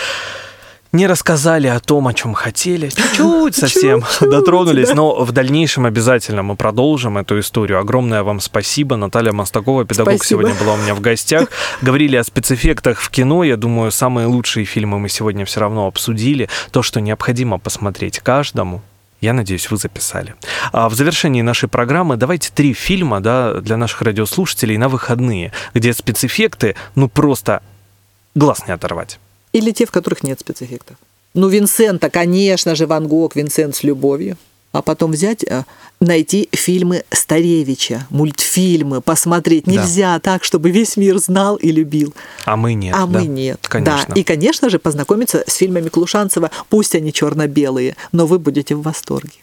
не 0.96 1.08
рассказали 1.08 1.68
о 1.68 1.80
том, 1.80 2.08
о 2.08 2.14
чем 2.14 2.34
хотели. 2.34 2.90
Чуть-чуть 2.90 3.56
совсем 3.56 4.02
Чуть-чуть, 4.02 4.30
дотронулись, 4.30 4.90
да. 4.90 4.96
но 4.96 5.24
в 5.24 5.32
дальнейшем 5.32 5.86
обязательно 5.86 6.44
мы 6.44 6.56
продолжим 6.56 7.18
эту 7.18 7.40
историю. 7.40 7.80
Огромное 7.80 8.24
вам 8.24 8.40
спасибо. 8.40 8.96
Наталья 8.96 9.32
Мостакова, 9.32 9.86
педагог, 9.86 10.16
Спасибо. 10.16 10.42
сегодня 10.42 10.60
была 10.60 10.74
у 10.74 10.78
меня 10.78 10.96
в 10.96 11.02
гостях. 11.02 11.50
Говорили 11.82 12.16
о 12.16 12.24
спецэффектах 12.24 13.00
в 13.00 13.10
кино. 13.10 13.44
Я 13.44 13.58
думаю, 13.58 13.92
самые 13.92 14.28
лучшие 14.28 14.66
фильмы 14.66 15.00
мы 15.00 15.10
сегодня 15.10 15.46
все 15.46 15.60
равно 15.60 15.88
обсудили. 15.88 16.50
То, 16.72 16.82
что 16.82 17.02
необходимо 17.02 17.60
посмотреть 17.60 18.20
каждому. 18.20 18.82
Я 19.22 19.34
надеюсь, 19.34 19.72
вы 19.72 19.78
записали. 19.78 20.36
А 20.72 20.88
в 20.90 20.94
завершении 20.94 21.42
нашей 21.42 21.68
программы 21.68 22.16
давайте 22.16 22.52
три 22.54 22.74
фильма 22.74 23.22
да, 23.22 23.60
для 23.62 23.78
наших 23.78 24.02
радиослушателей 24.02 24.78
на 24.78 24.88
выходные, 24.90 25.52
где 25.74 25.94
спецэффекты, 25.94 26.76
ну 26.96 27.10
просто 27.10 27.64
глаз 28.36 28.68
не 28.68 28.74
оторвать. 28.74 29.20
Или 29.56 29.72
те, 29.72 29.86
в 29.86 29.92
которых 29.92 30.24
нет 30.24 30.40
спецэффектов. 30.40 30.98
Ну, 31.34 31.48
Винсента, 31.48 32.10
конечно 32.10 32.76
же, 32.76 32.88
Ван 32.88 33.08
Гог, 33.08 33.36
Винсент 33.36 33.76
с 33.76 33.84
любовью. 33.84 34.38
А 34.74 34.82
потом 34.82 35.12
взять, 35.12 35.46
э, 35.46 35.64
найти 36.02 36.50
фильмы 36.52 37.06
Старевича, 37.10 38.06
мультфильмы, 38.10 39.00
посмотреть. 39.00 39.64
Да. 39.64 39.72
Нельзя 39.72 40.20
так, 40.20 40.44
чтобы 40.44 40.72
весь 40.72 40.98
мир 40.98 41.18
знал 41.20 41.56
и 41.56 41.72
любил. 41.72 42.14
А 42.44 42.58
мы 42.58 42.74
нет. 42.74 42.94
а 42.94 43.08
да. 43.08 43.20
мы 43.20 43.28
нет. 43.28 43.66
Конечно. 43.70 44.14
Да. 44.14 44.20
И, 44.20 44.24
конечно 44.24 44.70
же, 44.70 44.78
познакомиться 44.78 45.46
с 45.48 45.54
фильмами 45.56 45.88
Клушанцева. 45.88 46.52
Пусть 46.70 46.94
они 46.94 47.14
черно-белые, 47.14 47.96
но 48.12 48.26
вы 48.26 48.40
будете 48.40 48.76
в 48.76 48.82
восторге. 48.82 49.40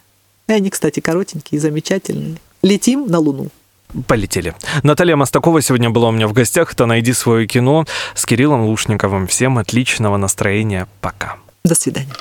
И 0.48 0.52
они, 0.52 0.68
кстати, 0.68 1.00
коротенькие, 1.00 1.58
замечательные. 1.58 2.36
Летим 2.60 3.06
на 3.06 3.18
Луну 3.18 3.48
полетели. 4.07 4.55
Наталья 4.82 5.16
Мостакова 5.16 5.61
сегодня 5.61 5.90
была 5.90 6.09
у 6.09 6.12
меня 6.12 6.28
в 6.28 6.32
гостях. 6.32 6.72
Это 6.72 6.86
«Найди 6.86 7.12
свое 7.12 7.47
кино» 7.47 7.84
с 8.14 8.26
Кириллом 8.26 8.62
Лушниковым. 8.62 9.26
Всем 9.26 9.59
отличного 9.59 10.16
настроения. 10.16 10.88
Пока. 11.01 11.36
До 11.64 11.74
свидания. 11.74 12.12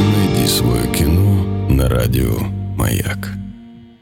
Найди 0.00 0.46
свое 0.46 0.86
кино 0.94 1.44
на 1.68 1.88
радио 1.88 2.38
«Маяк». 2.76 3.31